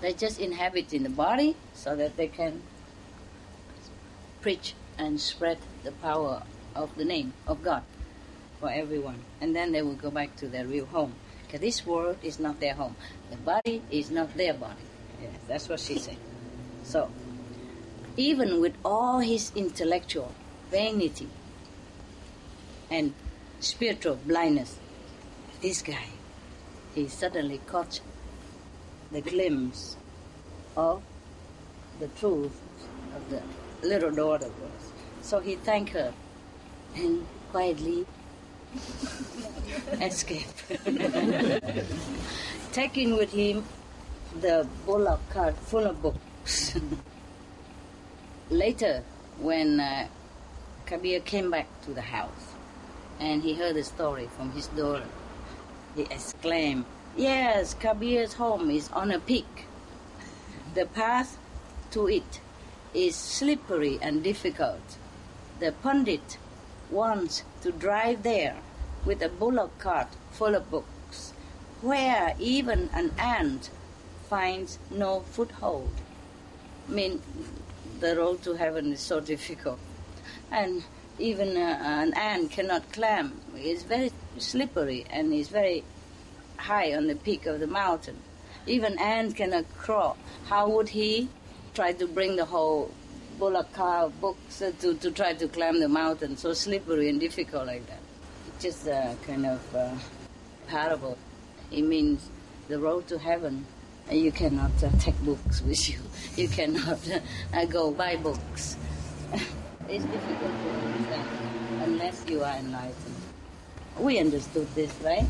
They 0.00 0.12
just 0.12 0.40
inhabit 0.40 0.92
in 0.92 1.04
the 1.04 1.10
body 1.10 1.56
so 1.74 1.94
that 1.96 2.16
they 2.16 2.26
can 2.26 2.62
preach 4.40 4.74
and 4.98 5.20
spread 5.20 5.58
the 5.84 5.92
power 5.92 6.42
of 6.74 6.94
the 6.96 7.04
name 7.04 7.32
of 7.46 7.62
God 7.62 7.84
for 8.58 8.70
everyone. 8.70 9.20
And 9.40 9.54
then 9.54 9.72
they 9.72 9.82
will 9.82 9.94
go 9.94 10.10
back 10.10 10.36
to 10.36 10.48
their 10.48 10.66
real 10.66 10.86
home. 10.86 11.14
This 11.58 11.86
world 11.86 12.16
is 12.22 12.38
not 12.38 12.60
their 12.60 12.74
home. 12.74 12.96
The 13.30 13.36
body 13.36 13.82
is 13.90 14.10
not 14.10 14.34
their 14.34 14.54
body. 14.54 14.84
Yes, 15.20 15.32
that's 15.46 15.68
what 15.68 15.80
she 15.80 15.98
said. 15.98 16.16
So, 16.84 17.08
even 18.16 18.60
with 18.60 18.74
all 18.84 19.20
his 19.20 19.52
intellectual 19.54 20.32
vanity 20.70 21.28
and 22.90 23.14
spiritual 23.60 24.16
blindness, 24.16 24.78
this 25.60 25.82
guy, 25.82 26.06
he 26.94 27.08
suddenly 27.08 27.60
caught 27.66 28.00
the 29.10 29.20
glimpse 29.20 29.96
of 30.76 31.02
the 32.00 32.08
truth 32.08 32.60
of 33.14 33.28
the 33.30 33.42
little 33.86 34.10
daughter 34.10 34.48
was. 34.60 34.92
So 35.22 35.40
he 35.40 35.54
thanked 35.54 35.92
her 35.92 36.12
and 36.96 37.26
quietly 37.50 38.06
escaped, 40.00 40.64
taking 42.72 43.16
with 43.16 43.32
him 43.32 43.64
the 44.40 44.66
bullock 44.86 45.20
cart 45.30 45.56
full 45.56 45.86
of 45.86 46.02
books. 46.02 46.78
Later, 48.50 49.02
when 49.38 49.80
uh, 49.80 50.08
Kabir 50.86 51.20
came 51.20 51.50
back 51.50 51.68
to 51.82 51.92
the 51.92 52.02
house 52.02 52.54
and 53.20 53.42
he 53.42 53.54
heard 53.54 53.76
the 53.76 53.84
story 53.84 54.28
from 54.36 54.52
his 54.52 54.66
daughter, 54.68 55.06
he 55.94 56.02
exclaimed, 56.02 56.84
Yes, 57.16 57.74
Kabir's 57.74 58.34
home 58.34 58.70
is 58.70 58.88
on 58.90 59.10
a 59.10 59.18
peak. 59.18 59.66
The 60.74 60.86
path 60.86 61.38
to 61.90 62.08
it 62.08 62.40
is 62.94 63.14
slippery 63.14 63.98
and 64.00 64.22
difficult. 64.22 64.96
The 65.60 65.72
pundit 65.72 66.38
wants 66.90 67.42
to 67.62 67.72
drive 67.72 68.22
there 68.22 68.56
with 69.04 69.22
a 69.22 69.28
bullock 69.28 69.78
cart 69.78 70.08
full 70.30 70.54
of 70.54 70.70
books, 70.70 71.32
where 71.80 72.34
even 72.38 72.90
an 72.92 73.12
ant 73.18 73.70
finds 74.28 74.78
no 74.90 75.20
foothold. 75.20 75.92
I 76.88 76.92
mean, 76.92 77.22
the 78.00 78.16
road 78.16 78.42
to 78.42 78.54
heaven 78.54 78.92
is 78.92 79.00
so 79.00 79.20
difficult. 79.32 79.78
And 80.50 80.84
even 81.18 81.56
uh, 81.56 81.78
an 81.82 82.14
ant 82.14 82.50
cannot 82.50 82.90
climb. 82.92 83.40
It's 83.54 83.82
very 83.82 84.12
slippery 84.38 85.06
and 85.10 85.32
it's 85.32 85.48
very 85.48 85.84
high 86.56 86.94
on 86.94 87.06
the 87.06 87.14
peak 87.14 87.46
of 87.46 87.60
the 87.60 87.66
mountain. 87.66 88.16
Even 88.66 88.98
ant 88.98 89.36
cannot 89.36 89.64
crawl. 89.76 90.16
How 90.46 90.68
would 90.68 90.90
he 90.90 91.28
try 91.74 91.92
to 91.92 92.06
bring 92.06 92.36
the 92.36 92.44
whole 92.44 92.90
bullock 93.42 93.72
car 93.72 94.08
books 94.08 94.62
uh, 94.62 94.70
to, 94.78 94.94
to 94.94 95.10
try 95.10 95.34
to 95.34 95.48
climb 95.48 95.80
the 95.80 95.88
mountain 95.88 96.36
so 96.36 96.52
slippery 96.52 97.08
and 97.08 97.18
difficult 97.18 97.66
like 97.66 97.84
that? 97.88 97.98
It's 98.46 98.62
just 98.62 98.86
a 98.86 99.16
kind 99.26 99.46
of 99.46 99.74
uh, 99.74 99.90
parable. 100.68 101.18
It 101.72 101.82
means 101.82 102.30
the 102.68 102.78
road 102.78 103.08
to 103.08 103.18
heaven 103.18 103.66
you 104.12 104.30
cannot 104.30 104.70
uh, 104.84 104.90
take 105.00 105.18
books 105.24 105.60
with 105.66 105.90
you. 105.90 105.98
You 106.36 106.48
cannot 106.48 107.00
uh, 107.52 107.64
go 107.64 107.90
buy 107.90 108.14
books. 108.14 108.76
it's 109.88 110.04
difficult 110.04 110.54
to 110.62 110.68
understand 110.70 111.28
unless 111.82 112.24
you 112.28 112.44
are 112.44 112.56
enlightened. 112.58 113.22
We 113.98 114.20
understood 114.20 114.72
this, 114.76 114.94
right? 115.02 115.26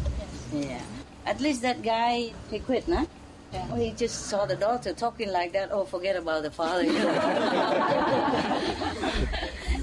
Yes. 0.53 0.69
Yeah. 0.69 0.83
At 1.25 1.41
least 1.41 1.63
that 1.63 1.81
guy, 1.81 2.35
he 2.51 2.59
quit, 2.59 2.87
no? 2.89 3.07
Yeah. 3.53 3.77
He 3.77 3.93
just 3.93 4.27
saw 4.27 4.47
the 4.47 4.57
daughter 4.57 4.93
talking 4.95 5.31
like 5.31 5.53
that. 5.53 5.70
Oh, 5.73 5.85
forget 5.85 6.16
about 6.16 6.43
the 6.43 6.51
father. 6.51 6.85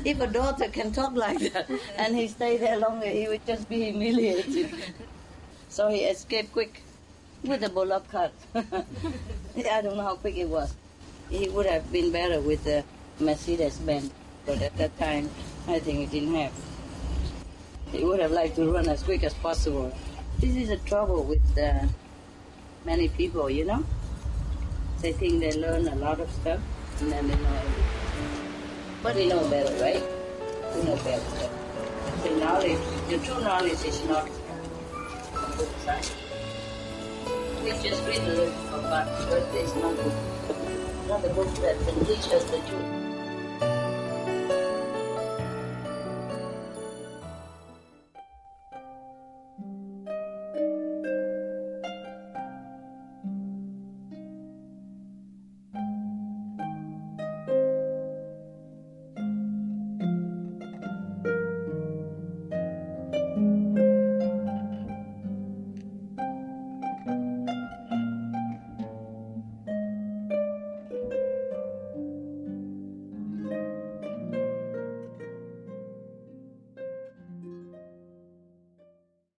if 0.06 0.20
a 0.20 0.28
daughter 0.28 0.70
can 0.70 0.92
talk 0.92 1.14
like 1.14 1.40
that 1.54 1.70
and 1.98 2.16
he 2.16 2.28
stayed 2.28 2.62
there 2.62 2.78
longer, 2.78 3.08
he 3.08 3.28
would 3.28 3.46
just 3.46 3.70
be 3.70 3.92
humiliated. 3.92 4.74
So 5.70 5.88
he 5.90 6.00
escaped 6.06 6.52
quick 6.52 6.82
with 7.44 7.64
a 7.64 7.70
bullock 7.70 8.10
cart. 8.12 8.32
I 8.56 9.82
don't 9.82 9.98
know 9.98 10.04
how 10.04 10.16
quick 10.16 10.38
it 10.38 10.50
was. 10.50 10.74
He 11.30 11.48
would 11.50 11.68
have 11.68 11.92
been 11.92 12.12
better 12.12 12.42
with 12.42 12.64
the 12.64 12.84
Mercedes 13.20 13.78
Benz, 13.78 14.12
but 14.46 14.62
at 14.62 14.76
that 14.78 14.98
time, 14.98 15.30
I 15.68 15.80
think 15.80 16.00
he 16.00 16.06
didn't 16.08 16.34
have. 16.36 16.54
He 17.92 18.04
would 18.04 18.20
have 18.20 18.32
liked 18.32 18.56
to 18.56 18.72
run 18.72 18.88
as 18.90 19.04
quick 19.04 19.24
as 19.24 19.34
possible. 19.36 19.96
This 20.40 20.56
is 20.56 20.70
the 20.70 20.78
trouble 20.78 21.24
with 21.24 21.58
uh, 21.58 21.86
many 22.90 23.08
people, 23.08 23.48
you 23.52 23.66
know? 23.66 23.84
They 25.02 25.12
think 25.14 25.42
they 25.42 25.52
learn 25.62 25.88
a 25.88 25.96
lot 25.96 26.20
of 26.20 26.30
stuff, 26.32 26.60
and 27.00 27.12
then 27.12 27.28
they 27.28 27.36
know 27.36 27.54
everything. 27.62 27.90
But 29.04 29.14
they 29.14 29.28
know 29.28 29.48
better, 29.48 29.74
right? 29.84 30.04
They 30.74 30.84
know 30.84 30.96
better. 31.06 31.50
The 32.24 32.32
knowledge, 32.42 32.82
the 33.10 33.20
true 33.20 33.42
knowledge 33.42 33.86
is 33.86 34.04
not 34.06 34.26
on 34.26 35.52
both 35.58 35.76
sides. 35.86 36.12
We 37.64 37.72
just 37.90 38.02
read 38.08 38.22
the 38.26 38.34
little 38.40 38.54
from 38.72 38.82
God, 38.82 39.06
but 39.30 39.54
there's 39.54 39.76
no 39.76 39.94
book. 39.94 40.16
Not 41.08 41.22
the 41.22 41.30
book 41.30 41.54
that 41.66 41.78
can 41.86 42.06
teach 42.06 42.34
us 42.34 42.44
the 42.50 42.58
truth. 42.58 42.99